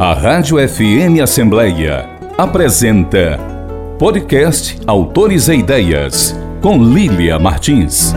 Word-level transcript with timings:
A 0.00 0.12
Rádio 0.14 0.56
FM 0.68 1.22
Assembleia 1.22 2.08
apresenta 2.36 3.38
Podcast 4.00 4.80
Autores 4.84 5.46
e 5.46 5.54
Ideias, 5.54 6.34
com 6.60 6.82
Lília 6.82 7.38
Martins. 7.38 8.12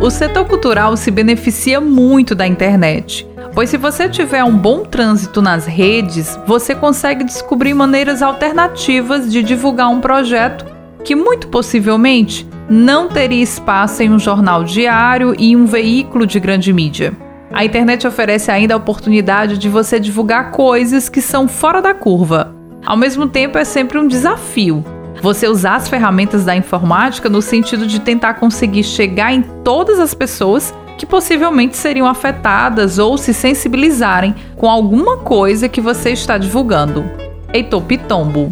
O 0.00 0.10
setor 0.10 0.46
cultural 0.46 0.96
se 0.96 1.10
beneficia 1.10 1.78
muito 1.78 2.34
da 2.34 2.46
internet, 2.46 3.28
pois 3.54 3.68
se 3.68 3.76
você 3.76 4.08
tiver 4.08 4.42
um 4.42 4.56
bom 4.56 4.82
trânsito 4.82 5.42
nas 5.42 5.66
redes, 5.66 6.38
você 6.46 6.74
consegue 6.74 7.22
descobrir 7.22 7.74
maneiras 7.74 8.22
alternativas 8.22 9.30
de 9.30 9.42
divulgar 9.42 9.90
um 9.90 10.00
projeto 10.00 10.64
que 11.04 11.14
muito 11.14 11.48
possivelmente 11.48 12.48
não 12.66 13.08
teria 13.08 13.42
espaço 13.42 14.02
em 14.02 14.10
um 14.10 14.18
jornal 14.18 14.64
diário 14.64 15.34
e 15.38 15.54
um 15.54 15.66
veículo 15.66 16.26
de 16.26 16.40
grande 16.40 16.72
mídia. 16.72 17.12
A 17.52 17.64
internet 17.64 18.06
oferece 18.06 18.48
ainda 18.48 18.74
a 18.74 18.76
oportunidade 18.76 19.58
de 19.58 19.68
você 19.68 19.98
divulgar 19.98 20.52
coisas 20.52 21.08
que 21.08 21.20
são 21.20 21.48
fora 21.48 21.82
da 21.82 21.92
curva. 21.92 22.54
Ao 22.86 22.96
mesmo 22.96 23.26
tempo, 23.26 23.58
é 23.58 23.64
sempre 23.64 23.98
um 23.98 24.06
desafio. 24.06 24.84
Você 25.20 25.48
usar 25.48 25.74
as 25.74 25.88
ferramentas 25.88 26.44
da 26.44 26.54
informática 26.54 27.28
no 27.28 27.42
sentido 27.42 27.88
de 27.88 28.00
tentar 28.00 28.34
conseguir 28.34 28.84
chegar 28.84 29.32
em 29.32 29.42
todas 29.64 29.98
as 29.98 30.14
pessoas 30.14 30.72
que 30.96 31.04
possivelmente 31.04 31.76
seriam 31.76 32.06
afetadas 32.06 32.98
ou 32.98 33.18
se 33.18 33.34
sensibilizarem 33.34 34.34
com 34.56 34.70
alguma 34.70 35.16
coisa 35.18 35.68
que 35.68 35.80
você 35.80 36.10
está 36.10 36.38
divulgando. 36.38 37.04
Heitor 37.52 37.82
Pitombo. 37.82 38.48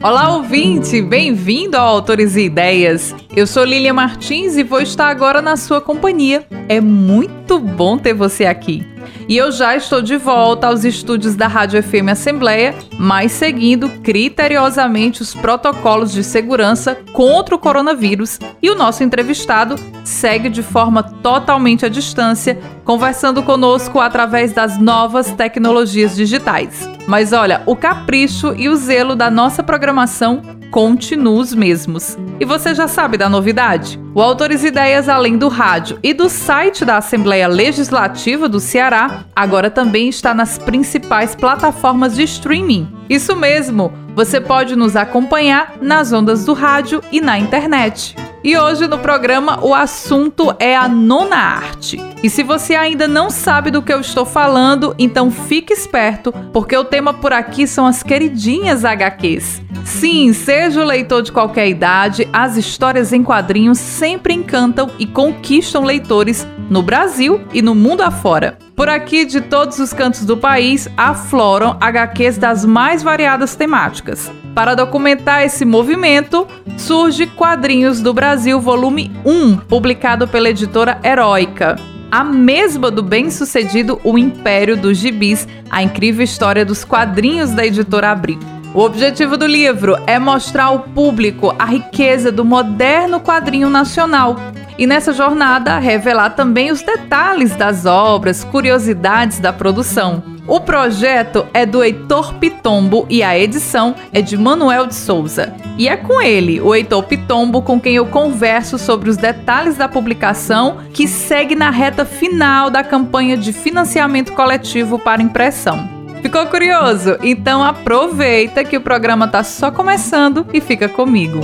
Olá, 0.00 0.36
ouvinte! 0.36 1.02
Bem-vindo 1.02 1.76
ao 1.76 1.88
Autores 1.88 2.36
e 2.36 2.42
Ideias. 2.42 3.14
Eu 3.38 3.46
sou 3.46 3.62
Lilia 3.62 3.94
Martins 3.94 4.56
e 4.56 4.64
vou 4.64 4.80
estar 4.80 5.06
agora 5.06 5.40
na 5.40 5.56
sua 5.56 5.80
companhia. 5.80 6.44
É 6.68 6.80
muito 6.80 7.60
bom 7.60 7.96
ter 7.96 8.12
você 8.12 8.44
aqui. 8.44 8.84
E 9.28 9.36
eu 9.36 9.52
já 9.52 9.76
estou 9.76 10.02
de 10.02 10.16
volta 10.16 10.66
aos 10.66 10.84
estúdios 10.84 11.36
da 11.36 11.46
Rádio 11.46 11.80
FM 11.80 12.08
Assembleia, 12.10 12.74
mas 12.98 13.30
seguindo 13.30 13.88
criteriosamente 14.02 15.22
os 15.22 15.36
protocolos 15.36 16.10
de 16.10 16.24
segurança 16.24 16.98
contra 17.12 17.54
o 17.54 17.60
coronavírus. 17.60 18.40
E 18.60 18.70
o 18.70 18.74
nosso 18.74 19.04
entrevistado 19.04 19.76
segue 20.02 20.48
de 20.48 20.64
forma 20.64 21.04
totalmente 21.04 21.86
à 21.86 21.88
distância, 21.88 22.58
conversando 22.84 23.40
conosco 23.44 24.00
através 24.00 24.52
das 24.52 24.80
novas 24.80 25.30
tecnologias 25.30 26.16
digitais. 26.16 26.90
Mas 27.06 27.32
olha, 27.32 27.62
o 27.66 27.76
capricho 27.76 28.52
e 28.56 28.68
o 28.68 28.74
zelo 28.74 29.14
da 29.14 29.30
nossa 29.30 29.62
programação 29.62 30.57
continuam 30.70 31.38
os 31.38 31.54
mesmos. 31.54 32.16
E 32.40 32.44
você 32.44 32.74
já 32.74 32.86
sabe 32.86 33.16
da 33.16 33.28
novidade? 33.28 34.00
O 34.14 34.20
Autores 34.20 34.64
Ideias, 34.64 35.08
além 35.08 35.36
do 35.36 35.48
rádio 35.48 35.98
e 36.02 36.12
do 36.12 36.28
site 36.28 36.84
da 36.84 36.98
Assembleia 36.98 37.48
Legislativa 37.48 38.48
do 38.48 38.60
Ceará, 38.60 39.24
agora 39.34 39.70
também 39.70 40.08
está 40.08 40.34
nas 40.34 40.58
principais 40.58 41.34
plataformas 41.34 42.16
de 42.16 42.22
streaming. 42.22 42.88
Isso 43.08 43.34
mesmo, 43.34 43.92
você 44.14 44.40
pode 44.40 44.76
nos 44.76 44.96
acompanhar 44.96 45.74
nas 45.80 46.12
ondas 46.12 46.44
do 46.44 46.52
rádio 46.52 47.02
e 47.10 47.20
na 47.20 47.38
internet. 47.38 48.16
E 48.42 48.56
hoje 48.56 48.86
no 48.86 48.98
programa 48.98 49.64
o 49.64 49.74
assunto 49.74 50.54
é 50.58 50.76
a 50.76 50.88
nona 50.88 51.36
arte. 51.36 52.00
E 52.22 52.30
se 52.30 52.42
você 52.42 52.74
ainda 52.74 53.08
não 53.08 53.30
sabe 53.30 53.70
do 53.70 53.82
que 53.82 53.92
eu 53.92 54.00
estou 54.00 54.24
falando, 54.24 54.94
então 54.98 55.30
fique 55.30 55.72
esperto, 55.72 56.32
porque 56.52 56.76
o 56.76 56.84
tema 56.84 57.12
por 57.12 57.32
aqui 57.32 57.66
são 57.66 57.84
as 57.84 58.02
queridinhas 58.02 58.84
HQs. 58.84 59.62
Sim, 59.88 60.34
seja 60.34 60.82
o 60.82 60.84
leitor 60.84 61.22
de 61.22 61.32
qualquer 61.32 61.66
idade, 61.66 62.28
as 62.30 62.58
histórias 62.58 63.10
em 63.10 63.24
quadrinhos 63.24 63.78
sempre 63.78 64.34
encantam 64.34 64.90
e 64.98 65.06
conquistam 65.06 65.82
leitores 65.82 66.46
no 66.68 66.82
Brasil 66.82 67.40
e 67.54 67.62
no 67.62 67.74
mundo 67.74 68.02
afora. 68.02 68.58
Por 68.76 68.88
aqui, 68.88 69.24
de 69.24 69.40
todos 69.40 69.78
os 69.78 69.94
cantos 69.94 70.26
do 70.26 70.36
país, 70.36 70.88
afloram 70.94 71.78
HQs 71.80 72.36
das 72.36 72.66
mais 72.66 73.02
variadas 73.02 73.56
temáticas. 73.56 74.30
Para 74.54 74.74
documentar 74.74 75.42
esse 75.42 75.64
movimento, 75.64 76.46
surge 76.76 77.26
Quadrinhos 77.26 78.02
do 78.02 78.12
Brasil, 78.12 78.60
volume 78.60 79.10
1, 79.24 79.56
publicado 79.56 80.28
pela 80.28 80.50
editora 80.50 81.00
Heróica. 81.02 81.76
A 82.10 82.22
mesma 82.22 82.90
do 82.90 83.02
bem-sucedido 83.02 83.98
O 84.04 84.18
Império 84.18 84.76
dos 84.76 84.98
Gibis, 84.98 85.48
a 85.70 85.82
incrível 85.82 86.22
história 86.22 86.64
dos 86.64 86.84
quadrinhos 86.84 87.50
da 87.50 87.66
editora 87.66 88.10
Abril. 88.10 88.57
O 88.74 88.80
objetivo 88.80 89.36
do 89.36 89.46
livro 89.46 89.96
é 90.06 90.18
mostrar 90.18 90.64
ao 90.64 90.80
público 90.80 91.54
a 91.58 91.64
riqueza 91.64 92.30
do 92.30 92.44
moderno 92.44 93.18
quadrinho 93.18 93.70
nacional 93.70 94.36
e 94.78 94.86
nessa 94.86 95.12
jornada 95.12 95.78
revelar 95.78 96.30
também 96.30 96.70
os 96.70 96.82
detalhes 96.82 97.56
das 97.56 97.86
obras, 97.86 98.44
curiosidades 98.44 99.40
da 99.40 99.52
produção. 99.52 100.22
O 100.46 100.60
projeto 100.60 101.46
é 101.52 101.66
do 101.66 101.82
Heitor 101.82 102.34
Pitombo 102.34 103.06
e 103.10 103.22
a 103.22 103.38
edição 103.38 103.94
é 104.12 104.22
de 104.22 104.36
Manuel 104.36 104.86
de 104.86 104.94
Souza. 104.94 105.52
E 105.76 105.88
é 105.88 105.96
com 105.96 106.22
ele, 106.22 106.60
o 106.60 106.74
Heitor 106.74 107.02
Pitombo, 107.02 107.60
com 107.60 107.80
quem 107.80 107.96
eu 107.96 108.06
converso 108.06 108.78
sobre 108.78 109.10
os 109.10 109.16
detalhes 109.16 109.76
da 109.76 109.88
publicação, 109.88 110.78
que 110.94 111.08
segue 111.08 111.54
na 111.54 111.70
reta 111.70 112.04
final 112.04 112.70
da 112.70 112.82
campanha 112.82 113.36
de 113.36 113.52
financiamento 113.52 114.32
coletivo 114.32 114.98
para 114.98 115.22
impressão. 115.22 115.97
Ficou 116.22 116.46
curioso? 116.46 117.16
Então 117.22 117.62
aproveita 117.62 118.64
que 118.64 118.76
o 118.76 118.80
programa 118.80 119.26
está 119.26 119.42
só 119.42 119.70
começando 119.70 120.46
e 120.52 120.60
fica 120.60 120.88
comigo. 120.88 121.40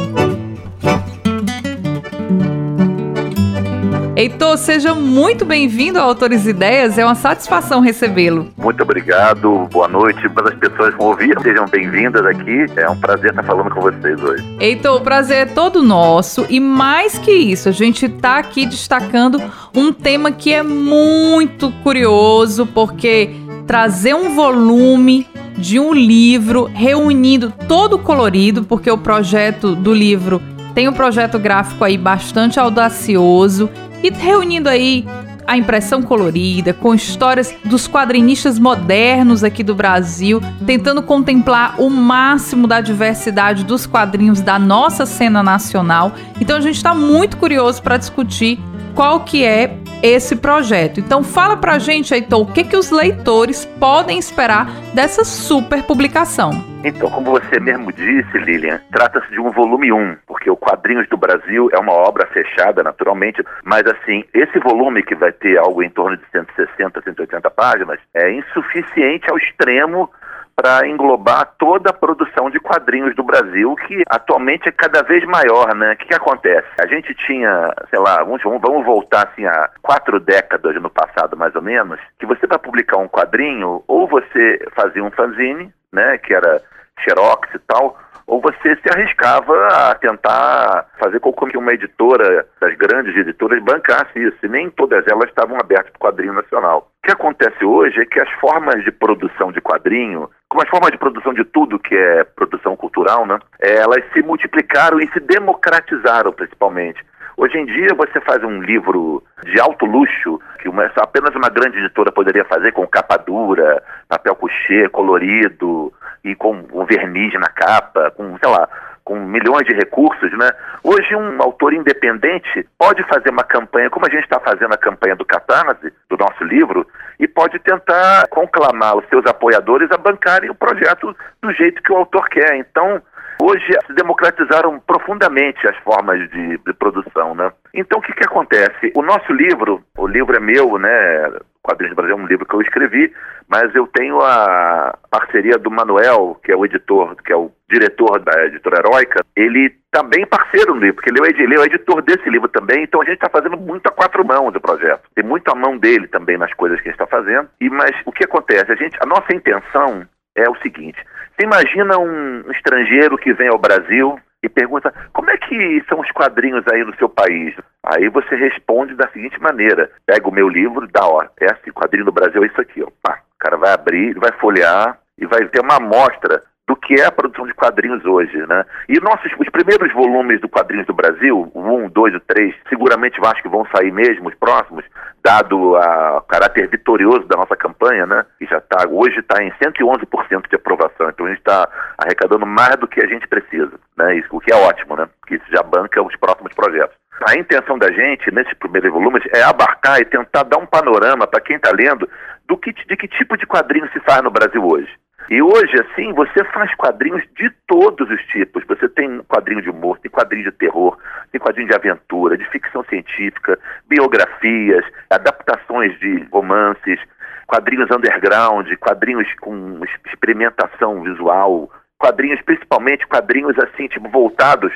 Heitor, 4.16 4.56
seja 4.56 4.94
muito 4.94 5.44
bem-vindo 5.44 5.98
ao 5.98 6.08
Autores 6.08 6.46
Ideias, 6.46 6.96
é 6.96 7.04
uma 7.04 7.16
satisfação 7.16 7.80
recebê-lo. 7.80 8.48
Muito 8.56 8.80
obrigado, 8.80 9.68
boa 9.72 9.88
noite 9.88 10.28
para 10.28 10.50
as 10.50 10.54
pessoas 10.54 10.94
que 10.94 10.98
vão 10.98 11.08
ouvir, 11.08 11.36
sejam 11.42 11.66
bem-vindas 11.66 12.24
aqui, 12.24 12.64
é 12.76 12.88
um 12.88 12.96
prazer 12.96 13.30
estar 13.30 13.42
falando 13.42 13.70
com 13.70 13.80
vocês 13.80 14.22
hoje. 14.22 14.44
Heitor, 14.60 14.98
o 14.98 15.00
prazer 15.00 15.36
é 15.38 15.46
todo 15.46 15.82
nosso 15.82 16.46
e 16.48 16.60
mais 16.60 17.18
que 17.18 17.32
isso, 17.32 17.68
a 17.68 17.72
gente 17.72 18.06
está 18.06 18.38
aqui 18.38 18.66
destacando 18.66 19.42
um 19.74 19.92
tema 19.92 20.30
que 20.30 20.52
é 20.52 20.62
muito 20.62 21.72
curioso, 21.82 22.66
porque 22.66 23.43
trazer 23.66 24.14
um 24.14 24.34
volume 24.34 25.26
de 25.56 25.78
um 25.78 25.94
livro 25.94 26.64
reunindo 26.64 27.52
todo 27.68 27.98
colorido, 27.98 28.64
porque 28.64 28.90
o 28.90 28.98
projeto 28.98 29.74
do 29.74 29.94
livro 29.94 30.42
tem 30.74 30.88
um 30.88 30.92
projeto 30.92 31.38
gráfico 31.38 31.84
aí 31.84 31.96
bastante 31.96 32.58
audacioso 32.58 33.70
e 34.02 34.10
reunindo 34.10 34.68
aí 34.68 35.06
a 35.46 35.56
impressão 35.56 36.02
colorida, 36.02 36.72
com 36.72 36.94
histórias 36.94 37.54
dos 37.64 37.86
quadrinistas 37.86 38.58
modernos 38.58 39.44
aqui 39.44 39.62
do 39.62 39.74
Brasil, 39.74 40.40
tentando 40.66 41.02
contemplar 41.02 41.74
o 41.78 41.90
máximo 41.90 42.66
da 42.66 42.80
diversidade 42.80 43.62
dos 43.62 43.86
quadrinhos 43.86 44.40
da 44.40 44.58
nossa 44.58 45.04
cena 45.04 45.42
nacional. 45.42 46.12
Então 46.40 46.56
a 46.56 46.60
gente 46.60 46.76
está 46.76 46.94
muito 46.94 47.36
curioso 47.36 47.82
para 47.82 47.98
discutir 47.98 48.58
qual 48.94 49.24
que 49.24 49.44
é 49.44 49.70
esse 50.02 50.36
projeto. 50.36 51.00
Então 51.00 51.24
fala 51.24 51.56
pra 51.56 51.78
gente, 51.78 52.12
Heitor, 52.12 52.42
o 52.42 52.52
que, 52.52 52.64
que 52.64 52.76
os 52.76 52.90
leitores 52.90 53.64
podem 53.80 54.18
esperar 54.18 54.66
dessa 54.94 55.24
super 55.24 55.82
publicação. 55.82 56.52
Então, 56.84 57.10
como 57.10 57.30
você 57.30 57.58
mesmo 57.58 57.90
disse, 57.90 58.36
Lilian, 58.36 58.78
trata-se 58.92 59.30
de 59.30 59.40
um 59.40 59.50
volume 59.50 59.90
1, 59.90 60.16
porque 60.26 60.50
o 60.50 60.56
Quadrinhos 60.56 61.08
do 61.08 61.16
Brasil 61.16 61.70
é 61.72 61.78
uma 61.78 61.92
obra 61.92 62.26
fechada, 62.26 62.82
naturalmente, 62.82 63.42
mas 63.64 63.82
assim, 63.86 64.22
esse 64.34 64.58
volume 64.58 65.02
que 65.02 65.14
vai 65.14 65.32
ter 65.32 65.56
algo 65.56 65.82
em 65.82 65.88
torno 65.88 66.18
de 66.18 66.24
160, 66.30 67.00
180 67.00 67.50
páginas, 67.50 67.98
é 68.12 68.30
insuficiente 68.30 69.30
ao 69.30 69.38
extremo 69.38 70.10
para 70.56 70.86
englobar 70.86 71.54
toda 71.58 71.90
a 71.90 71.92
produção 71.92 72.48
de 72.48 72.60
quadrinhos 72.60 73.14
do 73.16 73.22
Brasil, 73.22 73.74
que 73.86 74.02
atualmente 74.08 74.68
é 74.68 74.72
cada 74.72 75.02
vez 75.02 75.24
maior, 75.24 75.74
né? 75.74 75.92
O 75.92 75.96
que, 75.96 76.06
que 76.06 76.14
acontece? 76.14 76.68
A 76.80 76.86
gente 76.86 77.14
tinha, 77.26 77.74
sei 77.90 77.98
lá, 77.98 78.22
vamos, 78.22 78.42
vamos 78.42 78.84
voltar 78.84 79.28
assim 79.28 79.44
a 79.44 79.70
quatro 79.82 80.20
décadas 80.20 80.80
no 80.80 80.90
passado, 80.90 81.36
mais 81.36 81.54
ou 81.54 81.62
menos, 81.62 81.98
que 82.18 82.26
você 82.26 82.46
para 82.46 82.58
publicar 82.58 82.98
um 82.98 83.08
quadrinho, 83.08 83.82
ou 83.88 84.06
você 84.06 84.64
fazia 84.74 85.02
um 85.02 85.10
fanzine, 85.10 85.72
né? 85.92 86.18
Que 86.18 86.34
era 86.34 86.62
xerox 87.00 87.48
e 87.54 87.58
tal, 87.60 87.98
ou 88.26 88.40
você 88.40 88.76
se 88.76 88.88
arriscava 88.94 89.54
a 89.68 89.94
tentar 89.94 90.86
fazer 90.98 91.20
com 91.20 91.32
que 91.32 91.58
uma 91.58 91.72
editora, 91.72 92.46
das 92.60 92.74
grandes 92.76 93.14
editoras, 93.16 93.62
bancasse 93.62 94.18
isso, 94.18 94.36
e 94.42 94.48
nem 94.48 94.70
todas 94.70 95.06
elas 95.06 95.28
estavam 95.28 95.58
abertas 95.60 95.92
para 95.92 95.98
o 95.98 96.10
quadrinho 96.10 96.32
nacional. 96.32 96.90
O 97.02 97.06
que 97.06 97.12
acontece 97.12 97.64
hoje 97.64 98.00
é 98.00 98.06
que 98.06 98.20
as 98.20 98.30
formas 98.40 98.82
de 98.82 98.90
produção 98.90 99.52
de 99.52 99.60
quadrinho, 99.60 100.28
como 100.48 100.62
as 100.62 100.68
formas 100.68 100.90
de 100.90 100.98
produção 100.98 101.34
de 101.34 101.44
tudo 101.44 101.78
que 101.78 101.94
é 101.94 102.24
produção 102.24 102.76
cultural, 102.76 103.26
né, 103.26 103.38
elas 103.60 104.02
se 104.12 104.22
multiplicaram 104.22 104.98
e 105.00 105.08
se 105.12 105.20
democratizaram 105.20 106.32
principalmente. 106.32 107.04
Hoje 107.36 107.58
em 107.58 107.66
dia 107.66 107.88
você 107.96 108.20
faz 108.20 108.42
um 108.44 108.62
livro 108.62 109.22
de 109.44 109.60
alto 109.60 109.84
luxo, 109.84 110.40
que 110.60 110.68
uma, 110.68 110.84
apenas 110.96 111.34
uma 111.34 111.48
grande 111.48 111.78
editora 111.78 112.12
poderia 112.12 112.44
fazer 112.44 112.72
com 112.72 112.86
capa 112.86 113.16
dura, 113.16 113.82
papel 114.08 114.36
couché 114.36 114.88
colorido 114.88 115.92
e 116.24 116.34
com 116.34 116.64
um 116.72 116.84
verniz 116.86 117.32
na 117.34 117.48
capa, 117.48 118.10
com, 118.12 118.36
sei 118.38 118.50
lá, 118.50 118.68
com 119.04 119.16
milhões 119.16 119.66
de 119.66 119.74
recursos, 119.74 120.32
né? 120.32 120.50
Hoje 120.82 121.14
um 121.14 121.40
autor 121.42 121.74
independente 121.74 122.66
pode 122.78 123.02
fazer 123.04 123.30
uma 123.30 123.44
campanha, 123.44 123.90
como 123.90 124.06
a 124.06 124.10
gente 124.10 124.24
está 124.24 124.40
fazendo 124.40 124.72
a 124.72 124.78
campanha 124.78 125.14
do 125.14 125.24
Catarse, 125.24 125.92
do 126.08 126.16
nosso 126.16 126.42
livro, 126.42 126.86
e 127.20 127.28
pode 127.28 127.58
tentar 127.58 128.26
conclamar 128.28 128.96
os 128.96 129.06
seus 129.08 129.24
apoiadores 129.26 129.90
a 129.92 129.98
bancarem 129.98 130.50
o 130.50 130.54
projeto 130.54 131.14
do 131.42 131.52
jeito 131.52 131.82
que 131.82 131.92
o 131.92 131.96
autor 131.96 132.28
quer. 132.30 132.56
Então, 132.56 133.00
hoje 133.42 133.66
se 133.86 133.92
democratizaram 133.92 134.80
profundamente 134.80 135.68
as 135.68 135.76
formas 135.78 136.18
de, 136.30 136.58
de 136.58 136.72
produção, 136.72 137.34
né? 137.34 137.52
Então, 137.74 137.98
o 137.98 138.02
que 138.02 138.14
que 138.14 138.24
acontece? 138.24 138.92
O 138.96 139.02
nosso 139.02 139.32
livro, 139.32 139.82
o 139.98 140.06
livro 140.06 140.34
é 140.34 140.40
meu, 140.40 140.78
né? 140.78 141.30
Quadrinhos 141.64 141.96
do 141.96 141.96
Brasil 141.96 142.14
é 142.14 142.20
um 142.20 142.26
livro 142.26 142.44
que 142.44 142.54
eu 142.54 142.60
escrevi, 142.60 143.10
mas 143.48 143.74
eu 143.74 143.86
tenho 143.86 144.20
a 144.20 144.98
parceria 145.10 145.56
do 145.56 145.70
Manuel, 145.70 146.38
que 146.44 146.52
é 146.52 146.56
o 146.56 146.64
editor, 146.64 147.16
que 147.24 147.32
é 147.32 147.36
o 147.36 147.50
diretor 147.70 148.20
da 148.20 148.44
editora 148.44 148.80
Heroica, 148.80 149.24
ele 149.34 149.74
também 149.90 150.26
parceiro 150.26 150.74
no 150.74 150.80
livro, 150.80 150.96
porque 150.96 151.10
ele 151.10 151.20
é, 151.26 151.42
ele 151.42 151.56
é 151.56 151.60
o 151.60 151.64
editor 151.64 152.02
desse 152.02 152.28
livro 152.28 152.48
também, 152.48 152.84
então 152.84 153.00
a 153.00 153.04
gente 153.04 153.14
está 153.14 153.30
fazendo 153.30 153.56
muito 153.56 153.86
a 153.86 153.92
quatro 153.92 154.22
mãos 154.26 154.54
o 154.54 154.60
projeto. 154.60 155.08
Tem 155.14 155.24
muito 155.24 155.50
a 155.50 155.54
mão 155.54 155.78
dele 155.78 156.06
também 156.06 156.36
nas 156.36 156.52
coisas 156.52 156.78
que 156.82 156.88
a 156.88 156.92
gente 156.92 157.00
está 157.00 157.06
fazendo. 157.06 157.48
E 157.58 157.70
mas 157.70 157.96
o 158.04 158.12
que 158.12 158.24
acontece? 158.24 158.70
A 158.70 158.76
gente, 158.76 158.98
a 159.00 159.06
nossa 159.06 159.34
intenção 159.34 160.06
é 160.36 160.48
o 160.50 160.56
seguinte: 160.56 160.98
você 161.34 161.46
imagina 161.46 161.98
um 161.98 162.50
estrangeiro 162.52 163.16
que 163.16 163.32
vem 163.32 163.48
ao 163.48 163.58
Brasil 163.58 164.20
e 164.44 164.48
pergunta 164.48 164.92
como 165.12 165.30
é 165.30 165.36
que 165.38 165.82
são 165.88 166.00
os 166.00 166.10
quadrinhos 166.10 166.64
aí 166.68 166.84
no 166.84 166.94
seu 166.96 167.08
país? 167.08 167.54
Aí 167.82 168.08
você 168.08 168.36
responde 168.36 168.94
da 168.94 169.08
seguinte 169.08 169.40
maneira: 169.40 169.90
pega 170.06 170.28
o 170.28 170.32
meu 170.32 170.48
livro, 170.48 170.86
dá, 170.92 171.06
ó, 171.06 171.22
assim, 171.22 171.72
quadrinho 171.72 172.04
do 172.04 172.12
Brasil 172.12 172.42
é 172.44 172.46
isso 172.46 172.60
aqui, 172.60 172.82
ó. 172.82 172.88
Pá, 173.02 173.20
o 173.34 173.38
cara 173.38 173.56
vai 173.56 173.72
abrir, 173.72 174.14
vai 174.18 174.32
folhear 174.32 174.98
e 175.18 175.26
vai 175.26 175.46
ter 175.48 175.60
uma 175.60 175.76
amostra 175.76 176.42
do 176.66 176.74
que 176.74 176.94
é 176.94 177.04
a 177.04 177.12
produção 177.12 177.46
de 177.46 177.52
quadrinhos 177.52 178.04
hoje, 178.04 178.36
né? 178.46 178.64
E 178.88 178.98
nossos, 179.00 179.30
os 179.38 179.48
primeiros 179.50 179.92
volumes 179.92 180.40
do 180.40 180.48
Quadrinhos 180.48 180.86
do 180.86 180.94
Brasil, 180.94 181.50
o 181.52 181.60
1, 181.60 181.90
2 181.90 182.14
e 182.14 182.20
3, 182.20 182.54
seguramente 182.68 183.20
acho 183.22 183.42
que 183.42 183.48
vão 183.48 183.66
sair 183.74 183.92
mesmo, 183.92 184.28
os 184.28 184.34
próximos, 184.34 184.84
dado 185.22 185.74
o 185.74 186.20
caráter 186.22 186.68
vitorioso 186.68 187.26
da 187.26 187.36
nossa 187.36 187.54
campanha, 187.54 188.06
né? 188.06 188.24
Que 188.38 188.46
já 188.46 188.58
está, 188.58 188.88
hoje 188.88 189.18
está 189.18 189.42
em 189.42 189.50
111% 189.52 190.48
de 190.48 190.56
aprovação, 190.56 191.10
então 191.10 191.26
a 191.26 191.28
gente 191.28 191.38
está 191.38 191.68
arrecadando 191.98 192.46
mais 192.46 192.76
do 192.76 192.88
que 192.88 193.04
a 193.04 193.08
gente 193.08 193.28
precisa, 193.28 193.72
né? 193.96 194.16
Isso, 194.16 194.28
o 194.32 194.40
que 194.40 194.52
é 194.52 194.56
ótimo, 194.56 194.96
né? 194.96 195.06
Que 195.26 195.34
isso 195.34 195.44
já 195.50 195.62
banca 195.62 196.02
os 196.02 196.16
próximos 196.16 196.52
projetos. 196.54 196.96
A 197.28 197.38
intenção 197.38 197.78
da 197.78 197.92
gente, 197.92 198.30
nesses 198.32 198.54
primeiros 198.54 198.90
volumes, 198.90 199.22
é 199.32 199.42
abarcar 199.42 200.00
e 200.00 200.04
tentar 200.04 200.42
dar 200.44 200.58
um 200.58 200.66
panorama 200.66 201.26
para 201.26 201.40
quem 201.40 201.56
está 201.56 201.70
lendo 201.70 202.08
do 202.48 202.56
que, 202.56 202.72
de 202.72 202.96
que 202.96 203.06
tipo 203.06 203.36
de 203.36 203.46
quadrinho 203.46 203.88
se 203.92 204.00
faz 204.00 204.22
no 204.22 204.30
Brasil 204.30 204.64
hoje. 204.64 204.88
E 205.30 205.40
hoje, 205.40 205.72
assim, 205.80 206.12
você 206.12 206.44
faz 206.52 206.74
quadrinhos 206.74 207.22
de 207.36 207.50
todos 207.66 208.10
os 208.10 208.20
tipos. 208.26 208.62
Você 208.66 208.88
tem 208.88 209.22
quadrinho 209.22 209.62
de 209.62 209.70
humor, 209.70 209.98
tem 209.98 210.10
quadrinho 210.10 210.44
de 210.44 210.52
terror, 210.52 210.98
tem 211.32 211.40
quadrinho 211.40 211.68
de 211.68 211.74
aventura, 211.74 212.36
de 212.36 212.44
ficção 212.50 212.84
científica, 212.84 213.58
biografias, 213.88 214.84
adaptações 215.08 215.98
de 215.98 216.26
romances, 216.30 217.00
quadrinhos 217.46 217.90
underground, 217.90 218.70
quadrinhos 218.76 219.28
com 219.40 219.80
experimentação 220.06 221.02
visual, 221.02 221.70
quadrinhos, 221.98 222.40
principalmente 222.42 223.06
quadrinhos 223.06 223.56
assim, 223.58 223.88
tipo, 223.88 224.08
voltados 224.10 224.72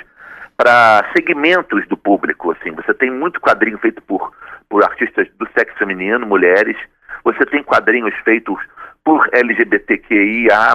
para 0.56 1.04
segmentos 1.14 1.86
do 1.88 1.96
público. 1.96 2.52
Assim. 2.52 2.72
Você 2.72 2.94
tem 2.94 3.10
muito 3.10 3.40
quadrinho 3.40 3.78
feito 3.78 4.00
por, 4.02 4.32
por 4.68 4.82
artistas 4.82 5.28
do 5.38 5.46
sexo 5.56 5.76
feminino, 5.78 6.26
mulheres. 6.26 6.76
Você 7.22 7.44
tem 7.46 7.62
quadrinhos 7.62 8.14
feitos 8.24 8.58
por 9.08 9.26
LGBTQIA+, 9.32 10.74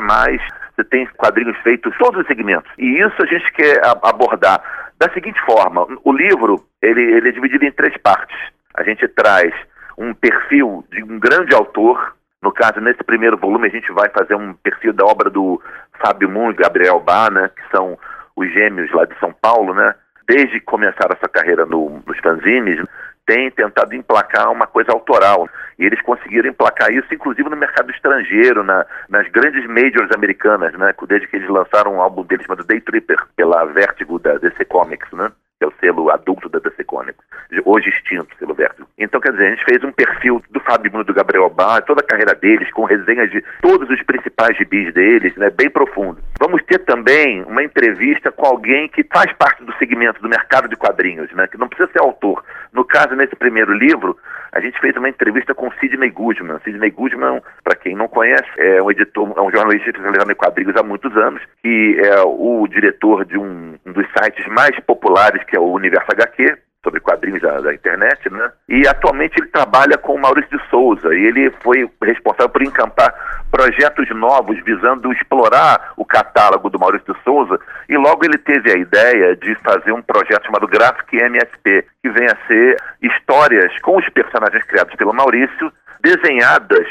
você 0.76 0.84
tem 0.86 1.06
quadrinhos 1.18 1.56
feitos 1.60 1.96
todos 2.00 2.22
os 2.22 2.26
segmentos. 2.26 2.72
E 2.80 3.00
isso 3.00 3.14
a 3.22 3.28
gente 3.28 3.52
quer 3.52 3.80
abordar 4.02 4.60
da 4.98 5.08
seguinte 5.14 5.40
forma, 5.46 5.86
o 6.04 6.12
livro, 6.12 6.66
ele, 6.82 7.00
ele 7.00 7.30
é 7.30 7.32
dividido 7.32 7.64
em 7.64 7.72
três 7.72 7.96
partes. 7.98 8.36
A 8.74 8.82
gente 8.82 9.08
traz 9.10 9.54
um 10.00 10.16
perfil 10.16 10.84
de 10.92 11.04
um 11.04 11.20
grande 11.20 11.54
autor, 11.54 12.16
no 12.42 12.52
caso, 12.52 12.82
nesse 12.82 13.04
primeiro 13.04 13.38
volume, 13.38 13.68
a 13.68 13.72
gente 13.72 13.92
vai 13.92 14.10
fazer 14.10 14.34
um 14.34 14.54
perfil 14.64 14.94
da 14.94 15.06
obra 15.06 15.30
do 15.30 15.62
Fábio 16.04 16.28
Moon 16.28 16.50
e 16.50 16.56
Gabriel 16.56 17.00
Bá, 17.02 17.30
né, 17.30 17.52
que 17.56 17.62
são 17.70 18.00
os 18.36 18.52
gêmeos 18.52 18.92
lá 18.94 19.06
de 19.06 19.14
São 19.20 19.32
Paulo, 19.32 19.76
né? 19.76 19.94
Desde 20.28 20.60
que 20.60 20.66
começaram 20.66 21.16
essa 21.16 21.30
carreira 21.30 21.68
no, 21.68 22.02
nos 22.04 22.18
fanzines, 22.18 22.84
tem 23.26 23.50
tentado 23.52 23.96
emplacar 23.96 24.52
uma 24.52 24.68
coisa 24.68 24.92
autoral. 24.92 25.50
E 25.80 25.86
eles 25.86 26.02
conseguiram 26.02 26.50
emplacar 26.50 26.92
isso, 26.92 27.14
inclusive 27.14 27.50
no 27.50 27.56
mercado 27.56 27.92
estrangeiro, 27.92 28.64
na, 28.64 28.86
nas 29.10 29.28
grandes 29.30 29.66
majors 29.68 30.12
americanas, 30.12 30.74
né? 30.74 30.94
Desde 31.08 31.28
que 31.28 31.38
eles 31.38 31.50
lançaram 31.50 31.96
um 31.96 32.02
álbum 32.02 32.24
deles 32.24 32.46
chamado 32.46 32.64
Day 32.64 32.80
Tripper, 32.82 33.18
pela 33.36 33.66
Vertigo 33.66 34.20
da 34.20 34.38
DC 34.38 34.66
Comics, 34.66 35.12
né? 35.12 35.32
Que 35.64 35.66
é 35.66 35.68
o 35.68 35.74
selo 35.80 36.12
adulto 36.12 36.50
da 36.50 36.60
DC 36.60 36.84
Comics, 36.84 37.24
hoje 37.64 37.88
extinto, 37.88 38.36
selo 38.38 38.54
Vertigo. 38.54 38.86
Então, 38.98 39.22
quer 39.22 39.32
dizer, 39.32 39.48
a 39.48 39.50
gente 39.52 39.64
fez 39.64 39.82
um 39.82 39.94
perfil 39.94 40.44
do 40.50 40.60
Fábio 40.60 40.92
Bruno 40.92 41.06
do 41.06 41.14
Gabriel 41.14 41.50
Bar, 41.50 41.82
toda 41.84 42.02
a 42.02 42.06
carreira 42.06 42.36
deles, 42.36 42.70
com 42.72 42.84
resenhas 42.84 43.32
de 43.32 43.42
todos 43.62 43.90
os 43.90 44.04
principais 44.04 44.58
gibis 44.58 44.94
deles, 44.94 45.34
né? 45.38 45.50
Bem 45.50 45.70
profundo. 45.70 46.22
Vamos 46.38 46.62
ter 46.64 46.80
também 46.80 47.44
uma 47.44 47.64
entrevista 47.64 48.30
com 48.30 48.46
alguém 48.46 48.90
que 48.90 49.06
faz 49.06 49.32
parte 49.34 49.64
do 49.64 49.74
segmento 49.78 50.22
do 50.22 50.28
mercado 50.28 50.68
de 50.68 50.76
quadrinhos, 50.76 51.32
né? 51.32 51.48
Que 51.48 51.58
não 51.58 51.70
precisa 51.70 51.90
ser 51.94 52.02
autor. 52.02 52.44
No 52.74 52.84
caso, 52.84 53.16
nesse 53.16 53.36
primeiro 53.36 53.74
livro, 53.74 54.18
a 54.52 54.60
gente 54.60 54.80
fez 54.80 54.96
uma 54.96 55.10
entrevista 55.10 55.56
com 55.56 55.72
Sidney 55.80 56.12
Goodman. 56.12 56.60
Sidney 56.64 56.92
Goodman, 56.92 57.42
para 57.64 57.76
quem 57.76 57.96
não 57.96 58.08
conhece, 58.08 58.48
é 58.58 58.82
um 58.82 58.92
editor, 58.92 59.34
é 59.36 59.42
um 59.42 59.50
jornalista 59.50 59.90
especializado 59.90 60.32
em 60.32 60.36
quadrinhos 60.36 60.76
há 60.76 60.84
muitos 60.84 61.16
anos, 61.18 61.42
que 61.62 62.00
é 62.00 62.22
o 62.22 62.68
diretor 62.68 63.26
de 63.26 63.38
um 63.38 63.76
dos 63.94 64.08
sites 64.18 64.46
mais 64.48 64.78
populares, 64.82 65.44
que 65.46 65.56
é 65.56 65.60
o 65.60 65.72
Universo 65.72 66.12
HQ, 66.12 66.58
sobre 66.84 67.00
quadrinhos 67.00 67.42
da, 67.42 67.62
da, 67.62 67.74
internet, 67.74 68.30
né? 68.30 68.52
E 68.68 68.86
atualmente 68.88 69.40
ele 69.40 69.48
trabalha 69.48 69.98
com 69.98 70.16
o 70.16 70.22
Maurício 70.22 70.58
de 70.58 70.70
Souza 70.70 71.16
e 71.16 71.26
ele 71.26 71.50
foi 71.64 71.90
responsável 72.04 72.50
por 72.50 72.62
encampar 72.62 73.14
projetos 73.50 74.10
novos 74.10 74.62
visando 74.66 75.14
explorar 75.14 75.94
o 75.96 76.04
catálogo 76.04 76.70
do 76.70 76.78
Maurício 76.78 77.14
de 77.14 77.24
Souza 77.24 77.58
e 77.88 77.96
logo 77.96 78.26
ele 78.26 78.38
teve 78.38 78.72
a 78.72 78.78
ideia 78.78 79.36
de 79.36 79.56
fazer 79.56 79.94
um 79.94 80.02
projeto 80.02 80.46
chamado 80.46 80.68
Graphic 80.68 81.16
MSP, 81.16 81.86
que 82.02 82.10
vem 82.10 82.26
a 82.26 82.48
ser 82.48 82.78
histórias 83.02 83.80
com 83.80 83.98
os 83.98 84.10
personagens 84.10 84.64
criados 84.66 84.94
pelo 84.96 85.14
Maurício, 85.14 85.72
desenhadas 86.02 86.88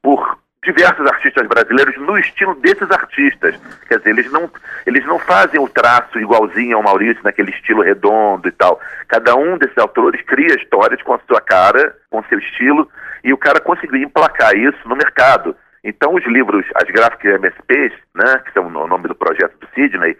por 0.00 0.38
diversos 0.66 1.06
artistas 1.06 1.46
brasileiros 1.46 1.96
no 1.96 2.18
estilo 2.18 2.54
desses 2.56 2.90
artistas. 2.90 3.54
Quer 3.88 3.98
dizer, 3.98 4.10
eles 4.10 4.30
não, 4.32 4.50
eles 4.84 5.06
não 5.06 5.18
fazem 5.20 5.60
o 5.60 5.68
traço 5.68 6.18
igualzinho 6.18 6.76
ao 6.76 6.82
Maurício, 6.82 7.22
naquele 7.22 7.52
estilo 7.52 7.82
redondo 7.82 8.48
e 8.48 8.52
tal. 8.52 8.80
Cada 9.06 9.36
um 9.36 9.56
desses 9.56 9.78
autores 9.78 10.20
cria 10.22 10.56
histórias 10.56 11.00
com 11.02 11.14
a 11.14 11.20
sua 11.28 11.40
cara, 11.40 11.94
com 12.10 12.22
seu 12.24 12.38
estilo, 12.40 12.90
e 13.22 13.32
o 13.32 13.38
cara 13.38 13.60
conseguiu 13.60 14.02
emplacar 14.02 14.56
isso 14.56 14.88
no 14.88 14.96
mercado. 14.96 15.56
Então, 15.84 16.14
os 16.14 16.24
livros, 16.26 16.66
as 16.74 16.90
gráficas 16.90 17.34
MSPs, 17.36 17.94
né, 18.12 18.42
que 18.44 18.52
são 18.52 18.66
o 18.66 18.86
nome 18.88 19.06
do 19.06 19.14
projeto 19.14 19.56
do 19.60 19.68
Sidney, 19.72 20.18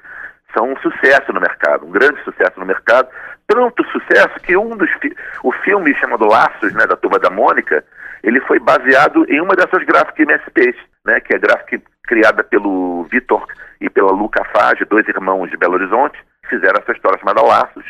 são 0.56 0.72
um 0.72 0.76
sucesso 0.76 1.32
no 1.32 1.40
mercado, 1.40 1.84
um 1.84 1.90
grande 1.90 2.22
sucesso 2.22 2.58
no 2.58 2.64
mercado. 2.64 3.08
Tanto 3.48 3.84
sucesso 3.86 4.40
que 4.44 4.56
um 4.56 4.76
dos 4.76 4.90
fi 5.00 5.12
o 5.42 5.50
filme 5.52 5.92
chamado 5.96 6.24
Laços, 6.24 6.72
né, 6.72 6.86
da 6.86 6.96
Turma 6.96 7.18
da 7.18 7.30
Mônica, 7.30 7.84
ele 8.26 8.40
foi 8.40 8.58
baseado 8.58 9.24
em 9.28 9.40
uma 9.40 9.54
dessas 9.54 9.84
gráficas 9.84 10.26
MSPs, 10.26 10.76
né, 11.06 11.20
que 11.20 11.32
é 11.32 11.36
a 11.36 11.40
gráfica 11.40 11.80
criada 12.02 12.42
pelo 12.42 13.04
Vitor 13.04 13.46
e 13.80 13.88
pela 13.88 14.10
Luca 14.10 14.44
Fage, 14.52 14.84
dois 14.84 15.06
irmãos 15.06 15.48
de 15.48 15.56
Belo 15.56 15.74
Horizonte, 15.74 16.18
fizeram 16.50 16.80
essa 16.82 16.90
história 16.90 17.18
chamada 17.20 17.40
Laços, 17.40 17.84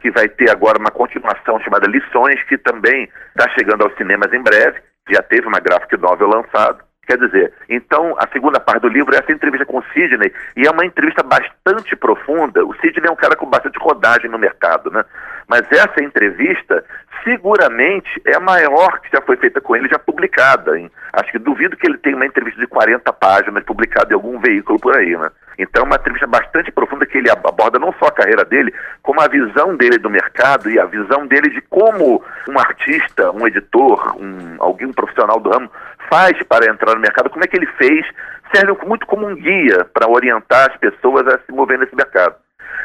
que 0.00 0.10
vai 0.12 0.28
ter 0.28 0.50
agora 0.50 0.78
uma 0.78 0.92
continuação 0.92 1.58
chamada 1.60 1.90
Lições, 1.90 2.40
que 2.44 2.56
também 2.58 3.08
está 3.36 3.50
chegando 3.58 3.82
aos 3.82 3.96
cinemas 3.96 4.32
em 4.32 4.40
breve, 4.40 4.80
já 5.10 5.20
teve 5.22 5.48
uma 5.48 5.58
graphic 5.58 5.96
novel 5.96 6.28
lançada. 6.28 6.86
Quer 7.04 7.18
dizer, 7.18 7.52
então 7.68 8.16
a 8.18 8.28
segunda 8.32 8.58
parte 8.58 8.82
do 8.82 8.88
livro 8.88 9.14
é 9.14 9.18
essa 9.18 9.32
entrevista 9.32 9.64
com 9.64 9.78
o 9.78 9.84
Sidney, 9.92 10.32
e 10.56 10.66
é 10.66 10.70
uma 10.70 10.84
entrevista 10.84 11.22
bastante 11.22 11.94
profunda. 11.96 12.64
O 12.64 12.74
Sidney 12.74 13.08
é 13.08 13.12
um 13.12 13.16
cara 13.16 13.36
com 13.36 13.46
bastante 13.46 13.78
rodagem 13.78 14.30
no 14.30 14.38
mercado, 14.38 14.90
né? 14.90 15.04
Mas 15.48 15.62
essa 15.70 16.02
entrevista 16.02 16.84
seguramente 17.26 18.08
é 18.24 18.36
a 18.36 18.40
maior 18.40 19.00
que 19.00 19.10
já 19.12 19.20
foi 19.20 19.36
feita 19.36 19.60
com 19.60 19.74
ele, 19.74 19.88
já 19.88 19.98
publicada. 19.98 20.78
Hein? 20.78 20.88
Acho 21.12 21.32
que 21.32 21.38
duvido 21.40 21.76
que 21.76 21.84
ele 21.84 21.98
tenha 21.98 22.14
uma 22.14 22.24
entrevista 22.24 22.60
de 22.60 22.68
40 22.68 23.12
páginas 23.14 23.64
publicada 23.64 24.12
em 24.12 24.14
algum 24.14 24.38
veículo 24.38 24.78
por 24.78 24.96
aí, 24.96 25.16
né? 25.16 25.28
Então 25.58 25.82
é 25.82 25.86
uma 25.86 25.96
entrevista 25.96 26.26
bastante 26.26 26.70
profunda 26.70 27.06
que 27.06 27.18
ele 27.18 27.30
aborda 27.30 27.78
não 27.78 27.92
só 27.98 28.06
a 28.06 28.12
carreira 28.12 28.44
dele, 28.44 28.72
como 29.02 29.20
a 29.20 29.26
visão 29.26 29.74
dele 29.74 29.98
do 29.98 30.10
mercado 30.10 30.70
e 30.70 30.78
a 30.78 30.84
visão 30.84 31.26
dele 31.26 31.48
de 31.50 31.62
como 31.62 32.22
um 32.48 32.58
artista, 32.58 33.32
um 33.32 33.46
editor, 33.46 34.16
um, 34.20 34.56
alguém 34.58 34.86
um 34.86 34.92
profissional 34.92 35.40
do 35.40 35.50
ramo 35.50 35.70
faz 36.10 36.40
para 36.44 36.70
entrar 36.70 36.94
no 36.94 37.00
mercado, 37.00 37.30
como 37.30 37.42
é 37.42 37.48
que 37.48 37.56
ele 37.56 37.66
fez, 37.78 38.06
serve 38.54 38.76
muito 38.86 39.06
como 39.06 39.26
um 39.26 39.34
guia 39.34 39.84
para 39.92 40.08
orientar 40.08 40.70
as 40.70 40.76
pessoas 40.76 41.26
a 41.26 41.38
se 41.38 41.50
mover 41.50 41.78
nesse 41.78 41.96
mercado. 41.96 42.36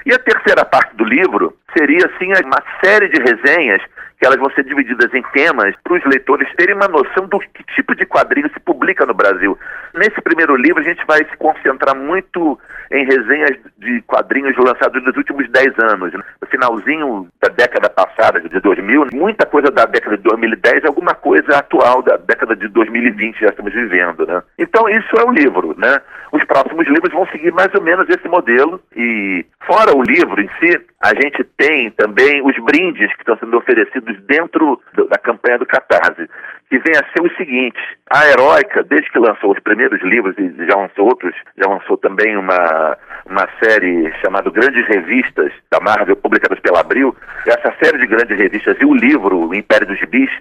E 0.05 0.13
a 0.13 0.17
terceira 0.17 0.65
parte 0.65 0.95
do 0.95 1.03
livro 1.03 1.55
seria, 1.77 2.05
assim, 2.07 2.31
uma 2.43 2.63
série 2.83 3.07
de 3.09 3.21
resenhas 3.21 3.81
que 4.21 4.27
elas 4.27 4.37
vão 4.37 4.51
ser 4.51 4.63
divididas 4.63 5.11
em 5.15 5.23
temas 5.33 5.73
para 5.83 5.93
os 5.95 6.05
leitores 6.05 6.47
terem 6.55 6.75
uma 6.75 6.87
noção 6.87 7.25
do 7.27 7.39
que 7.39 7.63
tipo 7.73 7.95
de 7.95 8.05
quadrinho 8.05 8.47
se 8.53 8.59
publica 8.59 9.03
no 9.03 9.15
Brasil. 9.15 9.57
Nesse 9.95 10.21
primeiro 10.21 10.55
livro, 10.55 10.79
a 10.79 10.83
gente 10.83 11.03
vai 11.07 11.25
se 11.25 11.35
concentrar 11.37 11.95
muito 11.95 12.59
em 12.91 13.03
resenhas 13.03 13.57
de 13.79 14.01
quadrinhos 14.03 14.55
lançados 14.57 15.03
nos 15.03 15.17
últimos 15.17 15.49
10 15.49 15.73
anos. 15.91 16.13
No 16.13 16.47
finalzinho 16.47 17.27
da 17.41 17.49
década 17.49 17.89
passada, 17.89 18.39
de 18.39 18.59
2000, 18.59 19.07
muita 19.11 19.47
coisa 19.47 19.71
da 19.71 19.85
década 19.85 20.15
de 20.17 20.23
2010 20.23 20.85
alguma 20.85 21.15
coisa 21.15 21.57
atual 21.57 22.03
da 22.03 22.17
década 22.17 22.55
de 22.55 22.67
2020 22.67 23.39
já 23.39 23.47
estamos 23.47 23.73
vivendo, 23.73 24.27
né? 24.27 24.43
Então 24.59 24.87
isso 24.87 25.15
é 25.17 25.23
o 25.23 25.31
livro, 25.31 25.73
né? 25.79 25.99
Os 26.31 26.43
próximos 26.45 26.87
livros 26.87 27.11
vão 27.11 27.25
seguir 27.27 27.51
mais 27.51 27.73
ou 27.73 27.81
menos 27.81 28.07
esse 28.07 28.27
modelo 28.27 28.79
e 28.95 29.45
fora 29.65 29.95
o 29.95 30.03
livro 30.03 30.41
em 30.41 30.49
si, 30.59 30.79
a 31.01 31.13
gente 31.15 31.43
tem 31.57 31.89
também 31.91 32.41
os 32.45 32.55
brindes 32.63 33.11
que 33.15 33.21
estão 33.21 33.37
sendo 33.37 33.57
oferecidos 33.57 34.10
dentro 34.21 34.81
da 35.09 35.17
campanha 35.17 35.57
do 35.57 35.65
Catarse, 35.65 36.27
que 36.69 36.79
vem 36.79 36.95
a 36.95 37.03
ser 37.11 37.21
o 37.21 37.35
seguinte: 37.35 37.79
a 38.09 38.25
Heróica, 38.27 38.83
desde 38.83 39.11
que 39.11 39.19
lançou 39.19 39.51
os 39.51 39.59
primeiros 39.59 40.01
livros 40.01 40.35
e 40.37 40.65
já 40.65 40.75
lançou 40.75 41.05
outros, 41.05 41.35
já 41.57 41.69
lançou 41.69 41.97
também 41.97 42.37
uma, 42.37 42.97
uma 43.25 43.47
série 43.61 44.11
chamada 44.21 44.49
Grandes 44.49 44.87
Revistas 44.87 45.51
da 45.69 45.79
Marvel, 45.81 46.15
publicadas 46.15 46.59
pela 46.61 46.79
Abril. 46.79 47.15
Essa 47.45 47.73
série 47.83 47.99
de 47.99 48.07
grandes 48.07 48.37
revistas 48.37 48.77
e 48.79 48.85
o 48.85 48.95
livro 48.95 49.49
O 49.49 49.53
Império 49.53 49.87
dos 49.87 49.99
Gibis, 49.99 50.31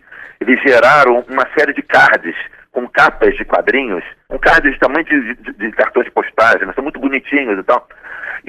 eles 0.41 0.61
geraram 0.63 1.25
uma 1.29 1.47
série 1.59 1.73
de 1.73 1.83
cards 1.83 2.37
com 2.73 2.87
capas 2.89 3.35
de 3.37 3.45
quadrinhos, 3.45 4.05
com 4.29 4.39
cards 4.39 4.73
de 4.73 4.79
tamanho 4.79 5.05
de, 5.05 5.35
de, 5.35 5.53
de 5.53 5.73
cartões 5.73 6.09
postais, 6.11 6.61
né? 6.65 6.73
são 6.75 6.85
muito 6.85 7.01
bonitinhos 7.01 7.59
e 7.59 7.63
tal. 7.65 7.87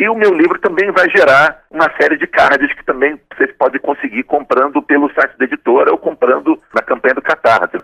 E 0.01 0.09
o 0.09 0.15
meu 0.15 0.33
livro 0.33 0.57
também 0.57 0.89
vai 0.91 1.07
gerar 1.11 1.61
uma 1.69 1.87
série 1.95 2.17
de 2.17 2.25
cards 2.25 2.73
que 2.73 2.83
também 2.83 3.21
vocês 3.31 3.51
podem 3.55 3.79
conseguir 3.79 4.23
comprando 4.23 4.81
pelo 4.81 5.13
site 5.13 5.37
da 5.37 5.45
editora 5.45 5.91
ou 5.91 5.97
comprando 5.99 6.59
na 6.73 6.81
campanha 6.81 7.13
do 7.13 7.21
Catarse. 7.21 7.77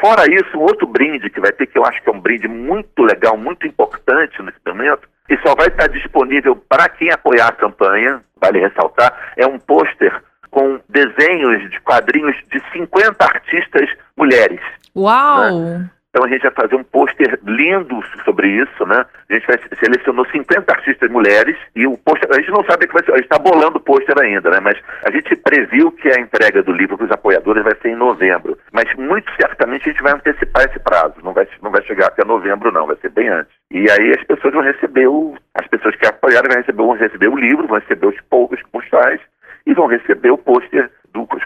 Fora 0.00 0.24
isso, 0.28 0.58
um 0.58 0.62
outro 0.62 0.84
brinde 0.84 1.30
que 1.30 1.38
vai 1.38 1.52
ter, 1.52 1.68
que 1.68 1.78
eu 1.78 1.84
acho 1.84 2.02
que 2.02 2.10
é 2.10 2.12
um 2.12 2.18
brinde 2.18 2.48
muito 2.48 3.04
legal, 3.04 3.36
muito 3.36 3.68
importante 3.68 4.42
nesse 4.42 4.58
momento, 4.66 5.08
e 5.28 5.38
só 5.46 5.54
vai 5.54 5.68
estar 5.68 5.86
disponível 5.86 6.56
para 6.56 6.88
quem 6.88 7.12
apoiar 7.12 7.46
a 7.46 7.52
campanha, 7.52 8.20
vale 8.40 8.58
ressaltar, 8.58 9.32
é 9.36 9.46
um 9.46 9.60
pôster 9.60 10.12
com 10.50 10.80
desenhos 10.88 11.70
de 11.70 11.78
quadrinhos 11.82 12.34
de 12.50 12.60
50 12.72 13.24
artistas 13.24 13.88
mulheres. 14.16 14.60
Uau! 14.96 15.60
Né? 15.60 15.90
Então 16.10 16.26
a 16.26 16.28
gente 16.28 16.42
vai 16.42 16.50
fazer 16.50 16.74
um 16.74 16.82
pôster 16.82 17.38
lindo 17.46 18.02
sobre 18.24 18.48
isso, 18.48 18.84
né? 18.84 19.06
A 19.28 19.32
gente 19.32 19.46
vai, 19.46 19.58
selecionou 19.78 20.26
50 20.26 20.72
artistas 20.72 21.08
mulheres 21.08 21.56
e 21.76 21.86
o 21.86 21.96
pôster, 21.96 22.28
a 22.30 22.34
gente 22.34 22.50
não 22.50 22.64
sabe 22.64 22.88
que 22.88 22.92
vai 22.92 23.04
ser, 23.04 23.12
a 23.12 23.16
gente 23.16 23.30
está 23.30 23.38
bolando 23.38 23.78
o 23.78 23.80
pôster 23.80 24.18
ainda, 24.20 24.50
né? 24.50 24.58
Mas 24.58 24.76
a 25.04 25.10
gente 25.12 25.36
previu 25.36 25.92
que 25.92 26.08
a 26.08 26.20
entrega 26.20 26.64
do 26.64 26.72
livro 26.72 26.98
para 26.98 27.06
os 27.06 27.12
apoiadores 27.12 27.62
vai 27.62 27.76
ser 27.80 27.90
em 27.90 27.96
novembro. 27.96 28.58
Mas 28.72 28.92
muito 28.96 29.30
certamente 29.40 29.88
a 29.88 29.92
gente 29.92 30.02
vai 30.02 30.12
antecipar 30.12 30.64
esse 30.64 30.80
prazo, 30.80 31.14
não 31.22 31.32
vai, 31.32 31.46
não 31.62 31.70
vai 31.70 31.82
chegar 31.84 32.08
até 32.08 32.24
novembro 32.24 32.72
não, 32.72 32.88
vai 32.88 32.96
ser 32.96 33.10
bem 33.10 33.28
antes. 33.28 33.52
E 33.70 33.88
aí 33.88 34.10
as 34.10 34.24
pessoas 34.24 34.52
vão 34.52 34.62
receber 34.64 35.06
o, 35.06 35.36
as 35.54 35.66
pessoas 35.68 35.94
que 35.94 36.06
apoiaram 36.06 36.48
vão 36.48 36.58
receber, 36.58 36.82
vão 36.82 36.92
receber 36.92 37.28
o 37.28 37.36
livro, 37.36 37.68
vão 37.68 37.78
receber 37.78 38.06
os 38.06 38.20
poucos 38.28 38.60
postais 38.72 39.20
e 39.64 39.74
vão 39.74 39.86
receber 39.86 40.30
o 40.30 40.38
pôster 40.38 40.90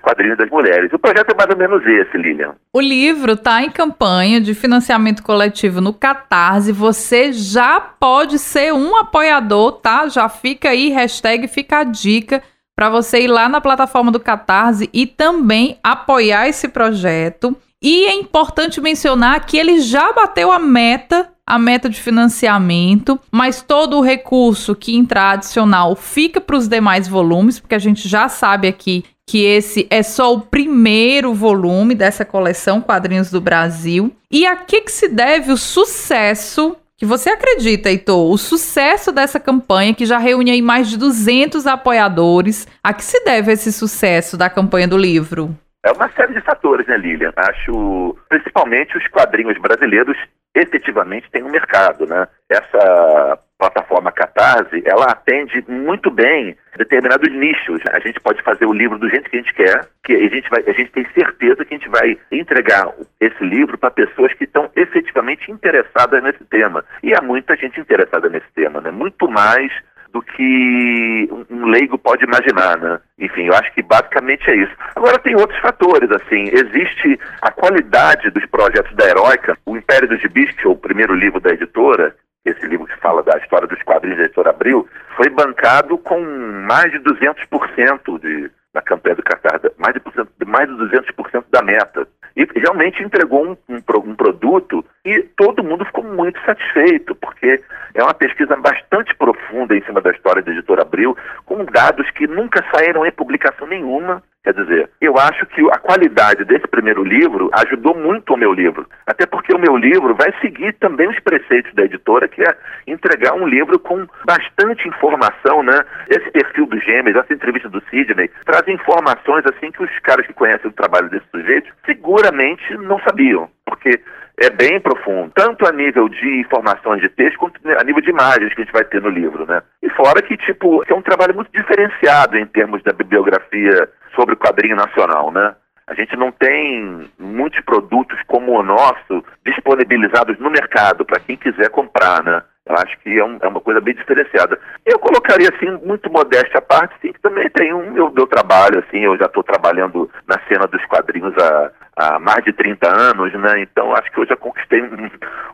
quadrinhos 0.04 0.38
das 0.38 0.50
mulheres. 0.50 0.92
O 0.92 0.98
projeto 0.98 1.30
é 1.30 1.34
mais 1.34 1.50
ou 1.50 1.56
menos 1.56 1.84
esse, 1.84 2.16
Lilian. 2.16 2.54
O 2.72 2.80
livro 2.80 3.32
está 3.32 3.62
em 3.62 3.70
campanha 3.70 4.40
de 4.40 4.54
financiamento 4.54 5.22
coletivo 5.22 5.80
no 5.80 5.92
Catarse. 5.92 6.70
Você 6.70 7.32
já 7.32 7.80
pode 7.80 8.38
ser 8.38 8.72
um 8.72 8.96
apoiador, 8.96 9.72
tá? 9.72 10.06
Já 10.08 10.28
fica 10.28 10.68
aí, 10.68 10.90
hashtag 10.90 11.48
fica 11.48 11.78
a 11.78 11.84
dica 11.84 12.42
para 12.76 12.90
você 12.90 13.22
ir 13.22 13.28
lá 13.28 13.48
na 13.48 13.60
plataforma 13.60 14.12
do 14.12 14.20
Catarse 14.20 14.90
e 14.92 15.06
também 15.06 15.78
apoiar 15.82 16.48
esse 16.48 16.68
projeto. 16.68 17.56
E 17.82 18.04
é 18.04 18.14
importante 18.14 18.80
mencionar 18.80 19.44
que 19.46 19.56
ele 19.56 19.80
já 19.80 20.12
bateu 20.12 20.52
a 20.52 20.58
meta 20.58 21.30
a 21.46 21.58
meta 21.58 21.90
de 21.90 22.00
financiamento, 22.00 23.20
mas 23.30 23.60
todo 23.60 23.98
o 23.98 24.02
recurso 24.02 24.74
que 24.74 24.96
entrar 24.96 25.32
adicional 25.32 25.94
fica 25.94 26.40
para 26.40 26.56
os 26.56 26.66
demais 26.66 27.06
volumes, 27.06 27.60
porque 27.60 27.74
a 27.74 27.78
gente 27.78 28.08
já 28.08 28.28
sabe 28.28 28.66
aqui 28.66 29.04
que 29.26 29.44
esse 29.44 29.86
é 29.90 30.02
só 30.02 30.32
o 30.34 30.40
primeiro 30.40 31.32
volume 31.32 31.94
dessa 31.94 32.24
coleção 32.24 32.80
Quadrinhos 32.80 33.30
do 33.30 33.40
Brasil. 33.40 34.14
E 34.30 34.46
a 34.46 34.56
que, 34.56 34.82
que 34.82 34.92
se 34.92 35.08
deve 35.08 35.52
o 35.52 35.56
sucesso 35.56 36.76
que 36.96 37.04
você 37.04 37.30
acredita, 37.30 37.90
Heitor, 37.90 38.30
o 38.30 38.38
sucesso 38.38 39.10
dessa 39.10 39.40
campanha 39.40 39.94
que 39.94 40.06
já 40.06 40.16
reúne 40.16 40.52
aí 40.52 40.62
mais 40.62 40.88
de 40.88 40.96
200 40.96 41.66
apoiadores, 41.66 42.68
a 42.82 42.94
que 42.94 43.04
se 43.04 43.24
deve 43.24 43.52
esse 43.52 43.72
sucesso 43.72 44.36
da 44.36 44.48
campanha 44.48 44.86
do 44.86 44.96
livro? 44.96 45.56
É 45.84 45.92
uma 45.92 46.08
série 46.12 46.32
de 46.32 46.40
fatores, 46.40 46.86
né, 46.86 46.96
Lilian? 46.96 47.32
Acho, 47.36 48.16
principalmente, 48.28 48.96
os 48.96 49.06
quadrinhos 49.08 49.58
brasileiros 49.60 50.16
efetivamente 50.54 51.30
têm 51.30 51.42
um 51.42 51.50
mercado, 51.50 52.06
né? 52.06 52.28
Essa 52.48 53.38
plataforma 53.70 54.12
Catarse, 54.12 54.82
ela 54.84 55.06
atende 55.06 55.64
muito 55.68 56.10
bem 56.10 56.56
determinados 56.76 57.30
nichos. 57.32 57.80
A 57.90 57.98
gente 58.00 58.20
pode 58.20 58.42
fazer 58.42 58.66
o 58.66 58.72
livro 58.72 58.98
do 58.98 59.08
jeito 59.08 59.30
que 59.30 59.36
a 59.36 59.40
gente 59.40 59.54
quer, 59.54 59.86
que 60.04 60.12
a 60.12 60.28
gente, 60.28 60.48
vai, 60.50 60.62
a 60.66 60.72
gente 60.72 60.90
tem 60.90 61.06
certeza 61.14 61.64
que 61.64 61.74
a 61.74 61.78
gente 61.78 61.88
vai 61.88 62.18
entregar 62.30 62.92
esse 63.20 63.44
livro 63.44 63.78
para 63.78 63.90
pessoas 63.90 64.32
que 64.34 64.44
estão 64.44 64.70
efetivamente 64.76 65.50
interessadas 65.50 66.22
nesse 66.22 66.44
tema. 66.44 66.84
E 67.02 67.14
há 67.14 67.22
muita 67.22 67.56
gente 67.56 67.80
interessada 67.80 68.28
nesse 68.28 68.50
tema, 68.54 68.80
né? 68.80 68.90
Muito 68.90 69.28
mais 69.28 69.72
do 70.12 70.22
que 70.22 71.28
um 71.50 71.66
leigo 71.66 71.98
pode 71.98 72.24
imaginar, 72.24 72.78
né? 72.78 73.00
Enfim, 73.18 73.46
eu 73.46 73.54
acho 73.54 73.72
que 73.74 73.82
basicamente 73.82 74.48
é 74.48 74.56
isso. 74.56 74.72
Agora 74.94 75.18
tem 75.18 75.34
outros 75.34 75.58
fatores, 75.60 76.08
assim, 76.12 76.50
existe 76.52 77.18
a 77.42 77.50
qualidade 77.50 78.30
dos 78.30 78.46
projetos 78.46 78.94
da 78.94 79.06
Heróica, 79.08 79.58
o 79.66 79.76
Império 79.76 80.08
dos 80.08 80.20
Gibis, 80.20 80.52
que 80.52 80.66
é 80.66 80.70
o 80.70 80.76
primeiro 80.76 81.14
livro 81.14 81.40
da 81.40 81.50
editora, 81.50 82.14
esse 82.44 82.66
livro 82.66 82.86
que 82.86 82.96
fala 82.98 83.22
da 83.22 83.38
história 83.38 83.66
dos 83.66 83.82
quadrinhos 83.82 84.18
da 84.18 84.24
editora 84.24 84.50
Abril, 84.50 84.86
foi 85.16 85.30
bancado 85.30 85.96
com 85.98 86.20
mais 86.20 86.90
de 86.92 86.98
200% 86.98 88.20
de, 88.20 88.50
na 88.74 88.82
campanha 88.82 89.16
do 89.16 89.22
Qatar, 89.22 89.60
mais 89.78 89.94
de, 89.94 90.02
mais 90.46 90.68
de 90.68 90.74
200% 90.74 91.44
da 91.50 91.62
meta. 91.62 92.06
E 92.36 92.46
realmente 92.58 93.02
entregou 93.02 93.46
um, 93.46 93.56
um, 93.68 93.76
um 93.76 94.14
produto 94.16 94.84
e 95.04 95.22
todo 95.36 95.62
mundo 95.62 95.84
ficou 95.84 96.04
muito 96.04 96.38
satisfeito, 96.44 97.14
porque 97.14 97.62
é 97.94 98.02
uma 98.02 98.12
pesquisa 98.14 98.56
bastante 98.56 99.14
profunda 99.14 99.76
em 99.76 99.84
cima 99.84 100.00
da 100.00 100.10
história 100.10 100.42
da 100.42 100.50
editora 100.50 100.82
Abril, 100.82 101.16
com 101.46 101.64
dados 101.64 102.10
que 102.10 102.26
nunca 102.26 102.64
saíram 102.74 103.06
em 103.06 103.12
publicação 103.12 103.66
nenhuma. 103.68 104.22
Quer 104.44 104.52
dizer, 104.52 104.90
eu 105.00 105.14
acho 105.16 105.46
que 105.46 105.62
a 105.72 105.78
qualidade 105.78 106.44
desse 106.44 106.68
primeiro 106.68 107.02
livro 107.02 107.48
ajudou 107.54 107.96
muito 107.96 108.34
o 108.34 108.36
meu 108.36 108.52
livro. 108.52 108.86
Até 109.06 109.24
porque 109.24 109.54
o 109.54 109.58
meu 109.58 109.74
livro 109.74 110.14
vai 110.14 110.34
seguir 110.42 110.74
também 110.74 111.08
os 111.08 111.18
preceitos 111.20 111.72
da 111.72 111.84
editora, 111.84 112.28
que 112.28 112.42
é 112.42 112.54
entregar 112.86 113.32
um 113.34 113.48
livro 113.48 113.78
com 113.78 114.06
bastante 114.26 114.86
informação, 114.86 115.62
né? 115.62 115.80
Esse 116.10 116.30
perfil 116.30 116.66
dos 116.66 116.84
gêmeos, 116.84 117.16
essa 117.16 117.32
entrevista 117.32 117.70
do 117.70 117.82
Sidney, 117.88 118.30
traz 118.44 118.68
informações 118.68 119.46
assim 119.46 119.72
que 119.72 119.82
os 119.82 119.98
caras 120.00 120.26
que 120.26 120.34
conhecem 120.34 120.68
o 120.68 120.74
trabalho 120.74 121.08
desse 121.08 121.26
sujeito 121.30 121.72
seguramente 121.86 122.76
não 122.76 123.00
sabiam. 123.00 123.48
Porque 123.64 123.98
é 124.38 124.50
bem 124.50 124.80
profundo, 124.80 125.30
tanto 125.34 125.66
a 125.66 125.72
nível 125.72 126.08
de 126.08 126.40
informações 126.40 127.00
de 127.00 127.08
texto 127.08 127.38
quanto 127.38 127.60
a 127.78 127.84
nível 127.84 128.02
de 128.02 128.10
imagens 128.10 128.52
que 128.52 128.62
a 128.62 128.64
gente 128.64 128.72
vai 128.72 128.84
ter 128.84 129.00
no 129.00 129.08
livro, 129.08 129.46
né? 129.46 129.62
E 129.82 129.88
fora 129.90 130.20
que, 130.22 130.36
tipo, 130.36 130.82
é 130.88 130.94
um 130.94 131.02
trabalho 131.02 131.34
muito 131.34 131.50
diferenciado 131.52 132.36
em 132.36 132.46
termos 132.46 132.82
da 132.82 132.92
bibliografia 132.92 133.88
sobre 134.14 134.34
o 134.34 134.38
quadrinho 134.38 134.76
nacional, 134.76 135.30
né? 135.30 135.54
A 135.86 135.94
gente 135.94 136.16
não 136.16 136.32
tem 136.32 137.10
muitos 137.18 137.60
produtos 137.60 138.18
como 138.26 138.58
o 138.58 138.62
nosso 138.62 139.22
disponibilizados 139.44 140.38
no 140.38 140.50
mercado 140.50 141.04
para 141.04 141.20
quem 141.20 141.36
quiser 141.36 141.68
comprar, 141.70 142.22
né? 142.24 142.42
Eu 142.66 142.76
acho 142.76 142.98
que 143.00 143.18
é, 143.18 143.24
um, 143.24 143.38
é, 143.42 143.46
uma 143.46 143.60
coisa 143.60 143.78
bem 143.78 143.94
diferenciada. 143.94 144.58
Eu 144.86 144.98
colocaria, 144.98 145.50
assim, 145.50 145.70
muito 145.86 146.10
modéstia 146.10 146.58
à 146.58 146.62
parte, 146.62 146.94
sim, 147.02 147.12
que 147.12 147.20
também 147.20 147.48
tem 147.50 147.74
um 147.74 147.92
meu, 147.92 148.10
meu 148.10 148.26
trabalho, 148.26 148.78
assim, 148.78 149.00
eu 149.00 149.18
já 149.18 149.26
estou 149.26 149.42
trabalhando 149.42 150.10
na 150.26 150.40
cena 150.48 150.66
dos 150.66 150.82
quadrinhos 150.86 151.34
há, 151.36 151.70
há, 151.96 152.18
mais 152.18 152.42
de 152.42 152.54
30 152.54 152.88
anos, 152.88 153.34
né? 153.34 153.60
Então 153.60 153.92
acho 153.92 154.10
que 154.10 154.18
eu 154.18 154.26
já 154.26 154.36
conquistei 154.36 154.80
um, 154.82 155.10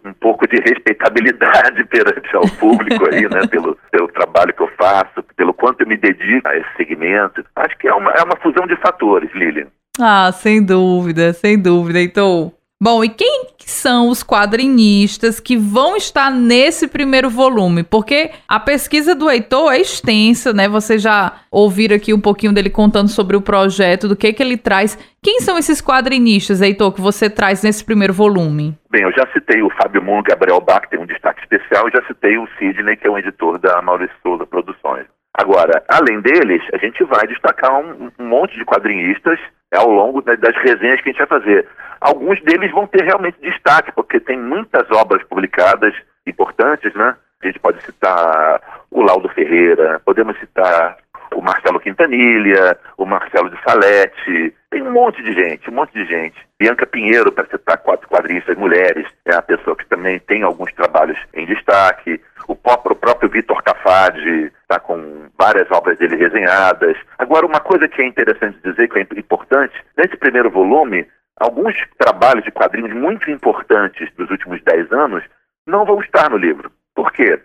um 0.09 0.13
pouco 0.13 0.47
de 0.47 0.61
respeitabilidade 0.61 1.85
perante 1.91 2.37
ao 2.37 2.49
público 2.61 3.05
aí, 3.13 3.29
né? 3.29 3.41
Pelo, 3.51 3.77
pelo 3.91 4.09
trabalho 4.09 4.55
que 4.55 4.63
eu 4.63 4.71
faço, 4.79 5.25
pelo 5.37 5.53
quanto 5.53 5.81
eu 5.81 5.89
me 5.89 5.97
dedico 5.97 6.47
a 6.47 6.57
esse 6.57 6.69
segmento. 6.77 7.45
Acho 7.57 7.77
que 7.79 7.89
é 7.89 7.95
uma, 7.95 8.13
é 8.13 8.23
uma 8.23 8.37
fusão 8.37 8.67
de 8.69 8.77
fatores, 8.77 9.29
Lilian. 9.35 9.67
Ah, 10.01 10.31
sem 10.31 10.65
dúvida, 10.65 11.33
sem 11.33 11.61
dúvida. 11.61 12.01
Então, 12.01 12.53
Bom, 12.83 13.05
e 13.05 13.11
quem 13.11 13.49
são 13.59 14.09
os 14.09 14.23
quadrinistas 14.23 15.39
que 15.39 15.55
vão 15.55 15.97
estar 15.97 16.31
nesse 16.31 16.89
primeiro 16.89 17.29
volume? 17.29 17.83
Porque 17.83 18.31
a 18.49 18.59
pesquisa 18.59 19.15
do 19.15 19.29
Heitor 19.31 19.75
é 19.75 19.83
extensa, 19.83 20.55
né? 20.55 20.67
Vocês 20.67 21.03
já 21.03 21.43
ouviram 21.51 21.95
aqui 21.95 22.15
um 22.15 22.21
pouquinho 22.21 22.55
dele 22.55 22.71
contando 22.71 23.09
sobre 23.09 23.37
o 23.37 23.43
projeto, 23.43 24.09
do 24.09 24.17
que 24.17 24.33
que 24.33 24.43
ele 24.43 24.57
traz. 24.57 24.99
Quem 25.23 25.41
são 25.41 25.59
esses 25.59 25.83
quadrinistas, 25.83 26.63
Heitor, 26.63 26.93
que 26.93 27.03
você 27.03 27.29
traz 27.29 27.63
nesse 27.63 27.85
primeiro 27.85 28.15
volume? 28.15 28.75
Bem, 28.91 29.03
eu 29.03 29.13
já 29.13 29.27
citei 29.35 29.61
o 29.63 29.69
Fábio 29.69 30.03
Moon, 30.03 30.23
Gabriel 30.23 30.63
Bach, 30.63 30.89
tem 30.89 30.99
um 30.99 31.05
destaque 31.05 31.43
especial, 31.43 31.87
e 31.87 31.93
já 31.93 32.03
citei 32.07 32.39
o 32.39 32.49
Sidney, 32.59 32.97
que 32.97 33.07
é 33.07 33.11
um 33.11 33.19
editor 33.19 33.59
da 33.59 33.83
Maurício 33.83 34.17
Souza 34.23 34.47
Produções. 34.47 35.05
Agora, 35.35 35.83
além 35.89 36.21
deles, 36.21 36.63
a 36.73 36.77
gente 36.77 37.03
vai 37.05 37.27
destacar 37.27 37.79
um, 37.79 38.11
um 38.19 38.25
monte 38.25 38.57
de 38.57 38.65
quadrinistas 38.65 39.39
é, 39.73 39.79
ao 39.79 39.89
longo 39.89 40.21
das 40.23 40.57
resenhas 40.57 41.01
que 41.01 41.11
a 41.11 41.13
gente 41.13 41.27
vai 41.27 41.41
fazer. 41.41 41.69
Alguns 42.01 42.43
deles 42.43 42.71
vão 42.73 42.87
ter 42.87 43.05
realmente 43.05 43.41
destaque, 43.41 43.93
porque 43.93 44.19
tem 44.19 44.39
muitas 44.39 44.91
obras 44.91 45.23
publicadas 45.25 45.95
importantes, 46.27 46.93
né? 46.95 47.17
A 47.43 47.47
gente 47.47 47.59
pode 47.59 47.83
citar 47.83 48.61
o 48.91 49.03
Laudo 49.03 49.29
Ferreira, 49.31 50.01
podemos 50.05 50.39
citar 50.39 50.97
o 51.35 51.41
Marcelo 51.41 51.81
Quintanilha, 51.81 52.77
o 52.99 53.07
Marcelo 53.07 53.51
de 53.51 53.63
Salete, 53.63 54.55
tem 54.71 54.83
um 54.83 54.93
monte 54.93 55.23
de 55.23 55.33
gente, 55.33 55.69
um 55.69 55.75
monte 55.75 55.93
de 55.93 56.05
gente. 56.05 56.37
Bianca 56.59 56.87
Pinheiro, 56.87 57.33
para 57.33 57.47
citar 57.47 57.79
quatro 57.79 58.09
quadristas 58.09 58.57
mulheres, 58.57 59.07
é 59.25 59.35
a 59.35 59.43
pessoa 59.43 59.77
que 59.77 59.87
também 59.87 60.19
tem 60.21 60.43
alguns 60.43 60.73
trabalhos 60.73 61.19
em 61.35 61.47
destaque. 61.47 62.21
O 62.51 62.57
próprio, 62.57 62.97
próprio 62.97 63.31
Vitor 63.31 63.63
Cafade 63.63 64.53
está 64.63 64.81
com 64.81 65.29
várias 65.39 65.71
obras 65.71 65.97
dele 65.99 66.17
resenhadas. 66.17 66.97
Agora, 67.17 67.47
uma 67.47 67.61
coisa 67.61 67.87
que 67.87 68.03
é 68.03 68.07
interessante 68.09 68.59
dizer, 68.65 68.89
que 68.89 68.99
é 68.99 69.07
importante, 69.17 69.73
nesse 69.97 70.17
primeiro 70.17 70.51
volume, 70.51 71.07
alguns 71.39 71.77
trabalhos 71.97 72.43
de 72.43 72.51
quadrinhos 72.51 72.93
muito 72.93 73.31
importantes 73.31 74.13
dos 74.17 74.29
últimos 74.31 74.61
dez 74.65 74.91
anos 74.91 75.23
não 75.65 75.85
vão 75.85 76.01
estar 76.01 76.29
no 76.29 76.37
livro. 76.37 76.73
Por 76.93 77.13
quê? 77.13 77.41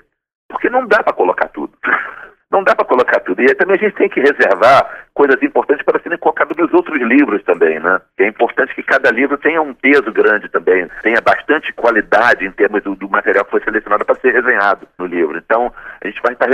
Porque 0.49 0.71
não 0.71 0.87
dá 0.87 1.03
para 1.03 1.13
colocar 1.13 1.49
tudo. 1.49 1.77
Não 2.51 2.63
dá 2.63 2.75
para 2.75 2.85
colocar 2.85 3.19
tudo. 3.21 3.41
E 3.41 3.55
também 3.55 3.75
a 3.75 3.79
gente 3.79 3.95
tem 3.95 4.09
que 4.09 4.19
reservar 4.19 5.05
coisas 5.13 5.41
importantes 5.41 5.83
para 5.83 5.99
serem 6.01 6.17
colocadas 6.17 6.55
nos 6.57 6.71
outros 6.73 7.01
livros 7.01 7.41
também, 7.43 7.79
né? 7.79 7.99
É 8.19 8.27
importante 8.27 8.75
que 8.75 8.83
cada 8.83 9.09
livro 9.11 9.37
tenha 9.37 9.61
um 9.61 9.73
peso 9.73 10.11
grande 10.11 10.49
também, 10.49 10.87
tenha 11.01 11.21
bastante 11.21 11.73
qualidade 11.73 12.45
em 12.45 12.51
termos 12.51 12.83
do, 12.83 12.95
do 12.95 13.09
material 13.09 13.45
que 13.45 13.51
foi 13.51 13.63
selecionado 13.63 14.05
para 14.05 14.19
ser 14.19 14.33
resenhado 14.33 14.87
no 14.99 15.05
livro. 15.05 15.37
Então, 15.37 15.71
a 16.01 16.07
gente 16.07 16.21
vai 16.21 16.33
estar 16.33 16.49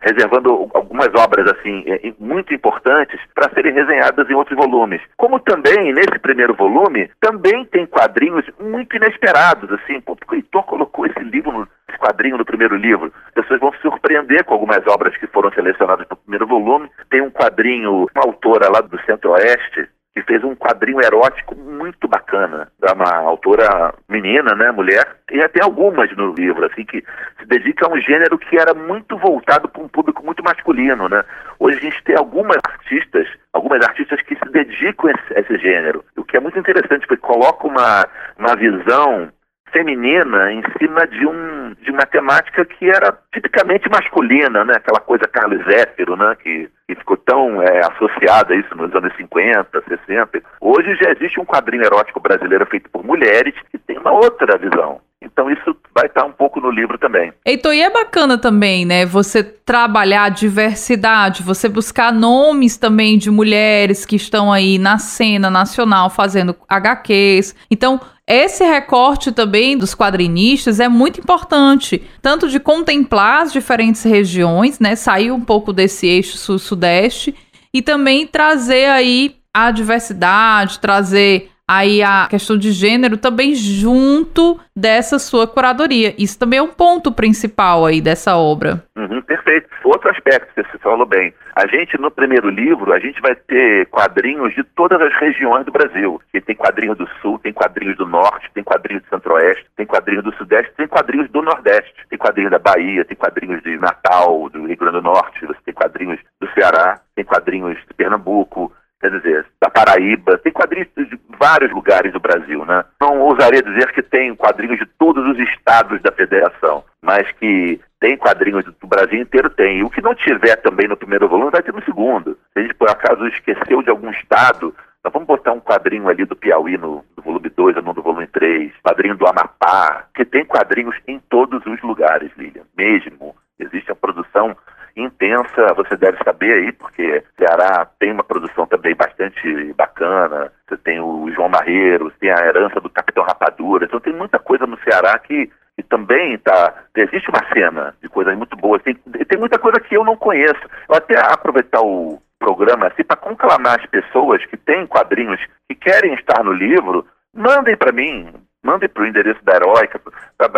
reservando 0.00 0.70
algumas 0.74 1.08
obras 1.14 1.50
assim 1.50 1.82
é, 1.86 2.12
muito 2.18 2.54
importantes 2.54 3.18
para 3.34 3.50
serem 3.50 3.72
resenhadas 3.72 4.28
em 4.30 4.34
outros 4.34 4.56
volumes. 4.56 5.00
Como 5.16 5.40
também 5.40 5.92
nesse 5.92 6.18
primeiro 6.20 6.54
volume 6.54 7.10
também 7.20 7.64
tem 7.66 7.86
quadrinhos 7.86 8.44
muito 8.60 8.96
inesperados 8.96 9.70
assim, 9.72 10.00
pô, 10.00 10.12
o 10.12 10.34
Heitor 10.34 10.62
colocou 10.64 11.06
esse 11.06 11.20
livro 11.20 11.52
no 11.52 11.68
quadrinho 12.04 12.36
no 12.36 12.44
primeiro 12.44 12.76
livro. 12.76 13.12
As 13.28 13.32
pessoas 13.32 13.60
vão 13.60 13.72
se 13.72 13.80
surpreender 13.80 14.44
com 14.44 14.54
algumas 14.54 14.86
obras 14.86 15.16
que 15.16 15.26
foram 15.28 15.50
selecionadas 15.52 16.06
no 16.10 16.16
primeiro 16.16 16.46
volume. 16.46 16.90
Tem 17.10 17.22
um 17.22 17.30
quadrinho, 17.30 18.06
uma 18.14 18.24
autora 18.24 18.68
lá 18.70 18.80
do 18.82 19.00
Centro-Oeste, 19.02 19.88
que 20.14 20.22
fez 20.22 20.44
um 20.44 20.54
quadrinho 20.54 21.02
erótico 21.02 21.56
muito 21.56 22.06
bacana. 22.06 22.68
É 22.82 22.92
uma 22.92 23.16
autora 23.16 23.92
menina, 24.08 24.54
né, 24.54 24.70
mulher, 24.70 25.04
e 25.32 25.40
até 25.40 25.62
algumas 25.62 26.14
no 26.16 26.32
livro, 26.34 26.64
assim, 26.66 26.84
que 26.84 27.02
se 27.40 27.46
dedica 27.46 27.86
a 27.86 27.92
um 27.92 28.00
gênero 28.00 28.38
que 28.38 28.56
era 28.56 28.74
muito 28.74 29.18
voltado 29.18 29.68
para 29.68 29.82
um 29.82 29.88
público 29.88 30.24
muito 30.24 30.42
masculino, 30.44 31.08
né? 31.08 31.24
Hoje 31.58 31.78
a 31.78 31.80
gente 31.80 32.04
tem 32.04 32.16
algumas 32.16 32.58
artistas, 32.68 33.26
algumas 33.52 33.84
artistas 33.84 34.20
que 34.22 34.36
se 34.36 34.52
dedicam 34.52 35.10
a 35.10 35.12
esse, 35.12 35.34
a 35.36 35.40
esse 35.40 35.58
gênero, 35.58 36.04
o 36.16 36.22
que 36.22 36.36
é 36.36 36.40
muito 36.40 36.58
interessante, 36.58 37.06
porque 37.08 37.16
coloca 37.16 37.66
uma, 37.66 38.06
uma 38.38 38.54
visão 38.54 39.32
feminina 39.74 40.52
em 40.52 40.62
cima 40.78 41.04
de, 41.08 41.26
um, 41.26 41.74
de 41.82 41.90
uma 41.90 42.06
temática 42.06 42.64
que 42.64 42.88
era 42.88 43.12
tipicamente 43.34 43.90
masculina, 43.90 44.64
né? 44.64 44.74
Aquela 44.76 45.00
coisa 45.00 45.26
Carlos 45.26 45.62
Zéfiro, 45.64 46.16
né? 46.16 46.36
Que, 46.40 46.70
que 46.86 46.94
ficou 46.94 47.16
tão 47.16 47.60
é, 47.60 47.80
associada 47.80 48.54
a 48.54 48.56
isso 48.56 48.74
nos 48.76 48.94
anos 48.94 49.12
50, 49.16 49.82
60. 49.88 50.40
Hoje 50.60 50.94
já 51.02 51.10
existe 51.10 51.40
um 51.40 51.44
quadrinho 51.44 51.84
erótico 51.84 52.20
brasileiro 52.20 52.64
feito 52.66 52.88
por 52.88 53.04
mulheres 53.04 53.54
que 53.72 53.78
tem 53.78 53.98
uma 53.98 54.12
outra 54.12 54.56
visão. 54.56 55.00
Então 55.20 55.50
isso 55.50 55.74
vai 55.94 56.06
estar 56.06 56.24
um 56.24 56.32
pouco 56.32 56.60
no 56.60 56.70
livro 56.70 56.98
também. 56.98 57.32
Heitor, 57.44 57.74
e 57.74 57.80
é 57.80 57.90
bacana 57.90 58.36
também, 58.36 58.84
né? 58.84 59.06
Você 59.06 59.42
trabalhar 59.42 60.24
a 60.24 60.28
diversidade, 60.28 61.42
você 61.42 61.68
buscar 61.68 62.12
nomes 62.12 62.76
também 62.76 63.16
de 63.16 63.30
mulheres 63.30 64.04
que 64.04 64.16
estão 64.16 64.52
aí 64.52 64.78
na 64.78 64.98
cena 64.98 65.50
nacional 65.50 66.10
fazendo 66.10 66.54
HQs. 66.68 67.54
Então, 67.70 68.00
esse 68.26 68.64
recorte 68.64 69.30
também 69.30 69.76
dos 69.76 69.94
quadrinistas 69.94 70.80
é 70.80 70.88
muito 70.88 71.20
importante, 71.20 72.02
tanto 72.22 72.48
de 72.48 72.58
contemplar 72.58 73.42
as 73.42 73.52
diferentes 73.52 74.02
regiões, 74.02 74.78
né, 74.78 74.96
sair 74.96 75.30
um 75.30 75.40
pouco 75.40 75.72
desse 75.72 76.06
eixo 76.06 76.38
sul-sudeste 76.38 77.34
e 77.72 77.82
também 77.82 78.26
trazer 78.26 78.86
aí 78.86 79.36
a 79.52 79.70
diversidade, 79.70 80.78
trazer 80.78 81.50
aí 81.68 82.02
a 82.02 82.26
questão 82.28 82.56
de 82.56 82.72
gênero 82.72 83.16
também 83.16 83.54
junto 83.54 84.60
dessa 84.76 85.18
sua 85.18 85.46
curadoria. 85.46 86.14
Isso 86.18 86.38
também 86.38 86.58
é 86.58 86.62
um 86.62 86.68
ponto 86.68 87.12
principal 87.12 87.86
aí 87.86 88.00
dessa 88.00 88.36
obra. 88.36 88.84
Uhum, 88.96 89.22
perfeito. 89.22 89.68
Outro 89.84 90.10
aspecto 90.10 90.54
que 90.54 90.62
você 90.70 90.78
falou 90.78 91.06
bem. 91.06 91.32
A 91.54 91.66
gente, 91.66 92.00
no 92.00 92.10
primeiro 92.10 92.48
livro, 92.48 92.92
a 92.92 92.98
gente 92.98 93.20
vai 93.20 93.34
ter 93.34 93.86
quadrinhos 93.86 94.54
de 94.54 94.64
todas 94.64 95.00
as 95.00 95.14
regiões 95.14 95.64
do 95.64 95.72
Brasil. 95.72 96.20
E 96.32 96.40
tem 96.40 96.56
quadrinhos 96.56 96.98
do 96.98 97.08
Sul, 97.22 97.38
tem 97.38 97.52
quadrinhos 97.52 97.96
do 97.96 98.06
Norte, 98.06 98.50
tem 98.52 98.64
quadrinhos 98.64 99.02
do 99.04 99.08
Centro-Oeste, 99.08 99.66
tem 99.76 99.86
quadrinhos 99.86 100.24
do 100.24 100.34
Sudeste, 100.34 100.72
tem 100.76 100.88
quadrinhos 100.88 101.30
do 101.30 101.42
Nordeste. 101.42 101.94
Tem 102.10 102.18
quadrinhos 102.18 102.50
da 102.50 102.58
Bahia, 102.58 103.04
tem 103.04 103.16
quadrinhos 103.16 103.62
de 103.62 103.76
Natal, 103.78 104.48
do 104.50 104.66
Rio 104.66 104.76
Grande 104.76 104.98
do 104.98 105.02
Norte, 105.02 105.46
você 105.46 105.58
tem 105.64 105.74
quadrinhos 105.74 106.18
do 106.40 106.48
Ceará, 106.52 107.00
tem 107.14 107.24
quadrinhos 107.24 107.78
de 107.78 107.94
Pernambuco, 107.94 108.72
quer 109.04 109.10
dizer, 109.10 109.46
da 109.60 109.68
Paraíba, 109.68 110.38
tem 110.38 110.50
quadrinhos 110.50 110.88
de 110.96 111.20
vários 111.38 111.70
lugares 111.72 112.10
do 112.10 112.18
Brasil, 112.18 112.64
né? 112.64 112.82
Não 112.98 113.20
ousaria 113.20 113.62
dizer 113.62 113.92
que 113.92 114.02
tem 114.02 114.34
quadrinhos 114.34 114.78
de 114.78 114.86
todos 114.86 115.22
os 115.28 115.38
estados 115.50 116.00
da 116.00 116.10
federação, 116.10 116.82
mas 117.02 117.30
que 117.32 117.78
tem 118.00 118.16
quadrinhos 118.16 118.64
do 118.64 118.86
Brasil 118.86 119.20
inteiro, 119.20 119.50
tem. 119.50 119.80
E 119.80 119.84
o 119.84 119.90
que 119.90 120.00
não 120.00 120.14
tiver 120.14 120.56
também 120.56 120.88
no 120.88 120.96
primeiro 120.96 121.28
volume 121.28 121.50
vai 121.50 121.62
ter 121.62 121.74
no 121.74 121.84
segundo. 121.84 122.38
Se 122.54 122.60
a 122.60 122.62
gente 122.62 122.74
por 122.74 122.88
acaso 122.88 123.26
esqueceu 123.26 123.82
de 123.82 123.90
algum 123.90 124.10
estado, 124.10 124.74
nós 125.04 125.12
vamos 125.12 125.28
botar 125.28 125.52
um 125.52 125.60
quadrinho 125.60 126.08
ali 126.08 126.24
do 126.24 126.34
Piauí 126.34 126.78
no, 126.78 127.04
no 127.14 127.22
volume 127.22 127.50
2 127.50 127.76
ou 127.76 127.82
no 127.82 127.92
volume 127.92 128.26
3, 128.28 128.72
quadrinho 128.82 129.16
do 129.16 129.26
Amapá, 129.26 130.06
que 130.14 130.24
tem 130.24 130.46
quadrinhos 130.46 130.96
em 131.06 131.18
todos 131.28 131.60
os 131.66 131.82
lugares, 131.82 132.30
Lilian, 132.38 132.64
mesmo. 132.74 133.36
Existe 133.58 133.92
a 133.92 133.94
produção 133.94 134.56
intensa, 134.96 135.74
você 135.74 135.96
deve 135.96 136.18
saber 136.24 136.52
aí, 136.52 136.72
porque 136.72 137.22
Ceará 137.38 137.86
tem 137.98 138.12
uma 138.12 138.22
produção 138.24 138.66
também 138.66 138.94
bastante 138.94 139.72
bacana. 139.74 140.52
Você 140.68 140.76
tem 140.76 141.00
o 141.00 141.30
João 141.32 141.48
Marreiro, 141.48 142.10
você 142.10 142.16
tem 142.20 142.30
a 142.30 142.46
herança 142.46 142.80
do 142.80 142.88
Capitão 142.88 143.24
Rapadura. 143.24 143.84
Então 143.84 144.00
tem 144.00 144.12
muita 144.12 144.38
coisa 144.38 144.66
no 144.66 144.78
Ceará 144.80 145.18
que, 145.18 145.50
que 145.76 145.82
também 145.82 146.38
tá. 146.38 146.74
Existe 146.96 147.28
uma 147.28 147.44
cena 147.52 147.94
de 148.00 148.08
coisas 148.08 148.36
muito 148.36 148.56
boas. 148.56 148.82
Tem, 148.82 148.94
tem 148.94 149.38
muita 149.38 149.58
coisa 149.58 149.80
que 149.80 149.96
eu 149.96 150.04
não 150.04 150.16
conheço. 150.16 150.62
Eu 150.88 150.96
até 150.96 151.18
aproveitar 151.18 151.80
o 151.80 152.20
programa 152.38 152.86
assim 152.88 153.02
para 153.02 153.16
conclamar 153.16 153.80
as 153.80 153.86
pessoas 153.86 154.44
que 154.46 154.56
têm 154.56 154.86
quadrinhos 154.86 155.40
que 155.68 155.74
querem 155.74 156.14
estar 156.14 156.44
no 156.44 156.52
livro, 156.52 157.06
mandem 157.34 157.76
para 157.76 157.90
mim, 157.90 158.32
Mande 158.64 158.88
para 158.88 159.02
o 159.02 159.06
endereço 159.06 159.44
da 159.44 159.56
Heroica, 159.56 160.00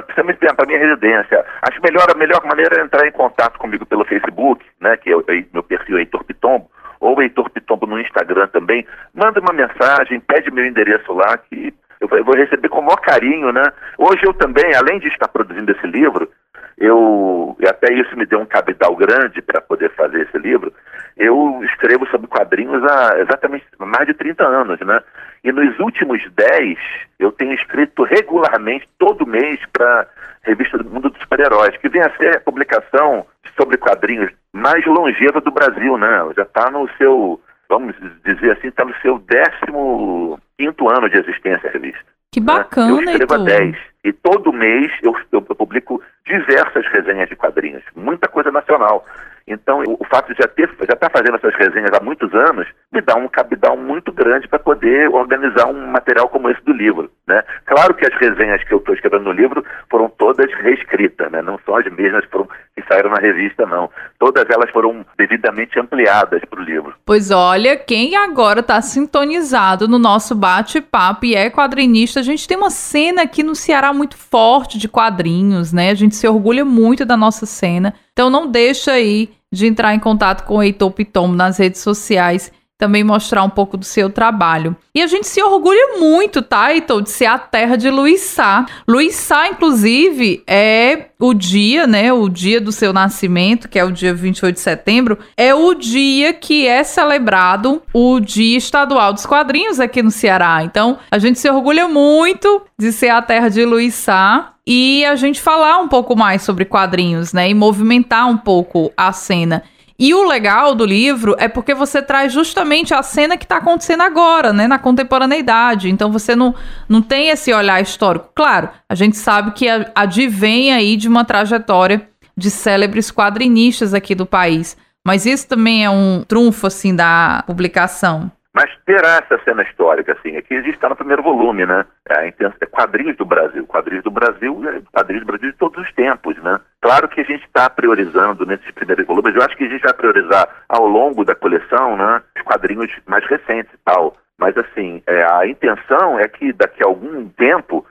principalmente 0.07 0.39
para 0.39 0.65
a 0.65 0.67
minha 0.67 0.79
residência. 0.79 1.45
Acho 1.61 1.83
melhor, 1.83 2.07
a 2.09 2.17
melhor 2.17 2.41
maneira 2.47 2.81
é 2.81 2.85
entrar 2.85 3.05
em 3.05 3.11
contato 3.11 3.59
comigo 3.59 3.85
pelo 3.85 4.05
Facebook, 4.05 4.65
né, 4.81 4.97
que 4.97 5.13
é, 5.13 5.17
é 5.17 5.45
meu 5.53 5.65
perfil 5.65 5.99
é 5.99 6.03
Heitor 6.03 6.23
Pitombo, 6.23 6.71
ou 7.01 7.21
Heitor 7.21 7.51
Pitombo 7.51 7.85
no 7.85 8.01
Instagram 8.01 8.47
também. 8.47 8.87
Manda 9.13 9.41
uma 9.41 9.53
mensagem, 9.53 10.21
pede 10.21 10.53
meu 10.53 10.65
endereço 10.65 11.13
lá, 11.13 11.37
que 11.37 11.75
eu 12.01 12.25
vou 12.25 12.37
receber 12.37 12.69
com 12.69 12.79
o 12.79 12.85
maior 12.85 13.01
carinho, 13.01 13.51
né? 13.51 13.65
Hoje 13.99 14.21
eu 14.25 14.33
também, 14.35 14.73
além 14.77 15.01
de 15.01 15.09
estar 15.09 15.27
produzindo 15.27 15.73
esse 15.73 15.87
livro, 15.89 16.31
eu, 16.79 17.57
até 17.69 17.93
isso 17.93 18.17
me 18.17 18.27
deu 18.27 18.39
um 18.39 18.47
capital 18.47 18.95
grande 18.95 19.43
para 19.43 19.61
poder 19.61 19.91
fazer 19.97 20.23
esse 20.23 20.39
livro, 20.39 20.73
eu 21.17 21.61
escrevo 21.65 22.07
sobre 22.09 22.27
quadrinhos 22.27 22.85
há 22.85 23.19
exatamente 23.19 23.65
mais 23.79 24.07
de 24.07 24.13
30 24.15 24.45
anos, 24.45 24.79
né? 24.81 25.01
E 25.47 25.53
nos 25.53 25.79
últimos 25.79 26.21
10, 26.35 26.77
eu 27.21 27.31
tenho 27.31 27.53
escrito 27.53 28.03
regularmente, 28.03 28.89
todo 28.99 29.25
mês, 29.25 29.61
para 29.73 30.09
revista 30.43 30.77
do 30.77 30.91
Mundo 30.91 31.09
dos 31.09 31.21
Super-Heróis, 31.21 31.77
que 31.77 31.89
vem 31.89 32.03
a 32.03 32.11
ser 32.17 32.39
a 32.39 32.41
publicação 32.41 33.25
sobre 33.57 33.77
quadrinhos 33.77 34.33
mais 34.53 34.85
longeva 34.85 35.41
do 35.41 35.53
Brasil, 35.53 35.97
né? 35.97 36.09
Já 36.37 36.43
está 36.43 36.69
no 36.69 36.91
seu, 36.99 37.41
vamos 37.69 37.95
dizer 38.25 38.59
assim, 38.59 38.67
está 38.67 38.85
no 38.85 38.95
seu 38.97 39.21
15 39.21 40.75
ano 40.93 41.09
de 41.09 41.17
existência 41.17 41.69
a 41.69 41.73
revista. 41.73 42.05
Que 42.33 42.41
bacana, 42.41 43.01
né? 43.03 43.03
Eu 43.05 43.11
escrevo 43.11 43.35
a 43.35 43.39
10. 43.39 43.77
E 44.03 44.13
todo 44.13 44.53
mês 44.53 44.91
eu, 45.01 45.15
eu, 45.31 45.47
eu 45.49 45.55
publico 45.55 46.03
diversas 46.27 46.85
resenhas 46.89 47.29
de 47.29 47.37
quadrinhos, 47.37 47.85
muita 47.95 48.27
coisa 48.27 48.51
nacional. 48.51 49.07
Então, 49.49 49.83
o 49.87 50.05
fato 50.05 50.35
de 50.35 50.43
já 50.43 50.49
ter, 50.49 50.69
já 50.81 50.95
estar 50.95 50.97
tá 50.97 51.11
fazendo 51.11 51.37
essas 51.37 51.55
resenhas 51.55 51.93
há 51.93 52.03
muitos 52.03 52.35
anos 52.35 52.67
me 52.93 53.01
dá 53.01 53.15
um 53.15 53.29
cabidal 53.29 53.77
muito 53.77 54.11
grande 54.11 54.49
para 54.49 54.59
poder 54.59 55.09
organizar 55.09 55.67
um 55.67 55.87
material 55.87 56.29
como 56.29 56.51
esse 56.51 56.61
do 56.65 56.73
livro, 56.73 57.09
né? 57.29 57.45
Claro 57.65 57.95
que 57.95 58.05
as 58.05 58.19
resenhas 58.19 58.65
que 58.65 58.75
eu 58.75 58.79
estou 58.79 58.95
escrevendo 58.95 59.25
no 59.25 59.33
livro 59.33 59.65
foram 59.89 60.09
todas 60.09 60.53
reescritas, 60.53 61.31
né? 61.31 61.43
Não 61.43 61.61
são 61.65 61.77
as 61.77 61.85
mesmas 61.93 62.25
que, 62.25 62.31
foram, 62.33 62.49
que 62.75 62.83
saíram 62.89 63.11
na 63.11 63.21
revista, 63.21 63.65
não. 63.67 63.89
Todas 64.19 64.45
elas 64.51 64.69
foram 64.71 65.07
devidamente 65.17 65.79
ampliadas 65.79 66.43
para 66.45 66.61
o 66.61 66.65
livro. 66.65 66.95
Pois 67.05 67.31
olha, 67.31 67.77
quem 67.77 68.17
agora 68.17 68.61
está 68.61 68.81
sintonizado 68.83 69.87
no 69.87 69.99
nosso 69.99 70.35
bate-papo 70.35 71.25
e 71.25 71.37
é 71.37 71.51
quadrinista, 71.51 72.19
a 72.19 72.25
gente 72.25 72.49
tem 72.49 72.57
uma 72.57 72.71
cena 72.71 73.23
aqui 73.23 73.45
no 73.45 73.55
Ceará 73.55 73.93
muito 73.93 74.17
forte 74.17 74.77
de 74.77 74.89
quadrinhos, 74.89 75.73
né? 75.73 75.91
A 75.91 75.95
gente 75.95 76.17
se 76.17 76.27
orgulha 76.27 76.65
muito 76.65 77.05
da 77.05 77.17
nossa 77.17 77.47
cena 77.47 77.95
Então 78.17 78.31
não 78.31 78.51
deixa 78.51 78.93
aí 78.93 79.29
de 79.53 79.67
entrar 79.67 79.95
em 79.95 79.99
contato 79.99 80.47
com 80.47 80.57
o 80.57 80.63
Heitor 80.63 80.91
Pitombo 80.91 81.37
nas 81.37 81.59
redes 81.59 81.83
sociais 81.83 82.51
também 82.79 83.03
mostrar 83.03 83.43
um 83.43 83.51
pouco 83.51 83.77
do 83.77 83.85
seu 83.85 84.11
trabalho. 84.11 84.77
E 84.95 85.03
a 85.03 85.07
gente 85.07 85.27
se 85.27 85.43
orgulha 85.43 85.99
muito, 85.99 86.45
Heitor, 86.69 87.03
de 87.03 87.11
ser 87.11 87.27
a 87.27 87.39
terra 87.39 87.77
de 87.77 87.89
Luiz 87.91 88.21
Sá. 88.21 88.67
Luiz 88.87 89.15
Sá, 89.15 89.49
inclusive, 89.49 90.43
é 90.47 91.07
o 91.19 91.33
dia, 91.33 91.87
né, 91.87 92.13
o 92.13 92.29
dia 92.29 92.61
do 92.61 92.71
seu 92.71 92.93
nascimento, 92.93 93.69
que 93.69 93.79
é 93.79 93.85
o 93.85 93.91
dia 93.91 94.13
28 94.13 94.55
de 94.55 94.61
setembro, 94.61 95.19
é 95.37 95.55
o 95.55 95.73
dia 95.75 96.35
que 96.35 96.67
é 96.67 96.85
celebrado 96.85 97.83
o 97.93 98.21
Dia 98.21 98.59
Estadual 98.59 99.13
dos 99.13 99.25
Quadrinhos 99.25 99.81
aqui 99.81 100.03
no 100.03 100.11
Ceará. 100.11 100.63
Então, 100.63 100.99
a 101.11 101.19
gente 101.19 101.39
se 101.39 101.49
orgulha 101.49 101.89
muito 101.89 102.63
de 102.79 102.93
ser 102.93 103.09
a 103.09 103.23
terra 103.23 103.49
de 103.49 103.65
Luiz 103.65 103.95
Sá 103.95 104.53
e 104.67 105.05
a 105.05 105.15
gente 105.15 105.41
falar 105.41 105.79
um 105.79 105.89
pouco 105.89 106.17
mais 106.17 106.43
sobre 106.43 106.65
quadrinhos, 106.65 107.33
né, 107.33 107.49
e 107.49 107.55
movimentar 107.55 108.29
um 108.29 108.37
pouco 108.37 108.93
a 108.97 109.13
cena. 109.13 109.63
E 109.99 110.13
o 110.13 110.25
legal 110.25 110.75
do 110.75 110.85
livro 110.85 111.35
é 111.39 111.49
porque 111.49 111.75
você 111.75 112.03
traz 112.03 112.33
justamente 112.33 112.93
a 112.93 113.03
cena 113.03 113.37
que 113.37 113.45
está 113.45 113.57
acontecendo 113.57 114.03
agora, 114.03 114.53
né, 114.53 114.69
na 114.69 114.79
contemporaneidade. 114.79 115.89
Então 115.89 116.13
você 116.13 116.37
não, 116.37 116.55
não 116.89 117.01
tem 117.01 117.29
esse 117.29 117.53
olhar 117.53 117.81
histórico. 117.81 118.31
Claro, 118.35 118.69
a 118.89 118.95
gente 118.95 119.17
sabe 119.17 119.53
que 119.53 119.67
advém 119.95 120.73
aí 120.73 120.97
de 120.97 121.09
uma 121.09 121.25
trajetória 121.25 122.07
de 122.37 122.51
célebres 122.51 123.11
quadrinistas 123.11 123.95
aqui 123.95 124.15
do 124.15 124.27
país. 124.27 124.77
Mas 125.07 125.25
isso 125.25 125.47
também 125.47 125.85
é 125.85 125.91
um 125.91 126.25
trunfo, 126.27 126.67
assim, 126.67 126.95
da 126.95 127.45
publicação. 127.47 128.31
Mas 128.57 128.71
terá 128.87 129.23
essa 129.23 129.39
cena 129.45 129.63
histórica, 129.65 130.15
assim. 130.15 130.35
Aqui 130.35 130.55
existe 130.55 130.77
está 130.77 130.89
no 130.89 130.97
primeiro 130.97 131.23
volume, 131.23 131.67
né? 131.67 131.85
É, 132.09 132.27
é 132.27 132.67
quadrinhos 132.67 133.15
do 133.19 133.27
Brasil. 133.27 133.67
Quadrinhos 133.67 134.03
do 134.03 134.11
Brasil, 134.11 134.63
é 134.67 134.81
quadrinhos 134.91 135.27
do 135.27 135.27
Brasil 135.27 135.51
de 135.51 135.59
todos 135.59 135.85
os 135.85 135.93
tempos, 135.93 136.35
né? 136.43 136.59
Claro 136.81 137.07
que 137.07 137.21
a 137.21 137.25
gente 137.25 137.45
está 137.45 137.69
priorizando 137.69 138.47
nesses 138.47 138.71
primeiros 138.71 139.07
volumes. 139.07 139.35
Eu 139.35 139.43
acho 139.43 139.55
que 139.59 139.65
a 139.65 139.69
gente 139.69 139.83
vai 139.83 139.93
priorizar 139.93 140.49
ao 140.71 140.87
longo 140.87 141.23
da 141.23 141.35
coleção, 141.35 141.99
né? 141.99 142.23
Os 142.35 142.43
quadrinhos 142.45 142.91
mais 143.07 143.27
recentes 143.27 143.75
e 143.75 143.79
tal. 143.85 144.17
Mas, 144.39 144.57
assim, 144.57 145.03
é, 145.07 145.23
a 145.23 145.47
intenção 145.47 146.19
é 146.19 146.27
que 146.27 146.51
daqui 146.55 146.83
a 146.83 146.87
algum 146.87 147.29
tempo 147.29 147.85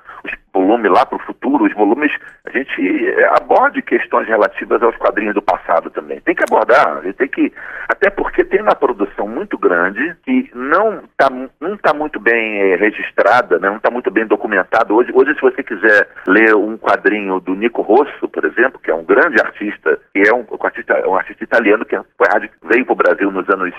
volume 0.56 0.88
lá 0.88 1.06
para 1.06 1.18
o 1.18 1.26
futuro, 1.26 1.66
os 1.66 1.74
volumes, 1.74 2.12
a 2.46 2.50
gente 2.50 3.10
é, 3.10 3.26
aborde 3.38 3.82
questões 3.82 4.28
relativas 4.28 4.82
aos 4.82 4.96
quadrinhos 4.96 5.36
do 5.36 5.42
passado 5.42 5.90
também. 5.90 6.22
Tem 6.22 6.34
que 6.34 6.44
abordar, 6.44 7.02
tem 7.18 7.28
que. 7.28 7.52
Até 7.90 8.10
porque 8.10 8.46
tem 8.46 8.62
uma 8.62 8.76
produção 8.76 9.28
muito 9.28 9.58
grande 9.58 10.16
que 10.24 10.50
não 10.56 11.04
está 11.04 11.30
não 11.60 11.78
tá 11.78 11.94
muito 11.94 12.20
bem 12.20 12.62
é, 12.62 12.76
registrada, 12.76 13.60
né, 13.60 13.70
não 13.70 13.78
está 13.78 13.92
muito 13.92 14.10
bem 14.10 14.26
documentada. 14.26 14.94
Hoje, 14.94 15.12
hoje, 15.14 15.36
se 15.36 15.42
você 15.42 15.62
quiser 15.62 16.08
ler 16.26 16.56
um 16.56 16.78
quadrinho 16.78 17.40
do 17.40 17.54
Nico 17.54 17.82
Rosso, 17.82 18.28
por 18.30 18.46
exemplo, 18.46 18.80
que 18.80 18.90
é 18.90 18.96
um 18.96 19.04
grande 19.04 19.42
artista, 19.42 20.00
que 20.14 20.28
é 20.28 20.34
um, 20.34 20.46
um 20.50 20.66
artista, 20.66 21.08
um 21.08 21.16
artista 21.16 21.44
italiano 21.44 21.86
que 21.86 22.00
veio 22.64 22.86
para 22.86 22.94
o 22.94 22.96
Brasil 22.96 23.32
nos 23.32 23.48
anos 23.50 23.74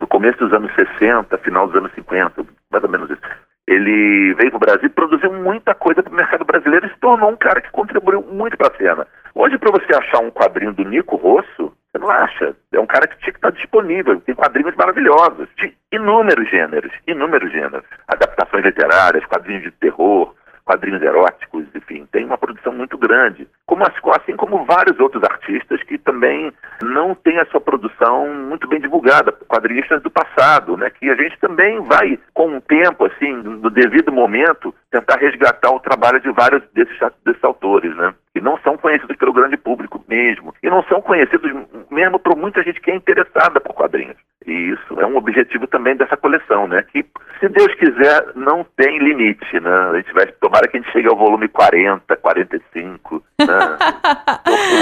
no 0.00 0.06
começo 0.06 0.38
dos 0.38 0.52
anos 0.52 0.72
60, 0.74 1.36
final 1.38 1.66
dos 1.66 1.76
anos 1.76 1.92
50, 1.94 2.44
mais 2.70 2.84
ou 2.84 2.90
menos 2.90 3.10
isso 3.10 3.47
ele 3.68 4.32
veio 4.34 4.50
para 4.50 4.56
o 4.56 4.60
Brasil, 4.60 4.90
produziu 4.90 5.30
muita 5.30 5.74
coisa 5.74 6.02
para 6.02 6.10
o 6.10 6.16
mercado 6.16 6.44
brasileiro 6.44 6.86
e 6.86 6.90
se 6.90 6.98
tornou 6.98 7.30
um 7.30 7.36
cara 7.36 7.60
que 7.60 7.70
contribuiu 7.70 8.22
muito 8.22 8.56
para 8.56 8.68
a 8.68 8.76
cena. 8.78 9.06
Hoje, 9.34 9.58
para 9.58 9.70
você 9.70 9.94
achar 9.94 10.20
um 10.20 10.30
quadrinho 10.30 10.72
do 10.72 10.84
Nico 10.84 11.16
Rosso, 11.16 11.72
você 11.92 11.98
não 11.98 12.08
acha. 12.08 12.56
É 12.72 12.80
um 12.80 12.86
cara 12.86 13.06
que 13.06 13.18
tinha 13.18 13.32
que 13.32 13.38
estar 13.38 13.50
disponível. 13.50 14.20
Tem 14.22 14.34
quadrinhos 14.34 14.74
maravilhosos, 14.74 15.48
de 15.58 15.74
inúmeros 15.92 16.48
gêneros, 16.48 16.92
inúmeros 17.06 17.52
gêneros. 17.52 17.84
Adaptações 18.08 18.64
literárias, 18.64 19.26
quadrinhos 19.26 19.64
de 19.64 19.70
terror, 19.72 20.34
quadrinhos 20.68 21.00
eróticos, 21.00 21.64
enfim, 21.74 22.06
tem 22.12 22.26
uma 22.26 22.36
produção 22.36 22.74
muito 22.74 22.98
grande. 22.98 23.48
Como 23.64 23.82
assim 23.84 24.36
como 24.36 24.66
vários 24.66 25.00
outros 25.00 25.24
artistas 25.24 25.82
que 25.84 25.96
também 25.96 26.52
não 26.82 27.14
têm 27.14 27.38
a 27.38 27.46
sua 27.46 27.60
produção 27.60 28.28
muito 28.28 28.68
bem 28.68 28.78
divulgada, 28.78 29.32
quadrinistas 29.48 30.02
do 30.02 30.10
passado, 30.10 30.76
né? 30.76 30.90
Que 30.90 31.08
a 31.08 31.14
gente 31.14 31.38
também 31.40 31.80
vai, 31.80 32.18
com 32.34 32.58
o 32.58 32.60
tempo, 32.60 33.06
assim, 33.06 33.32
no 33.32 33.70
devido 33.70 34.12
momento, 34.12 34.74
tentar 34.90 35.16
resgatar 35.16 35.70
o 35.70 35.80
trabalho 35.80 36.20
de 36.20 36.30
vários 36.32 36.62
desses, 36.74 36.98
desses 37.24 37.42
autores, 37.42 37.96
né? 37.96 38.12
Que 38.34 38.40
não 38.40 38.58
são 38.58 38.76
conhecidos 38.76 39.16
pelo 39.16 39.32
grande 39.32 39.56
público 39.56 40.04
mesmo. 40.08 40.54
E 40.62 40.68
não 40.68 40.82
são 40.84 41.00
conhecidos 41.00 41.50
mesmo 41.90 42.18
por 42.18 42.36
muita 42.36 42.62
gente 42.62 42.80
que 42.80 42.90
é 42.90 42.94
interessada 42.94 43.60
por 43.60 43.74
quadrinhos. 43.74 44.16
E 44.46 44.70
isso 44.72 45.00
é 45.00 45.06
um 45.06 45.16
objetivo 45.16 45.66
também 45.66 45.94
dessa 45.96 46.16
coleção, 46.16 46.66
né? 46.66 46.82
Que, 46.90 47.04
se 47.38 47.48
Deus 47.48 47.74
quiser, 47.74 48.32
não 48.34 48.64
tem 48.76 48.98
limite, 48.98 49.60
né? 49.60 49.70
A 49.70 49.96
gente 49.96 50.12
vai, 50.14 50.26
tomara 50.40 50.66
que 50.68 50.76
a 50.76 50.80
gente 50.80 50.90
chegue 50.90 51.08
ao 51.08 51.16
volume 51.16 51.48
40, 51.48 52.16
45, 52.16 53.22
né? 53.40 53.46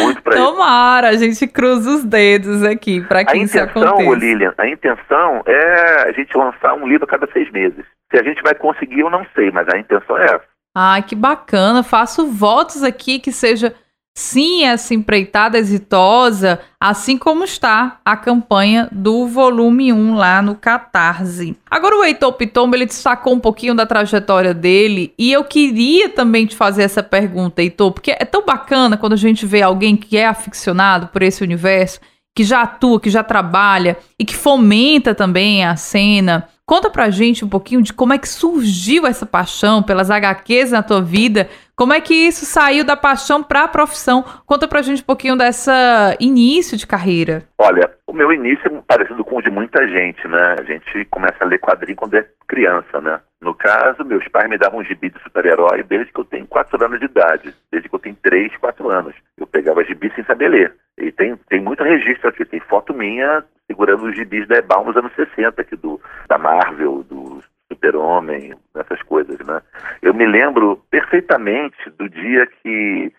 muito 0.02 0.22
pra 0.22 0.36
tomara, 0.36 1.12
isso. 1.12 1.24
a 1.24 1.26
gente 1.26 1.52
cruza 1.52 1.90
os 1.90 2.04
dedos 2.04 2.62
aqui 2.62 3.00
para 3.00 3.24
que 3.24 3.32
a 3.32 3.36
isso 3.36 3.58
intenção, 3.58 4.14
Lilian, 4.14 4.54
a 4.56 4.68
intenção 4.68 5.42
é 5.46 6.08
a 6.08 6.12
gente 6.12 6.36
lançar 6.36 6.74
um 6.74 6.86
livro 6.86 7.04
a 7.04 7.08
cada 7.08 7.26
seis 7.32 7.50
meses. 7.50 7.84
Se 8.10 8.20
a 8.20 8.22
gente 8.22 8.40
vai 8.42 8.54
conseguir, 8.54 9.00
eu 9.00 9.10
não 9.10 9.26
sei, 9.34 9.50
mas 9.50 9.66
a 9.68 9.78
intenção 9.78 10.16
é 10.16 10.24
essa. 10.24 10.55
Ai, 10.78 11.02
que 11.02 11.14
bacana. 11.14 11.82
Faço 11.82 12.26
votos 12.26 12.82
aqui 12.82 13.18
que 13.18 13.32
seja 13.32 13.74
sim 14.14 14.64
essa 14.64 14.92
empreitada 14.92 15.56
exitosa, 15.56 16.60
assim 16.78 17.16
como 17.16 17.44
está 17.44 17.98
a 18.04 18.14
campanha 18.14 18.86
do 18.92 19.26
volume 19.26 19.90
1 19.90 20.14
lá 20.14 20.42
no 20.42 20.54
Catarse. 20.54 21.56
Agora 21.70 21.96
o 21.96 22.04
Heitor 22.04 22.34
Pitombo, 22.34 22.76
ele 22.76 22.84
destacou 22.84 23.32
um 23.32 23.40
pouquinho 23.40 23.74
da 23.74 23.86
trajetória 23.86 24.52
dele 24.52 25.14
e 25.18 25.32
eu 25.32 25.44
queria 25.44 26.10
também 26.10 26.44
te 26.44 26.54
fazer 26.54 26.82
essa 26.82 27.02
pergunta, 27.02 27.62
Heitor, 27.62 27.92
porque 27.92 28.10
é 28.10 28.26
tão 28.26 28.44
bacana 28.44 28.98
quando 28.98 29.14
a 29.14 29.16
gente 29.16 29.46
vê 29.46 29.62
alguém 29.62 29.96
que 29.96 30.18
é 30.18 30.26
aficionado 30.26 31.08
por 31.08 31.22
esse 31.22 31.42
universo, 31.42 32.00
que 32.36 32.44
já 32.44 32.60
atua, 32.60 33.00
que 33.00 33.08
já 33.08 33.24
trabalha 33.24 33.96
e 34.18 34.24
que 34.24 34.36
fomenta 34.36 35.14
também 35.14 35.64
a 35.64 35.74
cena. 35.74 36.46
Conta 36.66 36.90
pra 36.90 37.08
gente 37.08 37.42
um 37.42 37.48
pouquinho 37.48 37.80
de 37.80 37.94
como 37.94 38.12
é 38.12 38.18
que 38.18 38.28
surgiu 38.28 39.06
essa 39.06 39.24
paixão 39.24 39.82
pelas 39.82 40.10
HQs 40.10 40.70
na 40.70 40.82
tua 40.82 41.00
vida, 41.00 41.48
como 41.76 41.92
é 41.92 42.00
que 42.00 42.14
isso 42.14 42.46
saiu 42.46 42.84
da 42.84 42.96
paixão 42.96 43.42
para 43.42 43.64
a 43.64 43.68
profissão. 43.68 44.24
Conta 44.46 44.66
pra 44.66 44.80
gente 44.80 45.02
um 45.02 45.06
pouquinho 45.06 45.36
dessa 45.36 46.16
início 46.18 46.76
de 46.76 46.86
carreira. 46.86 47.42
Olha, 47.58 47.90
o 48.06 48.14
meu 48.14 48.32
início 48.32 48.66
é 48.66 48.82
parecido 48.86 49.22
com 49.22 49.36
o 49.36 49.42
de 49.42 49.50
muita 49.50 49.86
gente, 49.86 50.26
né? 50.26 50.56
A 50.58 50.62
gente 50.62 51.04
começa 51.10 51.36
a 51.40 51.46
ler 51.46 51.58
quadrinho 51.58 51.96
quando 51.96 52.14
é 52.14 52.26
criança, 52.48 53.00
né? 53.00 53.20
No 53.42 53.54
caso, 53.54 54.04
meus 54.04 54.26
pais 54.28 54.48
me 54.48 54.56
davam 54.56 54.80
um 54.80 54.84
gibi 54.84 55.10
de 55.10 55.22
super-herói 55.22 55.82
desde 55.82 56.10
que 56.12 56.18
eu 56.18 56.24
tenho 56.24 56.46
4 56.46 56.82
anos 56.82 56.98
de 56.98 57.04
idade, 57.04 57.54
desde 57.70 57.88
que 57.88 57.94
eu 57.94 58.00
tenho 58.00 58.16
3, 58.22 58.56
4 58.56 58.90
anos. 58.90 59.14
Eu 59.36 59.46
pegava 59.46 59.84
gibi 59.84 60.10
sem 60.14 60.24
saber 60.24 60.48
ler. 60.48 60.74
E 60.96 61.12
tem, 61.12 61.36
tem 61.48 61.60
muito 61.60 61.84
registro 61.84 62.30
aqui, 62.30 62.46
tem 62.46 62.60
foto 62.60 62.94
minha 62.94 63.44
segurando 63.66 64.06
os 64.06 64.16
gibis 64.16 64.46
da 64.48 64.56
Ebal 64.56 64.84
nos 64.84 64.96
anos 64.96 65.12
60, 65.14 65.60
aqui 65.60 65.76
do, 65.76 66.00
da 66.28 66.38
Marvel, 66.38 67.02
do 67.02 67.42
Super-Homem, 67.76 68.54
essas 68.74 69.02
coisas, 69.02 69.38
né? 69.40 69.60
Eu 70.02 70.14
me 70.14 70.26
lembro 70.26 70.82
perfeitamente 70.90 71.90
do 71.90 72.08
dia 72.08 72.46
que 72.62 73.12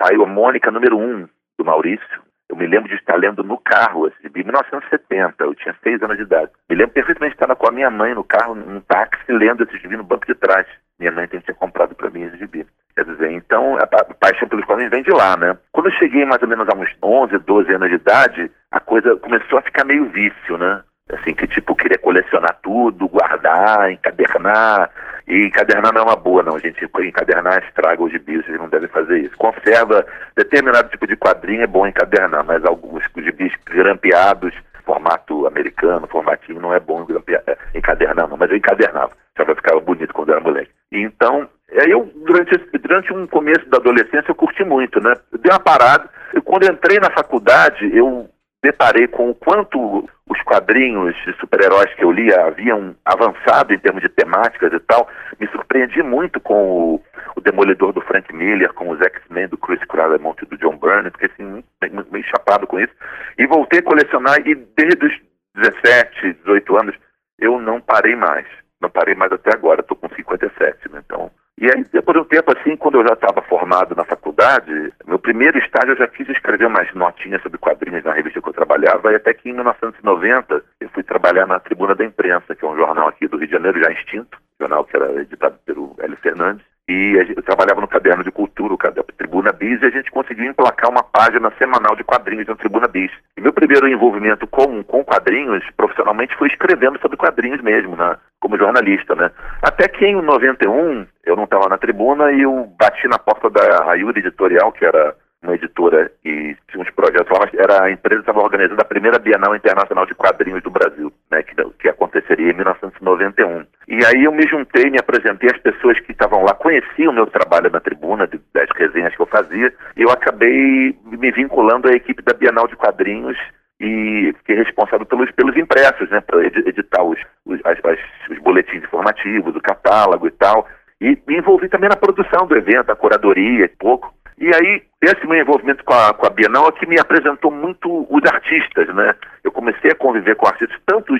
saiu 0.00 0.24
a 0.24 0.26
Mônica 0.26 0.70
número 0.70 0.96
1 0.96 1.02
um, 1.02 1.28
do 1.58 1.64
Maurício. 1.64 2.26
Eu 2.48 2.56
me 2.56 2.66
lembro 2.66 2.88
de 2.88 2.94
estar 2.94 3.16
lendo 3.16 3.42
no 3.42 3.58
carro 3.58 4.06
esse 4.06 4.22
gibi, 4.22 4.40
em 4.40 4.44
1970, 4.44 5.42
eu 5.42 5.54
tinha 5.56 5.74
seis 5.82 6.00
anos 6.02 6.16
de 6.16 6.22
idade. 6.22 6.52
Me 6.70 6.76
lembro 6.76 6.94
perfeitamente 6.94 7.36
de 7.36 7.42
estar 7.42 7.54
com 7.56 7.68
a 7.68 7.72
minha 7.72 7.90
mãe 7.90 8.14
no 8.14 8.22
carro, 8.22 8.54
num 8.54 8.80
táxi, 8.80 9.32
lendo 9.32 9.64
esse 9.64 9.76
gibi 9.78 9.96
no 9.96 10.04
banco 10.04 10.26
de 10.26 10.34
trás. 10.34 10.66
Minha 10.98 11.10
mãe 11.10 11.26
tinha 11.26 11.42
comprado 11.54 11.94
para 11.94 12.08
mim 12.08 12.22
esse 12.22 12.38
gibi. 12.38 12.64
Quer 12.94 13.04
dizer, 13.04 13.32
então 13.32 13.76
a 13.76 13.86
paixão 13.86 14.48
pelos 14.48 14.64
quadrinhos 14.64 14.90
vem 14.90 15.02
de 15.02 15.10
lá, 15.10 15.36
né? 15.36 15.58
Quando 15.72 15.86
eu 15.86 15.98
cheguei 15.98 16.24
mais 16.24 16.40
ou 16.40 16.48
menos 16.48 16.66
a 16.68 16.74
uns 16.74 16.88
11, 17.02 17.36
12 17.38 17.74
anos 17.74 17.88
de 17.88 17.96
idade, 17.96 18.50
a 18.70 18.80
coisa 18.80 19.16
começou 19.16 19.58
a 19.58 19.62
ficar 19.62 19.84
meio 19.84 20.06
vício, 20.06 20.56
né? 20.56 20.82
Assim, 21.12 21.34
que 21.34 21.46
tipo, 21.46 21.76
queria 21.76 21.98
colecionar 21.98 22.58
tudo, 22.62 23.08
guardar, 23.08 23.92
encadernar. 23.92 24.90
E 25.28 25.46
encadernar 25.46 25.92
não 25.92 26.00
é 26.00 26.04
uma 26.04 26.16
boa, 26.16 26.42
não. 26.42 26.58
Gente 26.58 26.84
encadernar 26.84 27.62
estraga 27.64 28.02
os 28.02 28.10
gibis, 28.10 28.44
vocês 28.44 28.58
não 28.58 28.68
devem 28.68 28.88
fazer 28.88 29.18
isso. 29.18 29.36
Conserva 29.36 30.04
determinado 30.34 30.88
tipo 30.88 31.06
de 31.06 31.16
quadrinho, 31.16 31.62
é 31.62 31.66
bom 31.66 31.86
encadernar, 31.86 32.44
mas 32.44 32.64
alguns 32.64 33.04
gibis 33.16 33.52
grampeados, 33.64 34.52
formato 34.84 35.46
americano, 35.46 36.08
formatinho, 36.08 36.60
não 36.60 36.74
é 36.74 36.80
bom 36.80 37.06
é, 37.46 37.56
encadernar, 37.74 38.28
não. 38.28 38.36
Mas 38.36 38.50
eu 38.50 38.56
encadernava, 38.56 39.12
já 39.38 39.44
ficar 39.44 39.78
bonito 39.80 40.12
quando 40.12 40.32
era 40.32 40.40
moleque. 40.40 40.70
Então, 40.90 41.48
aí 41.70 41.90
eu, 41.90 42.10
durante, 42.24 42.56
durante 42.78 43.12
um 43.12 43.28
começo 43.28 43.64
da 43.68 43.78
adolescência, 43.78 44.30
eu 44.30 44.34
curti 44.34 44.64
muito, 44.64 45.00
né? 45.00 45.14
dei 45.38 45.52
uma 45.52 45.60
parada. 45.60 46.08
E 46.34 46.40
quando 46.40 46.70
entrei 46.70 46.98
na 46.98 47.10
faculdade, 47.10 47.96
eu 47.96 48.28
deparei 48.66 49.06
com 49.06 49.30
o 49.30 49.34
quanto 49.34 50.08
os 50.28 50.42
quadrinhos 50.42 51.14
de 51.24 51.32
super-heróis 51.38 51.94
que 51.94 52.02
eu 52.02 52.10
lia 52.10 52.46
haviam 52.46 52.96
avançado 53.04 53.72
em 53.72 53.78
termos 53.78 54.02
de 54.02 54.08
temáticas 54.08 54.72
e 54.72 54.80
tal. 54.80 55.08
Me 55.38 55.46
surpreendi 55.48 56.02
muito 56.02 56.40
com 56.40 56.94
o, 56.94 57.02
o 57.36 57.40
Demolidor 57.40 57.92
do 57.92 58.00
Frank 58.00 58.34
Miller, 58.34 58.72
com 58.72 58.90
os 58.90 59.00
X-Men 59.00 59.46
do 59.48 59.56
Chris 59.56 59.82
Claremont 59.84 60.42
e 60.42 60.48
do 60.48 60.58
John 60.58 60.76
Byrne, 60.78 61.12
fiquei 61.12 61.30
assim, 61.32 61.64
meio, 62.10 62.24
chapado 62.24 62.66
com 62.66 62.80
isso. 62.80 62.92
E 63.38 63.46
voltei 63.46 63.78
a 63.78 63.84
colecionar 63.84 64.40
e 64.44 64.56
desde 64.56 65.06
os 65.06 65.14
17, 65.54 66.32
18 66.44 66.76
anos 66.76 66.96
eu 67.38 67.60
não 67.60 67.80
parei 67.80 68.16
mais. 68.16 68.46
Não 68.80 68.90
parei 68.90 69.14
mais 69.14 69.30
até 69.30 69.54
agora, 69.54 69.80
estou 69.80 69.96
com 69.96 70.08
57, 70.08 70.90
né? 70.90 71.00
Então, 71.06 71.30
e 71.58 71.64
aí, 71.64 71.84
depois 71.90 72.16
de 72.16 72.22
um 72.22 72.28
tempo 72.28 72.52
assim, 72.52 72.76
quando 72.76 73.00
eu 73.00 73.06
já 73.06 73.14
estava 73.14 73.40
formado 73.42 73.94
na 73.94 74.04
faculdade, 74.04 74.92
meu 75.06 75.18
primeiro 75.18 75.58
estágio 75.58 75.92
eu 75.92 75.96
já 75.96 76.06
quis 76.06 76.28
escrever 76.28 76.66
umas 76.66 76.92
notinhas 76.94 77.42
sobre 77.42 77.58
quadrinhos 77.58 78.04
na 78.04 78.12
revista 78.12 78.42
que 78.42 78.48
eu 78.48 78.52
trabalhava, 78.52 79.10
e 79.10 79.16
até 79.16 79.32
que 79.32 79.48
em 79.48 79.54
1990 79.54 80.62
eu 80.80 80.88
fui 80.90 81.02
trabalhar 81.02 81.46
na 81.46 81.58
Tribuna 81.58 81.94
da 81.94 82.04
Imprensa, 82.04 82.54
que 82.54 82.64
é 82.64 82.68
um 82.68 82.76
jornal 82.76 83.08
aqui 83.08 83.26
do 83.26 83.38
Rio 83.38 83.46
de 83.46 83.52
Janeiro, 83.54 83.82
já 83.82 83.90
extinto, 83.90 84.38
jornal 84.60 84.84
que 84.84 84.96
era 84.96 85.22
editado 85.22 85.58
pelo 85.64 85.96
Hélio 85.98 86.16
Fernandes. 86.18 86.75
E 86.88 87.14
eu 87.36 87.42
trabalhava 87.42 87.80
no 87.80 87.88
caderno 87.88 88.22
de 88.22 88.30
cultura, 88.30 88.72
o 88.72 88.78
caderno 88.78 89.12
Tribuna 89.18 89.52
Bis, 89.52 89.82
e 89.82 89.86
a 89.86 89.90
gente 89.90 90.10
conseguiu 90.10 90.44
emplacar 90.44 90.88
uma 90.88 91.02
página 91.02 91.52
semanal 91.58 91.96
de 91.96 92.04
quadrinhos 92.04 92.46
na 92.46 92.54
Tribuna 92.54 92.86
Bis. 92.86 93.10
E 93.36 93.40
meu 93.40 93.52
primeiro 93.52 93.88
envolvimento 93.88 94.46
com, 94.46 94.84
com 94.84 95.04
quadrinhos, 95.04 95.64
profissionalmente, 95.76 96.36
foi 96.36 96.46
escrevendo 96.46 97.00
sobre 97.00 97.16
quadrinhos 97.16 97.60
mesmo, 97.60 97.96
né, 97.96 98.16
como 98.40 98.56
jornalista, 98.56 99.16
né. 99.16 99.32
Até 99.62 99.88
que 99.88 100.06
em 100.06 100.22
91, 100.22 101.06
eu 101.24 101.34
não 101.34 101.44
estava 101.44 101.68
na 101.68 101.76
tribuna 101.76 102.30
e 102.30 102.42
eu 102.42 102.72
bati 102.78 103.08
na 103.08 103.18
porta 103.18 103.50
da 103.50 103.84
Raiura 103.84 104.18
Editorial, 104.20 104.70
que 104.70 104.84
era 104.84 105.16
uma 105.46 105.54
editora 105.54 106.10
e 106.24 106.56
tinha 106.68 106.82
uns 106.82 106.90
projetos 106.90 107.30
lá, 107.30 107.48
era 107.54 107.84
a 107.84 107.90
empresa 107.90 108.20
estava 108.20 108.40
organizando 108.40 108.80
a 108.80 108.84
primeira 108.84 109.18
Bienal 109.18 109.54
Internacional 109.54 110.04
de 110.04 110.14
Quadrinhos 110.14 110.62
do 110.62 110.70
Brasil, 110.70 111.12
né, 111.30 111.42
que, 111.42 111.54
que 111.78 111.88
aconteceria 111.88 112.50
em 112.50 112.54
1991. 112.54 113.64
E 113.88 114.04
aí 114.04 114.24
eu 114.24 114.32
me 114.32 114.46
juntei, 114.48 114.90
me 114.90 114.98
apresentei, 114.98 115.48
as 115.52 115.60
pessoas 115.60 115.98
que 116.00 116.12
estavam 116.12 116.42
lá 116.42 116.54
conheciam 116.54 117.12
o 117.12 117.14
meu 117.14 117.26
trabalho 117.26 117.70
na 117.70 117.80
tribuna, 117.80 118.26
de, 118.26 118.40
das 118.52 118.68
resenhas 118.76 119.14
que 119.14 119.22
eu 119.22 119.26
fazia, 119.26 119.72
e 119.96 120.02
eu 120.02 120.10
acabei 120.10 120.96
me 121.04 121.30
vinculando 121.30 121.88
à 121.88 121.92
equipe 121.92 122.22
da 122.22 122.34
Bienal 122.34 122.66
de 122.66 122.76
Quadrinhos 122.76 123.38
e 123.80 124.34
fiquei 124.38 124.56
responsável 124.56 125.04
pelos, 125.06 125.30
pelos 125.32 125.56
impressos, 125.56 126.08
né, 126.10 126.20
para 126.20 126.44
editar 126.44 127.02
os, 127.02 127.18
os, 127.44 127.60
as, 127.64 127.78
as, 127.84 127.98
os 128.30 128.38
boletins 128.38 128.82
informativos, 128.82 129.54
o 129.54 129.60
catálogo 129.60 130.26
e 130.26 130.30
tal. 130.30 130.66
E 131.00 131.18
me 131.26 131.36
envolvi 131.36 131.68
também 131.68 131.90
na 131.90 131.96
produção 131.96 132.46
do 132.46 132.56
evento, 132.56 132.90
a 132.90 132.96
curadoria, 132.96 133.70
pouco. 133.78 134.14
E 134.38 134.54
aí, 134.54 134.82
esse 135.02 135.26
meu 135.26 135.40
envolvimento 135.40 135.82
com 135.84 135.94
a, 135.94 136.12
com 136.12 136.26
a 136.26 136.30
Bienal 136.30 136.68
é 136.68 136.72
que 136.72 136.86
me 136.86 137.00
apresentou 137.00 137.50
muito 137.50 138.06
os 138.10 138.22
artistas, 138.30 138.86
né? 138.94 139.14
Eu 139.42 139.50
comecei 139.50 139.90
a 139.90 139.94
conviver 139.94 140.36
com 140.36 140.46
artistas, 140.46 140.78
tanto 140.84 141.16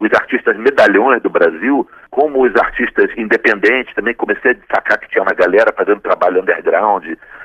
os, 0.00 0.10
artistas 0.12 0.56
medalhões 0.56 1.22
do 1.22 1.30
Brasil, 1.30 1.88
como 2.10 2.44
os 2.44 2.56
artistas 2.56 3.10
independentes. 3.16 3.94
Também 3.94 4.14
comecei 4.14 4.52
a 4.52 4.54
destacar 4.54 4.98
que 4.98 5.08
tinha 5.08 5.22
uma 5.22 5.34
galera 5.34 5.72
fazendo 5.76 6.00
trabalho 6.00 6.40
underground, 6.40 7.04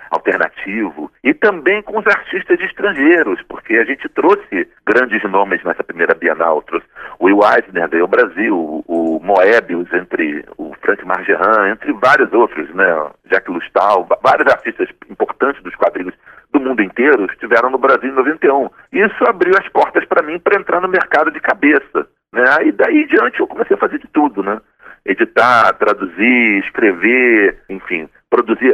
alternativo, 0.09 1.11
e 1.23 1.33
também 1.33 1.81
com 1.81 1.99
os 1.99 2.07
artistas 2.07 2.59
estrangeiros, 2.61 3.41
porque 3.49 3.75
a 3.75 3.83
gente 3.83 4.07
trouxe 4.09 4.67
grandes 4.85 5.21
nomes 5.29 5.63
nessa 5.63 5.83
primeira 5.83 6.15
Bienal. 6.15 6.61
Trouxe 6.61 6.85
o 7.19 7.25
Will 7.25 7.39
Eisner 7.43 7.89
veio 7.89 8.03
ao 8.03 8.09
Brasil, 8.09 8.83
o 8.87 9.19
Moebius, 9.21 9.91
entre 9.93 10.45
o 10.57 10.73
Frank 10.81 11.03
Margerin, 11.05 11.71
entre 11.71 11.91
vários 11.93 12.31
outros, 12.33 12.73
né? 12.73 13.09
Jacques 13.29 13.53
Lustal, 13.53 14.07
vários 14.21 14.51
artistas 14.51 14.89
importantes 15.09 15.61
dos 15.63 15.75
quadrinhos 15.75 16.13
do 16.53 16.59
mundo 16.59 16.81
inteiro 16.81 17.25
estiveram 17.25 17.69
no 17.69 17.77
Brasil 17.77 18.09
em 18.09 18.15
91. 18.15 18.69
Isso 18.93 19.23
abriu 19.27 19.53
as 19.59 19.67
portas 19.69 20.05
para 20.05 20.23
mim 20.23 20.39
para 20.39 20.59
entrar 20.59 20.79
no 20.79 20.87
mercado 20.87 21.31
de 21.31 21.39
cabeça. 21.39 22.07
Né? 22.35 22.67
E 22.67 22.71
daí 22.73 23.03
em 23.03 23.07
diante 23.07 23.39
eu 23.39 23.47
comecei 23.47 23.77
a 23.77 23.79
fazer 23.79 23.97
de 23.97 24.09
tudo, 24.09 24.43
né? 24.43 24.59
Editar, 25.05 25.71
traduzir, 25.75 26.59
escrever, 26.65 27.59
enfim, 27.69 28.09
produzir, 28.29 28.73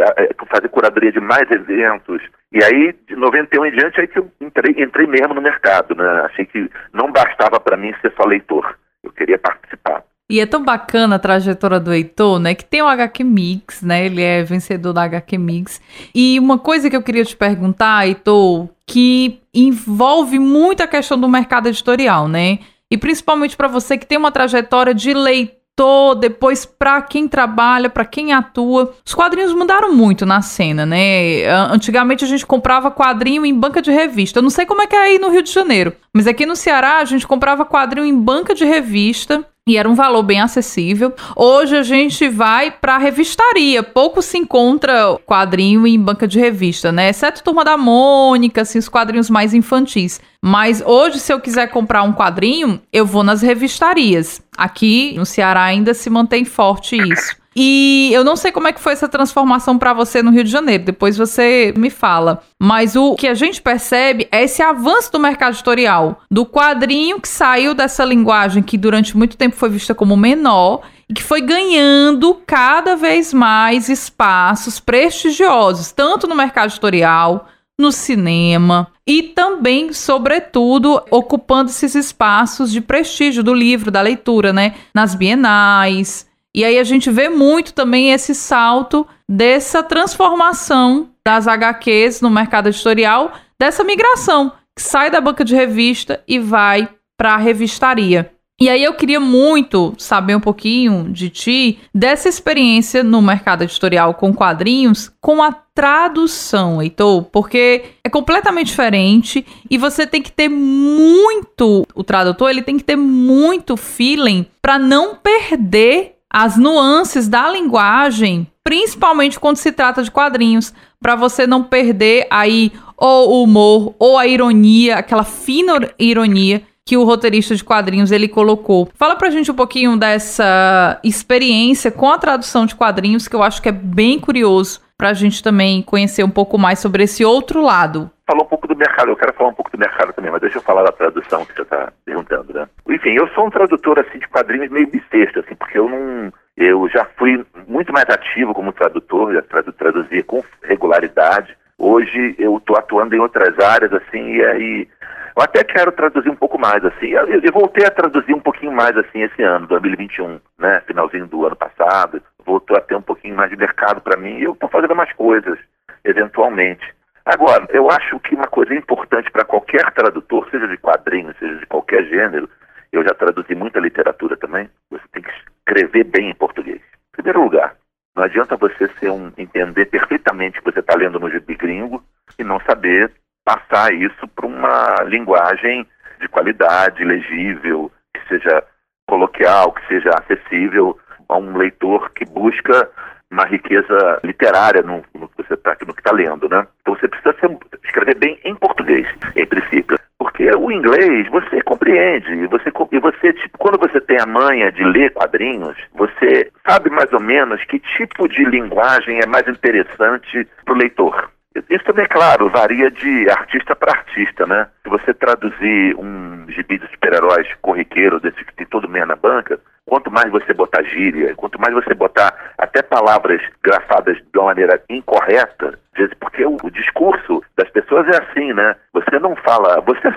fazer 0.50 0.68
curadoria 0.70 1.12
de 1.12 1.20
mais 1.20 1.50
eventos. 1.52 2.24
E 2.52 2.64
aí, 2.64 2.96
de 3.08 3.16
91 3.16 3.66
em 3.68 3.72
diante, 3.72 4.02
aí 4.02 4.08
que 4.08 4.18
eu 4.18 4.32
entrei, 4.42 4.82
entrei 4.82 5.06
mesmo 5.06 5.36
no 5.36 5.42
mercado, 5.42 5.94
né? 5.94 6.04
Achei 6.26 6.46
que 6.46 6.72
não 6.92 7.12
bastava 7.12 7.60
para 7.60 7.78
mim 7.78 7.94
ser 8.02 8.12
só 8.20 8.28
leitor. 8.28 8.76
Eu 9.04 9.12
queria 9.12 9.38
participar. 9.38 10.04
E 10.28 10.40
é 10.40 10.46
tão 10.46 10.64
bacana 10.64 11.18
a 11.18 11.20
trajetória 11.20 11.80
do 11.80 11.94
Heitor, 11.94 12.40
né? 12.40 12.56
Que 12.56 12.64
tem 12.64 12.82
o 12.82 12.88
HQ 12.88 13.24
Mix, 13.24 13.84
né? 13.84 14.06
Ele 14.06 14.24
é 14.24 14.44
vencedor 14.44 14.94
da 14.94 15.04
HQ 15.04 15.38
Mix. 15.38 15.82
E 16.16 16.40
uma 16.40 16.58
coisa 16.58 16.90
que 16.90 16.96
eu 16.96 17.04
queria 17.04 17.26
te 17.26 17.36
perguntar, 17.36 18.08
Heitor, 18.08 18.70
que 18.88 19.42
envolve 19.54 20.40
muito 20.40 20.82
a 20.82 20.88
questão 20.88 21.20
do 21.20 21.28
mercado 21.28 21.68
editorial, 21.68 22.30
né? 22.30 22.60
E 22.92 22.98
principalmente 22.98 23.56
para 23.56 23.70
você 23.70 23.98
que 23.98 24.06
tem 24.06 24.18
uma 24.18 24.32
trajetória 24.32 24.94
de 24.94 25.14
leitor, 25.14 26.16
depois 26.20 26.66
para 26.66 27.02
quem 27.02 27.28
trabalha, 27.28 27.90
para 27.90 28.04
quem 28.06 28.34
atua. 28.34 28.94
Os 29.06 29.16
quadrinhos 29.16 29.54
mudaram 29.54 29.96
muito 29.96 30.26
na 30.26 30.42
cena, 30.42 30.86
né? 30.86 31.46
Antigamente 31.72 32.26
a 32.26 32.28
gente 32.28 32.46
comprava 32.46 32.92
quadrinho 32.92 33.46
em 33.46 33.58
banca 33.58 33.82
de 33.82 33.90
revista. 33.90 34.40
Eu 34.40 34.44
não 34.44 34.50
sei 34.50 34.66
como 34.66 34.82
é 34.82 34.88
que 34.88 34.96
é 34.96 35.00
aí 35.00 35.18
no 35.18 35.30
Rio 35.30 35.42
de 35.42 35.52
Janeiro, 35.52 35.94
mas 36.14 36.28
aqui 36.28 36.46
no 36.46 36.56
Ceará 36.56 36.98
a 36.98 37.06
gente 37.06 37.26
comprava 37.26 37.66
quadrinho 37.66 38.06
em 38.06 38.16
banca 38.16 38.54
de 38.54 38.66
revista 38.66 39.46
e 39.72 39.78
era 39.78 39.90
um 39.90 39.96
valor 39.96 40.22
bem 40.24 40.42
acessível. 40.42 41.14
Hoje 41.34 41.78
a 41.78 41.84
gente 41.84 42.28
vai 42.28 42.72
para 42.72 42.98
revistaria. 42.98 43.82
Pouco 43.82 44.22
se 44.22 44.38
encontra 44.38 45.18
quadrinho 45.26 45.88
em 45.88 45.98
banca 45.98 46.28
de 46.28 46.38
revista, 46.38 46.92
né? 46.92 47.10
Exceto 47.10 47.42
Turma 47.42 47.64
da 47.64 47.78
Mônica, 47.78 48.64
assim, 48.64 48.78
os 48.78 48.90
quadrinhos 48.90 49.30
mais 49.30 49.54
infantis. 49.54 50.20
Mas 50.42 50.82
hoje, 50.86 51.20
se 51.20 51.32
eu 51.32 51.40
quiser 51.40 51.68
comprar 51.68 52.04
um 52.04 52.12
quadrinho, 52.12 52.82
eu 52.92 53.06
vou 53.06 53.24
nas 53.24 53.42
revistarias. 53.42 54.42
Aqui 54.58 55.14
no 55.16 55.26
Ceará 55.26 55.64
ainda 55.64 55.94
se 55.94 56.10
mantém 56.10 56.44
forte 56.44 56.98
isso. 56.98 57.41
E 57.56 58.10
eu 58.14 58.24
não 58.24 58.36
sei 58.36 58.52
como 58.52 58.68
é 58.68 58.72
que 58.72 58.80
foi 58.80 58.94
essa 58.94 59.10
transformação 59.10 59.78
para 59.78 59.94
você 59.94 60.24
no 60.24 60.32
Rio 60.32 60.44
de 60.44 60.50
Janeiro, 60.50 60.86
depois 60.86 61.18
você 61.18 61.74
me 61.76 61.90
fala. 61.90 62.42
Mas 62.58 62.96
o 62.96 63.16
que 63.16 63.28
a 63.28 63.34
gente 63.34 63.62
percebe 63.62 64.28
é 64.32 64.44
esse 64.44 64.62
avanço 64.62 65.12
do 65.12 65.20
mercado 65.20 65.54
editorial, 65.54 66.22
do 66.32 66.46
quadrinho 66.46 67.20
que 67.20 67.28
saiu 67.28 67.74
dessa 67.74 68.06
linguagem 68.06 68.64
que 68.64 68.78
durante 68.78 69.18
muito 69.18 69.36
tempo 69.36 69.56
foi 69.58 69.70
vista 69.70 69.94
como 69.94 70.16
menor 70.16 70.82
e 71.10 71.14
que 71.14 71.24
foi 71.24 71.42
ganhando 71.42 72.42
cada 72.48 72.96
vez 72.96 73.34
mais 73.34 73.90
espaços 73.90 74.80
prestigiosos, 74.80 75.92
tanto 75.92 76.28
no 76.28 76.36
mercado 76.36 76.70
editorial, 76.70 77.50
no 77.78 77.92
cinema 77.92 78.88
e 79.06 79.24
também, 79.24 79.92
sobretudo, 79.92 81.04
ocupando 81.10 81.70
esses 81.70 81.96
espaços 81.96 82.72
de 82.72 82.80
prestígio 82.80 83.44
do 83.44 83.54
livro, 83.54 83.92
da 83.92 84.02
leitura, 84.02 84.54
né? 84.54 84.76
Nas 84.94 85.16
bienais, 85.16 86.31
e 86.54 86.66
aí 86.66 86.78
a 86.78 86.84
gente 86.84 87.10
vê 87.10 87.30
muito 87.30 87.74
também 87.74 88.12
esse 88.12 88.36
salto 88.36 89.08
dessa 89.28 89.82
transformação 89.82 91.10
das 91.26 91.48
HQs 91.48 92.22
no 92.22 92.30
mercado 92.30 92.68
editorial, 92.68 93.32
dessa 93.60 93.84
migração 93.84 94.52
que 94.76 94.82
sai 94.82 95.12
da 95.12 95.22
banca 95.22 95.44
de 95.44 95.56
revista 95.56 96.24
e 96.28 96.40
vai 96.40 96.90
para 97.18 97.34
a 97.34 97.38
revistaria. 97.38 98.32
E 98.60 98.70
aí 98.70 98.84
eu 98.84 98.94
queria 98.94 99.20
muito 99.20 99.96
saber 99.98 100.36
um 100.36 100.40
pouquinho 100.40 101.12
de 101.12 101.32
ti 101.32 101.80
dessa 101.94 102.30
experiência 102.30 103.04
no 103.04 103.20
mercado 103.20 103.64
editorial 103.64 104.14
com 104.14 104.32
quadrinhos, 104.32 105.12
com 105.20 105.42
a 105.42 105.52
tradução, 105.52 106.80
Heitor, 106.80 107.24
porque 107.24 107.86
é 108.04 108.10
completamente 108.10 108.68
diferente 108.68 109.44
e 109.68 109.80
você 109.80 110.06
tem 110.06 110.22
que 110.22 110.32
ter 110.32 110.48
muito, 110.48 111.88
o 111.96 112.04
tradutor, 112.04 112.52
ele 112.52 112.62
tem 112.62 112.78
que 112.78 112.84
ter 112.84 112.96
muito 112.96 113.76
feeling 113.76 114.46
para 114.62 114.78
não 114.78 115.16
perder 115.16 116.21
as 116.32 116.58
nuances 116.58 117.28
da 117.28 117.50
linguagem, 117.52 118.48
principalmente 118.64 119.40
quando 119.40 119.58
se 119.58 119.72
trata 119.72 120.02
de 120.02 120.10
quadrinhos, 120.10 120.74
para 121.02 121.16
você 121.16 121.46
não 121.46 121.64
perder 121.64 122.26
aí 122.30 122.72
ou 122.96 123.32
o 123.32 123.44
humor 123.44 123.96
ou 124.00 124.18
a 124.18 124.26
ironia, 124.26 124.98
aquela 124.98 125.24
fina 125.24 125.92
ironia 126.00 126.64
que 126.86 126.98
o 126.98 127.04
roteirista 127.04 127.56
de 127.56 127.64
quadrinhos 127.64 128.12
ele 128.12 128.28
colocou. 128.28 128.90
Fala 128.96 129.16
pra 129.16 129.30
gente 129.30 129.52
um 129.52 129.56
pouquinho 129.56 129.98
dessa 129.98 131.00
experiência 131.04 131.92
com 131.92 132.10
a 132.10 132.18
tradução 132.18 132.66
de 132.66 132.76
quadrinhos 132.76 133.28
que 133.28 133.36
eu 133.36 133.44
acho 133.44 133.62
que 133.62 133.70
é 133.70 133.72
bem 133.72 134.20
curioso 134.20 134.80
pra 135.02 135.14
gente 135.14 135.42
também 135.42 135.82
conhecer 135.82 136.24
um 136.24 136.30
pouco 136.30 136.60
mais 136.60 136.78
sobre 136.78 137.02
esse 137.02 137.26
outro 137.26 137.60
lado 137.60 138.12
falou 138.32 138.46
um 138.46 138.48
pouco 138.48 138.68
do 138.68 138.76
mercado, 138.76 139.10
eu 139.10 139.16
quero 139.16 139.34
falar 139.34 139.50
um 139.50 139.54
pouco 139.54 139.72
do 139.72 139.78
mercado 139.78 140.14
também, 140.14 140.32
mas 140.32 140.40
deixa 140.40 140.58
eu 140.58 140.62
falar 140.62 140.84
da 140.84 140.92
tradução 140.92 141.46
que 141.46 141.54
você 141.54 141.64
está 141.64 141.92
perguntando, 142.06 142.54
né? 142.54 142.66
Enfim, 142.88 143.10
eu 143.10 143.28
sou 143.30 143.46
um 143.46 143.50
tradutor 143.50 144.00
assim 144.00 144.20
de 144.20 144.28
quadrinhos 144.30 144.70
meio 144.70 144.88
bissexto, 144.88 145.40
assim, 145.40 145.56
porque 145.56 145.78
eu 145.78 145.90
não. 145.90 146.32
Eu 146.56 146.88
já 146.90 147.06
fui 147.18 147.46
muito 147.68 147.92
mais 147.92 148.06
ativo 148.10 148.54
como 148.54 148.72
tradutor, 148.72 149.34
já 149.34 149.42
tradu, 149.42 149.74
traduzia 149.74 150.24
com 150.24 150.42
regularidade. 150.64 151.58
Hoje 151.78 152.36
eu 152.38 152.58
estou 152.58 152.78
atuando 152.78 153.16
em 153.16 153.20
outras 153.20 153.58
áreas, 153.60 153.92
assim, 153.94 154.36
e 154.36 154.46
aí. 154.46 154.88
Eu 155.36 155.44
até 155.44 155.64
quero 155.64 155.94
traduzir 155.94 156.30
um 156.30 156.36
pouco 156.36 156.60
mais, 156.60 156.84
assim. 156.84 157.08
Eu, 157.08 157.26
eu 157.28 157.54
voltei 157.54 157.86
a 157.86 157.92
traduzir 157.92 158.34
um 158.34 158.40
pouquinho 158.40 158.72
mais, 158.72 158.96
assim, 158.98 159.22
esse 159.24 159.42
ano, 159.42 159.66
2021, 159.68 160.40
né? 160.60 160.82
Finalzinho 160.86 161.26
do 161.26 161.46
ano 161.46 161.56
passado. 161.56 162.22
Voltou 162.46 162.78
a 162.78 162.82
ter 162.82 162.96
um 162.96 163.02
pouquinho 163.02 163.36
mais 163.36 163.50
de 163.50 163.58
mercado 163.58 164.02
para 164.02 164.20
mim 164.20 164.38
e 164.38 164.44
eu 164.44 164.54
estou 164.54 164.70
fazendo 164.70 164.96
mais 164.96 165.12
coisas, 165.14 165.58
eventualmente. 166.04 166.84
Agora, 167.26 167.68
eu 167.70 167.90
acho 167.90 168.20
que 168.20 168.36
uma 168.36 168.48
coisa 168.48 168.74
importante 168.74 169.30
para 169.32 169.46
qualquer 169.46 169.92
tradutor, 169.92 170.50
seja 170.50 170.68
de 170.68 170.78
quadrinhos, 170.78 171.38
seja 171.38 171.56
de 171.56 171.66
qualquer 171.68 172.04
gênero, 172.06 172.50
eu 172.92 173.04
já 173.04 173.14
traduzi 173.14 173.56
muita 173.56 173.80
literatura 173.80 174.36
também, 174.36 174.70
você 174.90 175.04
tem 175.12 175.24
que 175.24 175.30
escrever 175.30 176.04
bem 176.06 176.30
em 176.32 176.36
português. 176.36 176.82
Em 176.82 177.12
primeiro 177.14 177.44
lugar, 177.44 177.76
não 178.16 178.24
adianta 178.24 178.58
você 178.58 178.88
ser 179.00 179.10
um, 179.10 179.32
entender 179.38 179.86
perfeitamente 179.86 180.60
o 180.60 180.64
que 180.64 180.72
você 180.72 180.80
está 180.80 180.96
lendo 180.96 181.20
no 181.20 181.30
gibi 181.30 181.56
gringo 181.56 182.04
e 182.38 182.44
não 182.44 182.60
saber 182.62 183.12
passar 183.46 183.94
isso 183.94 184.28
para 184.30 184.46
uma 184.46 184.96
linguagem 185.06 185.88
de 186.20 186.28
qualidade, 186.28 187.04
legível, 187.04 187.92
que 188.14 188.28
seja 188.28 188.64
coloquial, 189.08 189.72
que 189.74 189.88
seja 189.88 190.10
acessível 190.10 190.98
a 191.32 191.38
um 191.38 191.58
leitor 191.58 192.12
que 192.12 192.26
busca 192.26 192.90
uma 193.32 193.46
riqueza 193.46 194.20
literária 194.24 194.82
no, 194.82 195.04
no 195.16 195.30
que 195.30 195.38
você 195.38 195.54
está 195.54 195.76
tá 195.76 196.12
lendo, 196.12 196.50
né? 196.50 196.68
Então 196.82 196.96
você 196.96 197.08
precisa 197.08 197.34
ser, 197.40 197.58
escrever 197.84 198.16
bem 198.16 198.38
em 198.44 198.54
português, 198.56 199.08
em 199.36 199.46
princípio. 199.46 199.98
Porque 200.20 200.50
o 200.56 200.72
inglês 200.72 201.28
você 201.30 201.62
compreende, 201.64 202.32
e 202.32 202.48
você, 202.48 202.70
e 202.92 203.00
você 203.00 203.34
tipo, 203.34 203.58
quando 203.58 203.80
você 203.80 204.00
tem 204.02 204.18
a 204.20 204.26
manha 204.26 204.72
de 204.72 204.84
ler 204.84 205.12
quadrinhos, 205.14 205.78
você 205.94 206.52
sabe 206.68 206.90
mais 206.90 207.12
ou 207.14 207.22
menos 207.22 207.64
que 207.64 207.80
tipo 207.80 208.28
de 208.28 208.44
linguagem 208.46 209.20
é 209.20 209.26
mais 209.26 209.48
interessante 209.48 210.48
para 210.66 210.74
o 210.74 210.78
leitor. 210.78 211.32
Isso 211.70 211.84
também, 211.84 212.06
é 212.06 212.08
claro, 212.08 212.50
varia 212.50 212.90
de 212.90 213.30
artista 213.30 213.76
para 213.76 213.92
artista, 213.92 214.46
né? 214.46 214.68
Se 214.84 214.90
você 214.90 215.14
traduzir 215.14 215.96
um 215.98 216.46
gibi 216.50 216.78
de 216.78 216.88
super-heróis 216.88 217.48
corriqueiro, 217.62 218.20
desse 218.22 218.44
que 218.46 218.56
tem 218.56 218.66
todo 218.66 218.88
meia 218.88 219.06
na 219.06 219.18
banca, 219.18 219.60
quanto 219.86 220.10
mais 220.10 220.32
você 220.32 220.54
botar 220.54 220.84
gíria, 220.84 221.36
quanto 221.36 221.60
mais 221.60 221.74
você 221.74 221.94
botar 221.94 222.34
até 222.58 222.82
palavras 222.82 223.42
grafadas 223.62 224.18
de 224.18 224.40
uma 224.40 224.46
maneira 224.46 224.82
incorreta, 224.90 225.78
porque 226.20 226.46
o, 226.46 226.58
discurso 226.72 227.44
das 227.58 227.70
pessoas 227.70 228.08
é 228.08 228.24
assim, 228.24 228.54
né? 228.54 228.76
Você 228.94 229.20
não 229.20 229.36
fala, 229.36 229.82
você, 229.82 230.10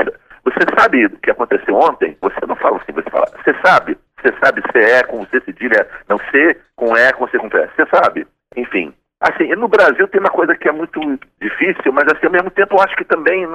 você 0.44 0.60
sabe 0.78 1.06
o 1.06 1.18
que 1.18 1.30
aconteceu 1.30 1.74
ontem? 1.74 2.16
Você 2.20 2.46
não 2.46 2.54
fala 2.56 2.76
assim, 2.76 2.92
você 2.92 3.10
fala, 3.10 3.26
você 3.42 3.54
sabe, 3.64 3.98
você 4.20 4.32
sabe 4.42 4.62
se 4.70 4.78
é 4.78 5.02
com 5.02 5.26
C 5.26 5.40
cedilha, 5.40 5.88
não 6.08 6.18
C 6.30 6.56
com 6.76 6.96
E, 6.96 7.12
com 7.12 7.26
C 7.28 7.38
com 7.38 7.48
você 7.48 7.86
sabe. 7.90 8.26
Enfim, 8.56 8.94
Assim, 9.24 9.48
no 9.54 9.68
Brasil 9.68 10.06
tem 10.08 10.20
uma 10.20 10.30
coisa 10.30 10.54
que 10.54 10.68
é 10.68 10.72
muito 10.72 11.00
difícil, 11.40 11.90
mas 11.94 12.04
assim, 12.08 12.26
ao 12.26 12.32
mesmo 12.32 12.50
tempo 12.50 12.76
eu 12.76 12.82
acho 12.82 12.94
que 12.94 13.06
também, 13.06 13.46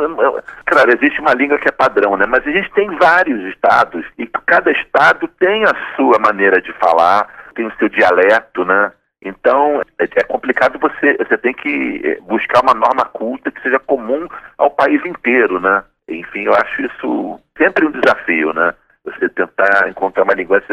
claro, 0.66 0.90
existe 0.92 1.22
uma 1.22 1.36
língua 1.36 1.60
que 1.60 1.68
é 1.68 1.72
padrão, 1.72 2.18
né? 2.18 2.26
Mas 2.28 2.46
a 2.48 2.50
gente 2.50 2.72
tem 2.72 2.90
vários 2.98 3.40
estados 3.54 4.04
e 4.18 4.26
cada 4.48 4.72
estado 4.72 5.28
tem 5.40 5.64
a 5.66 5.96
sua 5.96 6.18
maneira 6.18 6.60
de 6.60 6.74
falar, 6.74 7.30
tem 7.54 7.68
o 7.68 7.74
seu 7.78 7.88
dialeto, 7.88 8.66
né? 8.66 8.92
Então, 9.22 9.84
é, 10.00 10.06
é 10.06 10.24
complicado 10.24 10.80
você, 10.80 11.16
você 11.18 11.38
tem 11.38 11.54
que 11.54 12.02
eh, 12.04 12.20
buscar 12.22 12.64
uma 12.64 12.74
norma 12.74 13.06
culta 13.06 13.52
que 13.52 13.62
seja 13.62 13.78
comum 13.78 14.28
ao 14.58 14.72
país 14.72 15.06
inteiro, 15.06 15.60
né? 15.60 15.84
Enfim, 16.08 16.46
eu 16.46 16.54
acho 16.54 16.82
isso 16.82 17.40
sempre 17.56 17.86
um 17.86 17.92
desafio, 17.92 18.54
né? 18.54 18.74
Você 19.12 19.30
tentar 19.30 19.90
encontrar 19.90 20.24
uma 20.24 20.34
linguagem 20.34 20.68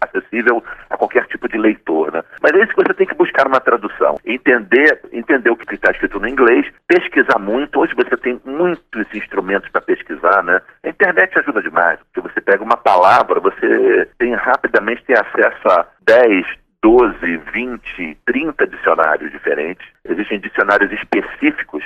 acessível 0.00 0.62
a 0.90 0.96
qualquer 0.96 1.26
tipo 1.26 1.48
de 1.48 1.58
leitor, 1.58 2.12
né? 2.12 2.22
Mas 2.42 2.52
é 2.52 2.64
isso 2.64 2.74
que 2.74 2.82
você 2.82 2.94
tem 2.94 3.06
que 3.06 3.14
buscar 3.14 3.46
uma 3.46 3.60
tradução, 3.60 4.18
entender, 4.24 5.00
entender 5.12 5.50
o 5.50 5.56
que 5.56 5.74
está 5.74 5.90
escrito 5.90 6.20
no 6.20 6.28
inglês, 6.28 6.66
pesquisar 6.86 7.38
muito. 7.38 7.80
Hoje 7.80 7.94
você 7.94 8.16
tem 8.16 8.40
muitos 8.44 9.06
instrumentos 9.14 9.68
para 9.70 9.80
pesquisar, 9.80 10.42
né? 10.42 10.60
A 10.84 10.88
internet 10.88 11.38
ajuda 11.38 11.62
demais, 11.62 11.98
porque 12.00 12.28
você 12.28 12.40
pega 12.40 12.62
uma 12.62 12.76
palavra, 12.76 13.40
você 13.40 14.08
tem 14.18 14.34
rapidamente 14.34 15.04
tem 15.04 15.16
acesso 15.16 15.68
a 15.68 15.86
10, 16.06 16.46
12, 16.82 17.36
20, 17.52 18.18
30 18.24 18.66
dicionários 18.66 19.30
diferentes. 19.30 19.86
Existem 20.04 20.40
dicionários 20.40 20.92
específicos 20.92 21.84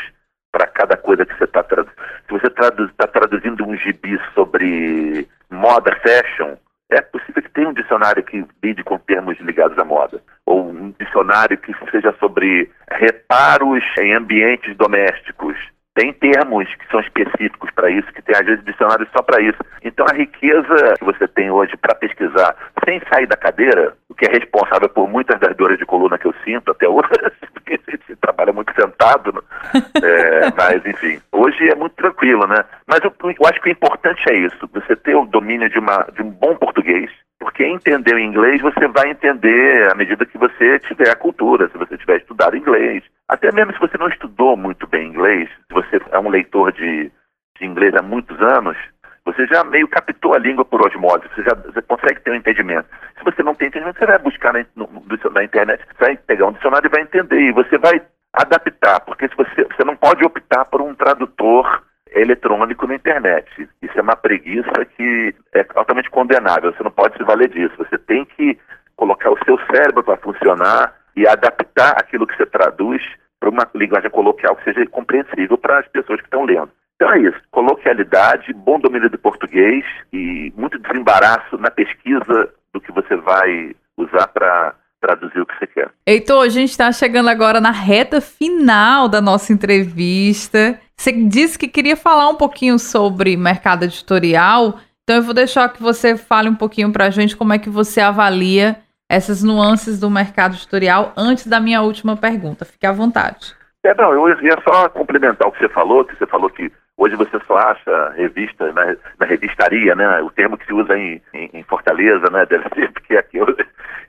para 0.52 0.66
cada 0.66 0.96
coisa 0.96 1.24
que 1.24 1.34
você 1.36 1.44
está 1.44 1.62
traduzindo. 1.62 1.96
Se 2.26 2.32
você 2.32 2.46
está 2.46 2.70
tradu 2.70 2.92
traduzindo 3.12 3.66
um 3.66 3.76
gibi 3.76 4.20
sobre 4.34 5.26
moda 5.52 5.94
fashion, 5.96 6.56
é 6.90 7.00
possível 7.00 7.42
que 7.42 7.50
tenha 7.50 7.68
um 7.68 7.72
dicionário 7.72 8.22
que 8.22 8.44
lide 8.62 8.84
com 8.84 8.98
termos 8.98 9.38
ligados 9.40 9.78
à 9.78 9.84
moda. 9.84 10.20
Ou 10.44 10.68
um 10.68 10.94
dicionário 10.98 11.56
que 11.58 11.74
seja 11.90 12.14
sobre 12.20 12.70
reparos 12.90 13.82
em 13.98 14.14
ambientes 14.14 14.76
domésticos. 14.76 15.56
Tem 15.94 16.12
termos 16.12 16.66
que 16.74 16.88
são 16.90 17.00
específicos 17.00 17.70
para 17.74 17.90
isso, 17.90 18.10
que 18.12 18.22
tem 18.22 18.34
às 18.34 18.46
vezes 18.46 18.64
dicionários 18.64 19.08
só 19.14 19.22
para 19.22 19.42
isso. 19.42 19.58
Então 19.82 20.06
a 20.10 20.14
riqueza 20.14 20.94
que 20.98 21.04
você 21.04 21.28
tem 21.28 21.50
hoje 21.50 21.76
para 21.76 21.94
pesquisar 21.94 22.56
sem 22.84 23.00
sair 23.12 23.26
da 23.26 23.36
cadeira, 23.36 23.94
o 24.08 24.14
que 24.14 24.26
é 24.26 24.30
responsável 24.30 24.88
por 24.88 25.08
muitas 25.08 25.38
das 25.38 25.54
dores 25.56 25.78
de 25.78 25.84
coluna 25.84 26.18
que 26.18 26.26
eu 26.26 26.34
sinto 26.44 26.70
até 26.70 26.88
hoje, 26.88 27.08
trabalha 28.42 28.52
muito 28.52 28.74
sentado, 28.74 29.33
né? 29.33 29.40
é, 30.02 30.52
mas 30.57 30.85
enfim, 30.85 31.20
hoje 31.31 31.68
é 31.68 31.74
muito 31.74 31.94
tranquilo, 31.94 32.46
né? 32.46 32.64
Mas 32.87 33.00
eu, 33.02 33.12
eu 33.22 33.46
acho 33.46 33.61
que 33.61 33.68
o 33.68 33.72
importante 33.72 34.22
é 34.31 34.37
isso, 34.37 34.68
você 34.72 34.96
ter 34.96 35.14
o 35.14 35.26
domínio 35.26 35.70
de, 35.70 35.78
uma, 35.78 36.07
de 36.14 36.22
um 36.22 36.31
bom 36.31 36.55
português, 36.57 37.11
porque 37.38 37.64
entender 37.64 38.14
o 38.14 38.18
inglês 38.18 38.61
você 38.61 38.87
vai 38.88 39.11
entender 39.11 39.90
à 39.90 39.94
medida 39.94 40.26
que 40.26 40.38
você 40.38 40.78
tiver 40.81 41.11
a 41.11 41.16
cultura, 41.16 41.68
se 41.68 41.78
você 41.78 41.96
tiver 41.96 42.18
estudado 42.18 42.57
inglês. 42.57 43.05
Até 43.28 43.50
mesmo 43.52 43.72
se 43.72 43.81
você 43.81 43.96
não 43.96 44.09
estudou 44.09 44.57
muito 44.57 44.87
bem 44.87 45.09
inglês, 45.09 45.48
se 45.48 45.72
você 45.72 46.00
é 46.11 46.18
um 46.18 46.28
leitor 46.28 46.72
de, 46.72 47.11
de 47.59 47.66
inglês 47.66 47.94
há 47.94 48.02
muitos 48.02 48.40
anos, 48.40 48.76
você 49.24 49.46
já 49.46 49.62
meio 49.62 49.87
captou 49.87 50.35
a 50.35 50.38
língua 50.38 50.64
por 50.64 50.85
osmose, 50.85 51.28
você 51.35 51.42
já 51.42 51.55
você 51.55 51.81
consegue 51.83 52.20
ter 52.20 52.33
um 52.33 52.35
entendimento. 52.35 52.88
Se 53.16 53.24
você 53.24 53.42
não 53.42 53.55
tem 53.55 53.68
entendimento, 53.68 53.98
você 53.98 54.07
vai 54.07 54.18
buscar 54.18 54.52
na, 54.52 54.64
no, 54.74 54.88
na 55.33 55.44
internet, 55.44 55.85
você 55.87 56.05
vai 56.05 56.16
pegar 56.16 56.46
um 56.46 56.52
dicionário 56.52 56.87
e 56.87 56.90
vai 56.90 57.02
entender, 57.02 57.40
e 57.40 57.52
você 57.52 57.78
vai 57.78 58.02
adaptar, 58.32 59.00
porque 59.00 59.28
se 59.28 59.36
você, 59.36 59.64
você 59.64 59.84
não 59.84 59.96
pode 59.96 60.24
optar 60.24 60.64
por 60.64 60.80
um 60.80 60.94
tradutor 60.94 61.82
eletrônico 62.14 62.86
na 62.86 62.94
internet. 62.94 63.68
Isso 63.80 63.98
é 63.98 64.02
uma 64.02 64.16
preguiça 64.16 64.84
que 64.96 65.34
é 65.54 65.66
altamente 65.74 66.10
condenável. 66.10 66.72
Você 66.72 66.82
não 66.82 66.90
pode 66.90 67.16
se 67.16 67.24
valer 67.24 67.48
disso. 67.48 67.74
Você 67.78 67.98
tem 67.98 68.24
que 68.24 68.58
colocar 68.96 69.30
o 69.30 69.44
seu 69.44 69.58
cérebro 69.70 70.02
para 70.02 70.18
funcionar 70.18 70.94
e 71.16 71.26
adaptar 71.26 71.92
aquilo 71.98 72.26
que 72.26 72.36
você 72.36 72.46
traduz 72.46 73.02
para 73.40 73.50
uma 73.50 73.68
linguagem 73.74 74.10
coloquial 74.10 74.56
que 74.56 74.64
seja 74.64 74.86
compreensível 74.86 75.58
para 75.58 75.80
as 75.80 75.88
pessoas 75.88 76.20
que 76.20 76.26
estão 76.26 76.44
lendo. 76.44 76.70
Então 76.94 77.12
é 77.12 77.18
isso. 77.18 77.40
Coloquialidade, 77.50 78.52
bom 78.52 78.78
domínio 78.78 79.10
do 79.10 79.18
português 79.18 79.84
e 80.12 80.52
muito 80.56 80.78
desembaraço 80.78 81.58
na 81.58 81.70
pesquisa 81.70 82.48
do 82.72 82.80
que 82.80 82.92
você 82.92 83.16
vai 83.16 83.74
usar 83.96 84.28
para 84.28 84.74
traduzir 85.02 85.40
o 85.40 85.44
que 85.44 85.58
você 85.58 85.66
quer. 85.66 85.90
Heitor, 86.06 86.44
a 86.44 86.48
gente 86.48 86.70
está 86.70 86.90
chegando 86.92 87.28
agora 87.28 87.60
na 87.60 87.72
reta 87.72 88.20
final 88.20 89.08
da 89.08 89.20
nossa 89.20 89.52
entrevista. 89.52 90.78
Você 90.96 91.12
disse 91.12 91.58
que 91.58 91.66
queria 91.66 91.96
falar 91.96 92.28
um 92.28 92.36
pouquinho 92.36 92.78
sobre 92.78 93.36
mercado 93.36 93.84
editorial, 93.84 94.78
então 95.02 95.16
eu 95.16 95.22
vou 95.22 95.34
deixar 95.34 95.68
que 95.72 95.82
você 95.82 96.16
fale 96.16 96.48
um 96.48 96.54
pouquinho 96.54 96.92
para 96.92 97.06
a 97.06 97.10
gente 97.10 97.36
como 97.36 97.52
é 97.52 97.58
que 97.58 97.68
você 97.68 98.00
avalia 98.00 98.76
essas 99.10 99.42
nuances 99.42 99.98
do 100.00 100.08
mercado 100.08 100.54
editorial 100.54 101.12
antes 101.16 101.46
da 101.46 101.60
minha 101.60 101.82
última 101.82 102.16
pergunta. 102.16 102.64
Fique 102.64 102.86
à 102.86 102.92
vontade. 102.92 103.54
É, 103.84 103.92
não, 103.94 104.12
eu 104.12 104.28
ia 104.42 104.56
só 104.66 104.88
complementar 104.88 105.48
o 105.48 105.52
que 105.52 105.58
você 105.58 105.68
falou, 105.68 106.04
que 106.04 106.16
você 106.16 106.26
falou 106.26 106.48
que 106.48 106.70
hoje 107.02 107.16
você 107.16 107.38
só 107.46 107.56
acha 107.56 108.10
revista 108.16 108.72
na, 108.72 108.96
na 109.18 109.26
revistaria, 109.26 109.94
né? 109.94 110.22
O 110.22 110.30
termo 110.30 110.56
que 110.56 110.66
se 110.66 110.72
usa 110.72 110.96
em, 110.96 111.20
em, 111.34 111.50
em 111.52 111.62
Fortaleza, 111.64 112.30
né? 112.30 112.46
Deve 112.46 112.64
ser, 112.74 112.90
porque 112.94 113.16
aqui, 113.16 113.38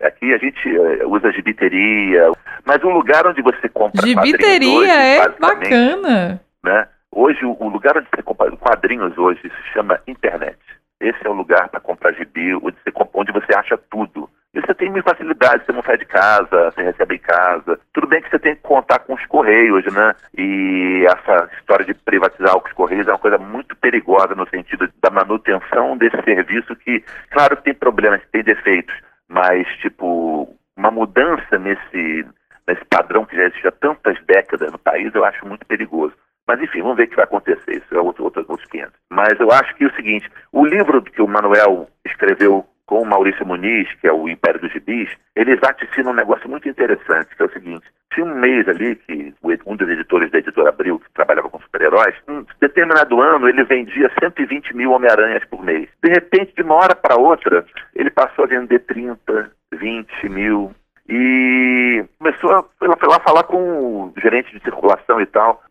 aqui 0.01 0.34
a 0.34 0.38
gente 0.38 0.69
eh, 0.69 1.06
usa 1.06 1.32
gibiteria, 1.32 2.32
mas 2.65 2.84
um 2.84 2.91
lugar 2.91 3.25
onde 3.25 3.41
você 3.41 3.67
compra 3.69 4.06
Gibiteria 4.06 4.79
hoje, 4.79 4.91
é 4.91 5.29
bacana 5.39 6.39
né? 6.63 6.88
Hoje, 7.12 7.45
o 7.45 7.67
lugar 7.67 7.97
onde 7.97 8.08
você 8.13 8.23
compra 8.23 8.49
quadrinhos 8.58 9.15
hoje 9.17 9.41
se 9.41 9.73
chama 9.73 9.99
internet. 10.08 10.58
Esse 11.04 11.28
é 11.28 11.30
o 11.30 11.34
lugar 11.34 11.68
para 11.68 11.82
comprar 11.82 12.13
gibi, 12.13 12.56
onde 12.56 12.78
você, 12.84 12.94
onde 13.13 13.32
você 13.34 13.54
acha 13.54 13.78
tudo. 13.78 14.30
E 14.54 14.62
você 14.62 14.74
tem 14.74 14.89
mil 14.89 15.04
facilidades, 15.04 15.66
você 15.66 15.72
não 15.72 15.84
sai 15.84 15.98
de 15.98 16.06
casa, 16.06 16.72
você 16.72 16.84
recebe 16.84 17.16
em 17.16 17.20
casa. 17.20 17.80
Tudo 17.92 18.08
bem 18.08 18.22
que 18.22 18.30
você 18.30 18.39
tem 18.39 18.56
que 18.56 18.62
contar 18.62 19.00
com 19.00 19.16
os 19.16 19.26
correios, 19.26 19.84
né? 19.92 20.16
E 20.38 21.06
essa 21.08 21.50
história 21.58 21.84
de 21.84 21.94
privatizar 21.94 22.56
os 22.56 22.72
correios 22.72 23.08
é 23.08 23.12
uma 23.12 23.20
coisa 23.20 23.38
muito 23.38 23.76
perigosa 23.76 24.36
no 24.36 24.48
sentido 24.48 24.88
da 25.02 25.10
manutenção 25.10 25.98
desse 25.98 26.22
serviço 26.24 26.76
que, 26.76 27.04
claro 27.32 27.58
tem 27.58 27.74
problemas, 27.74 28.22
tem 28.32 28.44
defeitos, 28.44 28.96
mas, 29.28 29.68
tipo, 29.80 30.48
uma 30.78 30.92
mudança 30.92 31.58
nesse, 31.58 32.26
nesse 32.68 32.86
padrão 32.86 33.26
que 33.26 33.36
já 33.36 33.44
existe 33.44 33.68
há 33.68 33.72
tantas 33.72 34.18
décadas 34.26 34.72
no 34.72 34.78
país, 34.78 35.13
eu 35.16 35.26
acho 35.26 35.46
muito 35.48 35.66
perigoso. 35.66 36.13
Mas 36.47 36.62
enfim, 36.62 36.82
vamos 36.82 36.97
ver 36.97 37.03
o 37.03 37.10
que 37.10 37.15
vai 37.15 37.25
acontecer, 37.25 37.77
isso 37.77 37.95
é 37.95 37.99
outro, 37.99 38.23
outro, 38.23 38.45
outros 38.47 38.69
500. 38.69 38.93
Mas 39.10 39.39
eu 39.39 39.51
acho 39.51 39.73
que 39.75 39.86
é 39.86 39.88
o 39.88 39.95
seguinte, 39.95 40.29
o 40.51 40.65
livro 40.65 41.01
que 41.01 41.21
o 41.21 41.27
Manuel 41.27 41.88
escreveu 42.06 42.65
com 42.86 43.01
o 43.01 43.06
Maurício 43.06 43.45
Muniz, 43.45 43.88
que 44.01 44.08
é 44.08 44.12
o 44.12 44.27
Império 44.27 44.60
dos 44.60 44.71
Gibis, 44.71 45.10
eles 45.36 45.60
vaticinam 45.60 46.12
um 46.12 46.15
negócio 46.15 46.49
muito 46.49 46.67
interessante, 46.67 47.36
que 47.36 47.41
é 47.41 47.45
o 47.45 47.51
seguinte, 47.51 47.86
tinha 48.13 48.25
um 48.25 48.36
mês 48.36 48.67
ali 48.67 48.95
que 48.95 49.34
um 49.65 49.75
dos 49.75 49.89
editores 49.89 50.29
da 50.32 50.39
editora 50.39 50.69
Abril, 50.69 50.99
que 50.99 51.12
trabalhava 51.13 51.49
com 51.49 51.60
super-heróis, 51.60 52.15
um 52.27 52.45
determinado 52.60 53.21
ano 53.21 53.47
ele 53.47 53.63
vendia 53.63 54.12
120 54.19 54.75
mil 54.75 54.91
Homem-Aranhas 54.91 55.43
por 55.45 55.63
mês. 55.63 55.89
De 56.03 56.10
repente, 56.10 56.53
de 56.56 56.62
uma 56.62 56.75
hora 56.75 56.95
para 56.95 57.15
outra, 57.15 57.65
ele 57.95 58.10
passou 58.10 58.45
a 58.45 58.47
vender 58.47 58.79
30, 58.79 59.51
20 59.73 60.29
mil, 60.29 60.75
e 61.08 62.06
começou 62.17 62.51
a, 62.51 62.63
ela 62.82 62.97
foi 62.97 63.10
lá 63.10 63.19
falar 63.19 63.43
com 63.43 63.58
o 63.58 64.13
gerente 64.21 64.53
de 64.53 64.63
circulação 64.63 65.19
e 65.19 65.25
tal. 65.25 65.62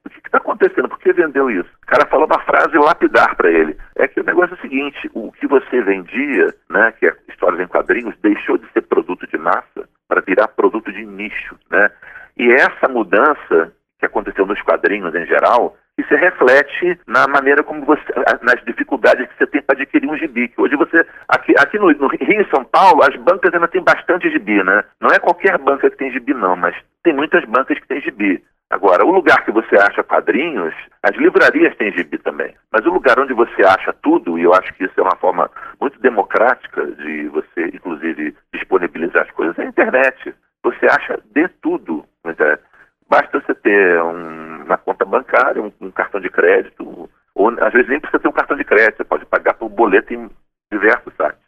Acontecendo? 0.63 0.89
Por 0.89 0.99
que 1.01 1.13
vendeu 1.13 1.51
isso? 1.51 1.69
O 1.83 1.87
cara 1.87 2.09
falou 2.09 2.27
uma 2.27 2.41
frase 2.41 2.79
lapidar 2.79 3.35
para 3.37 3.51
ele. 3.51 3.77
É 3.97 4.07
que 4.07 4.21
o 4.21 4.25
negócio 4.25 4.55
é 4.55 4.59
o 4.59 4.61
seguinte: 4.61 5.11
o 5.13 5.33
que 5.33 5.47
você 5.47 5.83
vendia, 5.83 6.55
né, 6.71 6.93
que 6.93 7.07
é 7.07 7.17
histórias 7.29 7.61
em 7.61 7.67
quadrinhos, 7.67 8.15
deixou 8.23 8.57
de 8.57 8.71
ser 8.73 8.83
produto 8.83 9.27
de 9.27 9.37
massa 9.37 9.89
para 10.07 10.21
virar 10.21 10.49
produto 10.49 10.93
de 10.93 11.05
nicho, 11.05 11.57
né? 11.71 11.91
E 12.37 12.53
essa 12.53 12.89
mudança 12.89 13.73
que 13.99 14.07
aconteceu 14.07 14.47
nos 14.47 14.61
quadrinhos 14.63 15.15
em 15.15 15.27
geral, 15.27 15.77
se 16.13 16.17
reflete 16.17 16.99
na 17.07 17.27
maneira 17.27 17.63
como 17.63 17.85
você, 17.85 18.03
nas 18.43 18.63
dificuldades 18.65 19.27
que 19.29 19.39
você 19.39 19.47
tem 19.47 19.63
para 19.63 19.81
adquirir 19.81 20.09
um 20.09 20.17
gibi. 20.17 20.53
Hoje 20.57 20.77
você, 20.77 21.07
aqui, 21.29 21.55
aqui 21.59 21.79
no, 21.79 21.91
no, 21.93 22.09
Rio 22.09 22.43
e 22.43 22.51
São 22.51 22.65
Paulo, 22.65 23.03
as 23.03 23.17
bancas 23.17 23.53
ainda 23.53 23.69
têm 23.69 23.83
bastante 23.83 24.31
gibi, 24.31 24.63
né? 24.63 24.85
Não 25.01 25.09
é 25.11 25.19
qualquer 25.19 25.59
banca 25.59 25.91
que 25.91 25.97
tem 25.97 26.13
gibi, 26.13 26.35
não, 26.35 26.57
mas 26.57 26.77
tem 27.03 27.15
muitas 27.15 27.45
bancas 27.47 27.79
que 27.79 27.89
tem 27.89 28.01
gibi. 28.01 28.43
Agora, 28.73 29.05
o 29.05 29.11
lugar 29.11 29.45
que 29.45 29.53
você 29.53 29.77
acha 29.77 30.03
quadrinhos, 30.03 30.75
as 31.03 31.15
livrarias 31.17 31.77
têm 31.77 31.93
gibi 31.93 32.17
também. 32.17 32.55
Mas 32.73 32.87
o 32.87 32.91
lugar 32.91 33.21
onde 33.21 33.35
você 33.35 33.63
acha 33.67 33.93
tudo, 33.93 34.39
e 34.39 34.45
eu 34.45 34.55
acho 34.55 34.73
que 34.73 34.85
isso 34.85 34.99
é 34.99 35.03
uma 35.03 35.17
forma 35.17 35.51
muito 35.79 36.01
democrática 36.01 36.87
de 36.87 37.29
você, 37.29 37.67
inclusive, 37.67 38.35
disponibilizar 38.51 39.25
as 39.25 39.31
coisas, 39.33 39.59
é 39.59 39.63
a 39.65 39.67
internet. 39.67 40.35
Você 40.65 40.87
acha 40.87 41.21
de 41.35 41.49
tudo 41.61 42.03
na 42.25 42.31
internet. 42.31 42.63
Basta 43.11 43.41
você 43.41 43.55
ter 43.57 44.03
um, 44.03 44.65
uma 44.65 44.79
conta 44.79 45.05
bancária, 45.05 45.61
um, 45.61 45.71
um, 45.79 45.91
cartão 45.91 46.19
de 46.19 46.31
crédito, 46.31 47.11
ou 47.35 47.49
às 47.61 47.75
vezes 47.75 47.91
nem 47.91 48.01
precisa 48.01 48.23
ter 48.23 48.29
um 48.29 48.33
cartão 48.33 48.57
de 48.57 48.65
crédito, 48.65 48.97
você 48.97 49.05
pode 49.05 49.27
pagar 49.27 49.53
por 49.53 49.69
boleto 49.69 50.15
em 50.15 50.31
diversos 50.73 51.13
sites. 51.15 51.42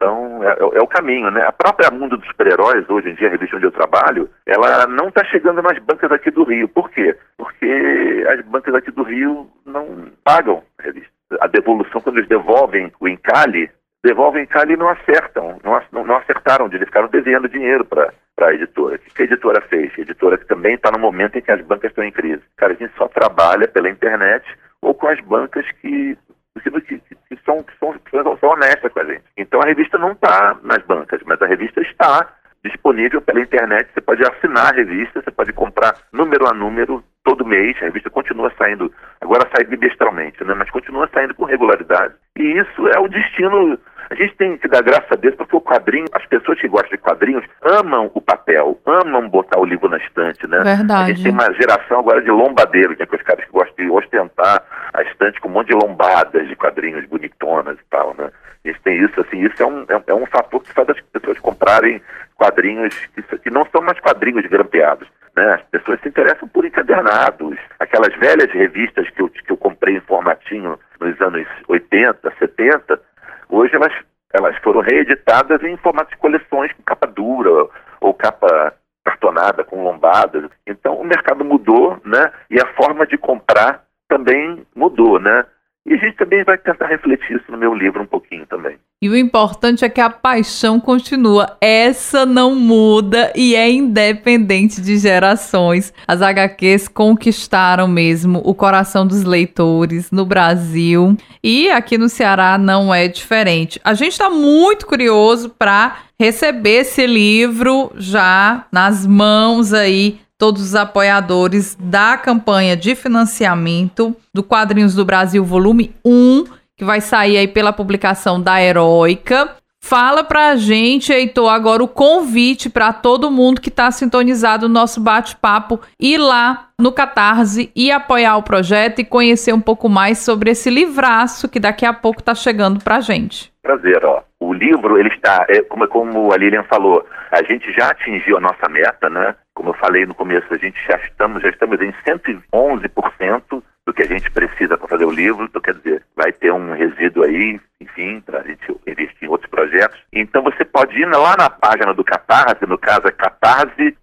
Então, 0.00 0.42
é, 0.42 0.52
é, 0.52 0.78
é, 0.78 0.82
o 0.82 0.86
caminho, 0.86 1.30
né? 1.30 1.42
A 1.42 1.52
própria 1.52 1.90
Mundo 1.90 2.16
dos 2.16 2.26
Super-Heróis, 2.28 2.88
hoje 2.88 3.10
em 3.10 3.14
dia, 3.16 3.28
a 3.28 3.30
revista 3.30 3.56
onde 3.56 3.66
eu 3.66 3.70
trabalho, 3.70 4.30
ela 4.46 4.86
não 4.86 5.08
está 5.08 5.22
chegando 5.24 5.60
nas 5.60 5.78
bancas 5.80 6.10
aqui 6.10 6.30
do 6.30 6.42
Rio. 6.42 6.66
Por 6.68 6.90
quê? 6.90 7.14
Porque 7.36 8.24
as 8.30 8.40
bancas 8.46 8.74
aqui 8.74 8.90
do 8.90 9.02
Rio 9.02 9.46
não 9.66 10.10
pagam 10.24 10.62
a 10.78 10.84
revista. 10.84 11.10
A 11.38 11.46
devolução, 11.46 12.00
quando 12.00 12.16
eles 12.16 12.30
devolvem 12.30 12.90
o 12.98 13.06
encalhe, 13.06 13.70
devolvem 14.02 14.44
encalhe 14.44 14.72
e 14.72 14.76
não 14.78 14.88
acertam. 14.88 15.60
Não, 15.62 16.02
não, 16.02 16.16
acertaram, 16.16 16.66
eles 16.72 16.88
ficaram 16.88 17.08
devendo 17.08 17.46
dinheiro 17.46 17.84
para 17.84 18.10
a 18.40 18.54
editora. 18.54 18.96
O 18.96 18.98
que 18.98 19.20
a 19.20 19.26
editora 19.26 19.60
fez? 19.60 19.92
A 19.98 20.00
editora 20.00 20.38
que 20.38 20.46
também 20.46 20.76
está 20.76 20.90
no 20.90 20.98
momento 20.98 21.36
em 21.36 21.42
que 21.42 21.52
as 21.52 21.60
bancas 21.60 21.90
estão 21.90 22.02
em 22.02 22.10
crise. 22.10 22.42
Cara, 22.56 22.72
a 22.72 22.76
gente 22.76 22.96
só 22.96 23.06
trabalha 23.06 23.68
pela 23.68 23.90
internet 23.90 24.46
ou 24.80 24.94
com 24.94 25.08
as 25.08 25.20
bancas 25.20 25.70
que 25.82 26.16
que, 26.58 26.70
que, 26.80 26.98
que, 27.28 27.38
são, 27.44 27.62
que 27.62 27.72
são, 27.78 27.94
são 28.38 28.50
honestas 28.50 28.92
com 28.92 29.00
a 29.00 29.04
gente. 29.04 29.24
Então 29.50 29.60
a 29.60 29.66
revista 29.66 29.98
não 29.98 30.12
está 30.12 30.56
nas 30.62 30.78
bancas, 30.86 31.20
mas 31.26 31.42
a 31.42 31.46
revista 31.46 31.80
está 31.80 32.24
disponível 32.64 33.20
pela 33.20 33.40
internet. 33.40 33.90
Você 33.92 34.00
pode 34.00 34.22
assinar 34.22 34.72
a 34.72 34.76
revista, 34.76 35.20
você 35.20 35.30
pode 35.32 35.52
comprar 35.52 35.92
número 36.12 36.48
a 36.48 36.54
número 36.54 37.02
todo 37.24 37.44
mês. 37.44 37.76
A 37.78 37.86
revista 37.86 38.08
continua 38.08 38.52
saindo, 38.56 38.92
agora 39.20 39.50
sai 39.52 39.64
bimestralmente, 39.64 40.44
né? 40.44 40.54
mas 40.54 40.70
continua 40.70 41.10
saindo 41.12 41.34
com 41.34 41.46
regularidade. 41.46 42.14
E 42.38 42.60
isso 42.60 42.86
é 42.94 43.00
o 43.00 43.08
destino. 43.08 43.76
A 44.20 44.22
gente 44.22 44.36
tem 44.36 44.58
que 44.58 44.68
dar 44.68 44.82
graças 44.82 45.10
a 45.10 45.16
Deus 45.16 45.34
porque 45.34 45.56
o 45.56 45.62
quadrinho, 45.62 46.04
as 46.12 46.26
pessoas 46.26 46.60
que 46.60 46.68
gostam 46.68 46.90
de 46.90 46.98
quadrinhos 46.98 47.42
amam 47.62 48.10
o 48.12 48.20
papel, 48.20 48.78
amam 48.84 49.26
botar 49.30 49.58
o 49.58 49.64
livro 49.64 49.88
na 49.88 49.96
estante, 49.96 50.46
né? 50.46 50.60
Verdade. 50.62 51.12
A 51.12 51.14
gente 51.14 51.22
tem 51.22 51.32
uma 51.32 51.50
geração 51.54 52.00
agora 52.00 52.20
de 52.20 52.30
lombadeiros, 52.30 52.98
né? 52.98 53.06
Que 53.06 53.16
os 53.16 53.22
caras 53.22 53.44
que 53.46 53.50
gostam 53.50 53.82
de 53.82 53.90
ostentar 53.90 54.62
a 54.92 55.02
estante 55.04 55.40
com 55.40 55.48
um 55.48 55.52
monte 55.52 55.68
de 55.68 55.74
lombadas 55.74 56.46
de 56.46 56.54
quadrinhos 56.54 57.06
bonitonas 57.06 57.78
e 57.78 57.84
tal, 57.88 58.14
né? 58.18 58.30
A 58.62 58.68
gente 58.68 58.80
tem 58.82 59.02
isso, 59.02 59.18
assim, 59.22 59.40
isso 59.40 59.62
é 59.62 59.66
um, 59.66 59.86
é, 59.88 60.02
é 60.08 60.14
um 60.14 60.26
fator 60.26 60.62
que 60.62 60.72
faz 60.74 60.86
as 60.90 61.00
pessoas 61.00 61.38
comprarem 61.38 62.02
quadrinhos 62.36 62.94
que, 63.14 63.22
que 63.38 63.50
não 63.50 63.66
são 63.72 63.80
mais 63.80 63.98
quadrinhos 64.00 64.44
grampeados. 64.46 65.08
Né? 65.34 65.54
As 65.54 65.62
pessoas 65.70 65.98
se 66.00 66.08
interessam 66.08 66.46
por 66.48 66.66
encadernados. 66.66 67.56
Aquelas 67.78 68.14
velhas 68.16 68.50
revistas 68.52 69.08
que 69.10 69.22
eu, 69.22 69.28
que 69.28 69.50
eu 69.50 69.56
comprei 69.56 69.96
em 69.96 70.00
formatinho 70.00 70.78
nos 71.00 71.18
anos 71.20 71.46
80, 71.68 72.32
70, 72.38 73.00
hoje 73.48 73.74
elas, 73.74 73.92
elas 74.32 74.56
foram 74.58 74.80
reeditadas 74.80 75.62
em 75.62 75.76
formato 75.78 76.10
de 76.10 76.16
coleções 76.16 76.72
com 76.72 76.82
capa 76.82 77.06
dura 77.06 77.68
ou 78.00 78.14
capa 78.14 78.74
cartonada 79.04 79.64
com 79.64 79.82
lombadas. 79.82 80.50
Então 80.66 80.94
o 80.94 81.04
mercado 81.04 81.44
mudou, 81.44 82.00
né? 82.04 82.32
E 82.50 82.60
a 82.60 82.66
forma 82.74 83.06
de 83.06 83.18
comprar 83.18 83.84
também 84.08 84.66
mudou, 84.74 85.18
né? 85.18 85.44
E 85.86 85.94
a 85.94 85.96
gente 85.96 86.16
também 86.16 86.44
vai 86.44 86.58
tentar 86.58 86.86
refletir 86.86 87.36
isso 87.36 87.50
no 87.50 87.58
meu 87.58 87.74
livro 87.74 88.02
um 88.02 88.06
pouquinho 88.06 88.46
também. 88.46 88.78
E 89.02 89.08
o 89.08 89.16
importante 89.16 89.82
é 89.82 89.88
que 89.88 90.00
a 90.00 90.10
paixão 90.10 90.78
continua. 90.78 91.56
Essa 91.58 92.26
não 92.26 92.54
muda 92.54 93.32
e 93.34 93.54
é 93.54 93.70
independente 93.70 94.78
de 94.78 94.98
gerações. 94.98 95.90
As 96.06 96.20
HQs 96.20 96.86
conquistaram 96.86 97.88
mesmo 97.88 98.42
o 98.44 98.54
coração 98.54 99.06
dos 99.06 99.24
leitores 99.24 100.10
no 100.10 100.26
Brasil 100.26 101.16
e 101.42 101.70
aqui 101.70 101.96
no 101.96 102.10
Ceará 102.10 102.58
não 102.58 102.92
é 102.92 103.08
diferente. 103.08 103.80
A 103.82 103.94
gente 103.94 104.12
está 104.12 104.28
muito 104.28 104.86
curioso 104.86 105.48
para 105.48 106.00
receber 106.18 106.80
esse 106.80 107.06
livro 107.06 107.90
já 107.96 108.66
nas 108.70 109.06
mãos 109.06 109.72
aí 109.72 110.20
todos 110.36 110.62
os 110.62 110.74
apoiadores 110.74 111.74
da 111.80 112.18
campanha 112.18 112.76
de 112.76 112.94
financiamento 112.94 114.14
do 114.32 114.42
Quadrinhos 114.42 114.94
do 114.94 115.04
Brasil, 115.04 115.44
volume 115.44 115.94
1, 116.04 116.44
que 116.80 116.84
vai 116.84 117.02
sair 117.02 117.36
aí 117.36 117.46
pela 117.46 117.74
publicação 117.74 118.40
da 118.40 118.58
Heróica. 118.62 119.50
Fala 119.82 120.24
pra 120.24 120.56
gente, 120.56 121.12
Heitor, 121.12 121.52
agora 121.52 121.84
o 121.84 121.88
convite 121.88 122.70
para 122.70 122.90
todo 122.90 123.30
mundo 123.30 123.60
que 123.60 123.68
está 123.68 123.90
sintonizado 123.90 124.66
no 124.66 124.72
nosso 124.72 124.98
bate-papo 124.98 125.78
ir 126.00 126.16
lá 126.16 126.68
no 126.80 126.90
Catarse 126.90 127.70
e 127.76 127.92
apoiar 127.92 128.38
o 128.38 128.42
projeto 128.42 129.00
e 129.00 129.04
conhecer 129.04 129.52
um 129.52 129.60
pouco 129.60 129.90
mais 129.90 130.20
sobre 130.20 130.52
esse 130.52 130.70
livraço 130.70 131.50
que 131.50 131.60
daqui 131.60 131.84
a 131.84 131.92
pouco 131.92 132.20
está 132.20 132.34
chegando 132.34 132.82
pra 132.82 133.00
gente. 133.00 133.52
Prazer, 133.62 134.02
ó. 134.02 134.22
O 134.40 134.54
livro, 134.54 134.98
ele 134.98 135.10
está, 135.10 135.44
é, 135.50 135.60
como, 135.60 135.86
como 135.86 136.32
a 136.32 136.36
Lilian 136.38 136.62
falou, 136.62 137.04
a 137.30 137.42
gente 137.42 137.70
já 137.74 137.90
atingiu 137.90 138.38
a 138.38 138.40
nossa 138.40 138.70
meta, 138.70 139.10
né? 139.10 139.34
Como 139.54 139.68
eu 139.68 139.74
falei 139.74 140.06
no 140.06 140.14
começo, 140.14 140.46
a 140.50 140.56
gente 140.56 140.78
já 140.88 140.96
estamos, 140.96 141.42
já 141.42 141.50
estamos 141.50 141.78
em 141.82 141.92
111% 142.08 143.62
do 143.86 143.92
que 143.92 144.02
a 144.02 144.06
gente 144.06 144.30
precisa 144.30 144.76
para 144.76 144.88
fazer 144.88 145.04
o 145.04 145.10
livro, 145.10 145.44
então 145.44 145.60
quer 145.60 145.74
dizer, 145.74 146.02
vai 146.14 146.32
ter 146.32 146.52
um 146.52 146.72
resíduo 146.72 147.24
aí, 147.24 147.60
enfim, 147.80 148.20
para 148.20 148.40
a 148.40 148.42
gente 148.42 148.64
investir 148.86 149.24
em 149.24 149.28
outros 149.28 149.50
projetos. 149.50 149.98
Então 150.12 150.42
você 150.42 150.64
pode 150.64 150.96
ir 150.98 151.06
lá 151.06 151.36
na 151.36 151.50
página 151.50 151.94
do 151.94 152.04
Catarse, 152.04 152.66
no 152.66 152.78
caso 152.78 153.06
é 153.06 153.12
catarse.me 153.12 154.00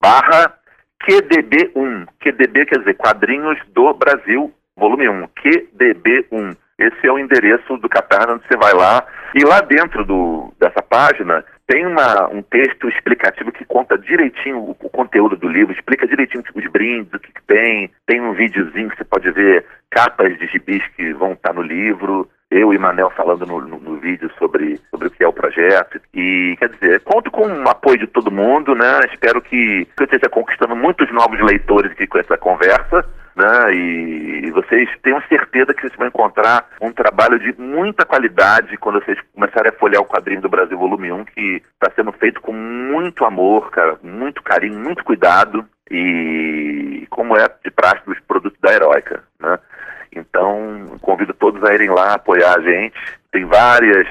barra 0.00 0.54
QDB1. 1.04 2.06
QDB 2.20 2.66
quer 2.66 2.78
dizer 2.80 2.94
Quadrinhos 2.94 3.58
do 3.68 3.94
Brasil, 3.94 4.52
volume 4.76 5.08
1. 5.08 5.28
QDB1. 5.28 6.56
Esse 6.78 7.06
é 7.06 7.12
o 7.12 7.18
endereço 7.18 7.76
do 7.78 7.88
Catarse, 7.88 8.32
onde 8.32 8.46
você 8.46 8.56
vai 8.56 8.72
lá. 8.72 9.04
E 9.34 9.44
lá 9.44 9.60
dentro 9.60 10.04
do, 10.04 10.52
dessa 10.60 10.82
página 10.82 11.44
tem 11.68 11.86
uma, 11.86 12.28
um 12.28 12.40
texto 12.40 12.88
explicativo 12.88 13.52
que 13.52 13.64
conta 13.66 13.98
direitinho 13.98 14.58
o, 14.58 14.70
o, 14.70 14.88
conteúdo 14.88 15.36
do 15.36 15.46
livro, 15.46 15.74
explica 15.74 16.08
direitinho 16.08 16.42
os 16.54 16.66
brindes, 16.72 17.12
o 17.12 17.20
que, 17.20 17.30
que, 17.30 17.42
tem. 17.42 17.90
Tem 18.06 18.20
um 18.22 18.32
videozinho 18.32 18.88
que 18.88 18.96
você 18.96 19.04
pode 19.04 19.30
ver 19.30 19.66
capas 19.90 20.36
de 20.38 20.46
gibis 20.46 20.82
que 20.96 21.12
vão 21.12 21.32
estar 21.32 21.52
no 21.52 21.60
livro. 21.60 22.26
Eu 22.50 22.72
e 22.72 22.78
Manel 22.78 23.10
falando 23.10 23.44
no, 23.44 23.60
no, 23.60 23.78
no, 23.78 23.98
vídeo 23.98 24.30
sobre, 24.38 24.80
sobre 24.90 25.08
o 25.08 25.10
que 25.10 25.22
é 25.22 25.28
o 25.28 25.32
projeto. 25.32 26.00
E, 26.14 26.56
quer 26.58 26.70
dizer, 26.70 27.00
conto 27.00 27.30
com 27.30 27.46
o 27.46 27.68
apoio 27.68 27.98
de 27.98 28.06
todo 28.06 28.30
mundo, 28.30 28.74
né? 28.74 29.00
Espero 29.12 29.42
que, 29.42 29.84
que 29.84 30.02
eu 30.02 30.06
esteja 30.06 30.30
conquistando 30.30 30.74
muitos 30.74 31.12
novos 31.12 31.38
leitores 31.38 31.92
aqui 31.92 32.06
com 32.06 32.18
essa 32.18 32.38
conversa 32.38 33.04
né? 33.38 33.72
E 33.72 34.50
vocês 34.50 34.90
tenham 35.00 35.22
certeza 35.28 35.72
que 35.72 35.82
vocês 35.82 35.96
vão 35.96 36.08
encontrar 36.08 36.66
um 36.82 36.92
trabalho 36.92 37.38
de 37.38 37.54
muita 37.56 38.04
qualidade 38.04 38.76
quando 38.78 39.00
vocês 39.00 39.16
começarem 39.32 39.70
a 39.70 39.78
folhear 39.78 40.02
o 40.02 40.06
quadrinho 40.06 40.40
do 40.40 40.48
Brasil 40.48 40.76
Volume 40.76 41.12
1, 41.12 41.24
que 41.26 41.62
está 41.80 41.92
sendo 41.94 42.10
feito 42.12 42.40
com 42.40 42.52
muito 42.52 43.24
amor, 43.24 43.70
cara, 43.70 43.96
muito 44.02 44.42
carinho, 44.42 44.80
muito 44.80 45.04
cuidado 45.04 45.64
e 45.88 47.06
como 47.08 47.36
é 47.36 47.48
de 47.64 47.70
praxe 47.70 48.04
dos 48.04 48.18
produtos 48.20 48.58
da 48.60 48.72
Heróica, 48.72 49.22
né? 49.40 49.58
Então, 50.12 50.98
convido 51.00 51.32
todos 51.32 51.62
a 51.62 51.72
irem 51.72 51.90
lá 51.90 52.14
apoiar 52.14 52.56
a 52.56 52.60
gente. 52.60 52.98
Tem 53.30 53.44
várias 53.44 54.08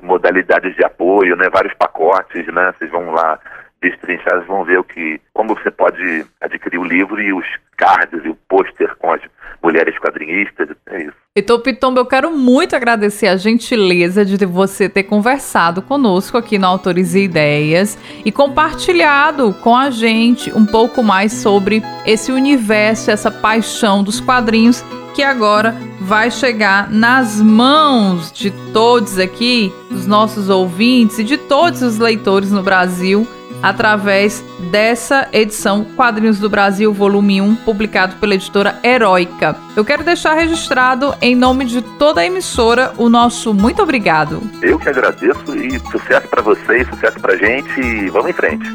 modalidades 0.00 0.76
de 0.76 0.84
apoio, 0.84 1.34
né? 1.34 1.48
Vários 1.52 1.74
pacotes, 1.74 2.46
né? 2.46 2.72
Vocês 2.78 2.90
vão 2.92 3.10
lá 3.10 3.40
destrinchadas 3.80 4.46
vão 4.46 4.64
ver 4.64 4.78
o 4.78 4.84
que, 4.84 5.20
como 5.32 5.54
você 5.54 5.70
pode 5.70 6.24
adquirir 6.40 6.78
o 6.78 6.84
livro 6.84 7.20
e 7.20 7.32
os 7.32 7.46
cards 7.76 8.24
e 8.24 8.28
o 8.28 8.34
pôster 8.48 8.94
com 8.98 9.12
as 9.12 9.20
mulheres 9.62 9.96
quadrinistas. 9.98 10.68
É 10.86 11.02
isso. 11.02 11.16
Então, 11.36 11.60
Pitombo, 11.60 12.00
eu 12.00 12.06
quero 12.06 12.32
muito 12.32 12.74
agradecer 12.74 13.28
a 13.28 13.36
gentileza 13.36 14.24
de 14.24 14.44
você 14.44 14.88
ter 14.88 15.04
conversado 15.04 15.80
conosco 15.80 16.36
aqui 16.36 16.58
no 16.58 16.66
Autorize 16.66 17.20
Ideias 17.20 17.96
e 18.24 18.32
compartilhado 18.32 19.54
com 19.62 19.76
a 19.76 19.90
gente 19.90 20.50
um 20.52 20.66
pouco 20.66 21.02
mais 21.02 21.32
sobre 21.34 21.80
esse 22.04 22.32
universo, 22.32 23.10
essa 23.10 23.30
paixão 23.30 24.02
dos 24.02 24.20
quadrinhos 24.20 24.82
que 25.14 25.22
agora 25.22 25.76
vai 26.00 26.30
chegar 26.30 26.90
nas 26.90 27.40
mãos 27.40 28.32
de 28.32 28.50
todos 28.72 29.18
aqui, 29.18 29.72
dos 29.88 30.06
nossos 30.06 30.48
ouvintes 30.48 31.20
e 31.20 31.24
de 31.24 31.36
todos 31.36 31.82
os 31.82 31.98
leitores 31.98 32.50
no 32.50 32.62
Brasil 32.62 33.26
através 33.62 34.44
dessa 34.70 35.28
edição 35.32 35.84
Quadrinhos 35.84 36.38
do 36.38 36.48
Brasil, 36.48 36.92
volume 36.92 37.40
1, 37.40 37.56
publicado 37.56 38.16
pela 38.16 38.34
editora 38.34 38.78
Heróica. 38.82 39.56
Eu 39.76 39.84
quero 39.84 40.04
deixar 40.04 40.34
registrado, 40.34 41.14
em 41.20 41.34
nome 41.34 41.64
de 41.64 41.82
toda 41.82 42.20
a 42.20 42.26
emissora, 42.26 42.92
o 42.96 43.08
nosso 43.08 43.52
muito 43.54 43.82
obrigado. 43.82 44.42
Eu 44.62 44.78
que 44.78 44.88
agradeço 44.88 45.56
e 45.56 45.78
sucesso 45.90 46.28
para 46.28 46.42
vocês, 46.42 46.86
sucesso 46.88 47.18
para 47.20 47.36
gente 47.36 47.80
e 47.80 48.08
vamos 48.10 48.30
em 48.30 48.32
frente. 48.32 48.68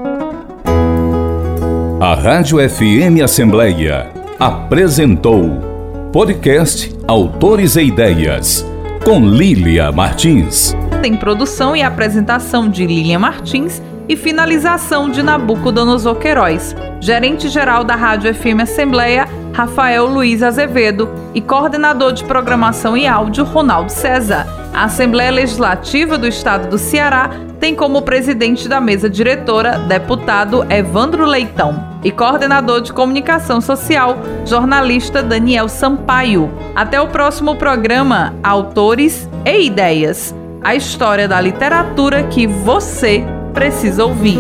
A 2.00 2.14
Rádio 2.14 2.59
FM 2.59 3.24
Assembleia 3.24 4.12
apresentou 4.38 5.50
podcast 6.12 6.96
Autores 7.09 7.74
e 7.74 7.82
Ideias 7.82 8.64
com 9.05 9.18
Lília 9.18 9.90
Martins. 9.90 10.76
Tem 11.02 11.16
produção 11.16 11.74
e 11.74 11.82
apresentação 11.82 12.68
de 12.68 12.86
Lília 12.86 13.18
Martins 13.18 13.82
e 14.09 14.16
finalização 14.16 15.11
de 15.11 15.22
Nabucodonosor 15.22 16.16
Queiroz, 16.16 16.74
gerente-geral 17.00 17.84
da 17.84 17.94
Rádio 17.94 18.34
FM 18.34 18.61
Assembleia, 18.62 19.28
Rafael 19.52 20.07
Luiz 20.07 20.42
Azevedo, 20.42 21.09
e 21.34 21.40
coordenador 21.40 22.12
de 22.12 22.24
programação 22.24 22.96
e 22.96 23.07
áudio, 23.07 23.44
Ronaldo 23.44 23.90
César. 23.90 24.46
A 24.74 24.84
Assembleia 24.84 25.30
Legislativa 25.30 26.18
do 26.18 26.26
Estado 26.26 26.68
do 26.68 26.78
Ceará 26.78 27.30
tem 27.61 27.74
como 27.74 28.02
presidente 28.02 28.68
da 28.68 28.80
mesa 28.80 29.09
diretora 29.09 29.78
deputado 29.78 30.66
Evandro 30.68 31.24
Leitão 31.24 31.98
e 32.02 32.11
coordenador 32.11 32.80
de 32.80 32.92
comunicação 32.92 33.61
social, 33.61 34.18
jornalista 34.44 35.22
Daniel 35.22 35.68
Sampaio. 35.68 36.52
Até 36.74 37.00
o 37.00 37.09
próximo 37.09 37.57
programa 37.57 38.34
Autores 38.42 39.28
e 39.46 39.66
Ideias 39.66 40.34
a 40.64 40.74
história 40.74 41.28
da 41.28 41.38
literatura 41.38 42.22
que 42.24 42.46
você 42.46 43.22
precisa 43.55 44.05
ouvir. 44.05 44.38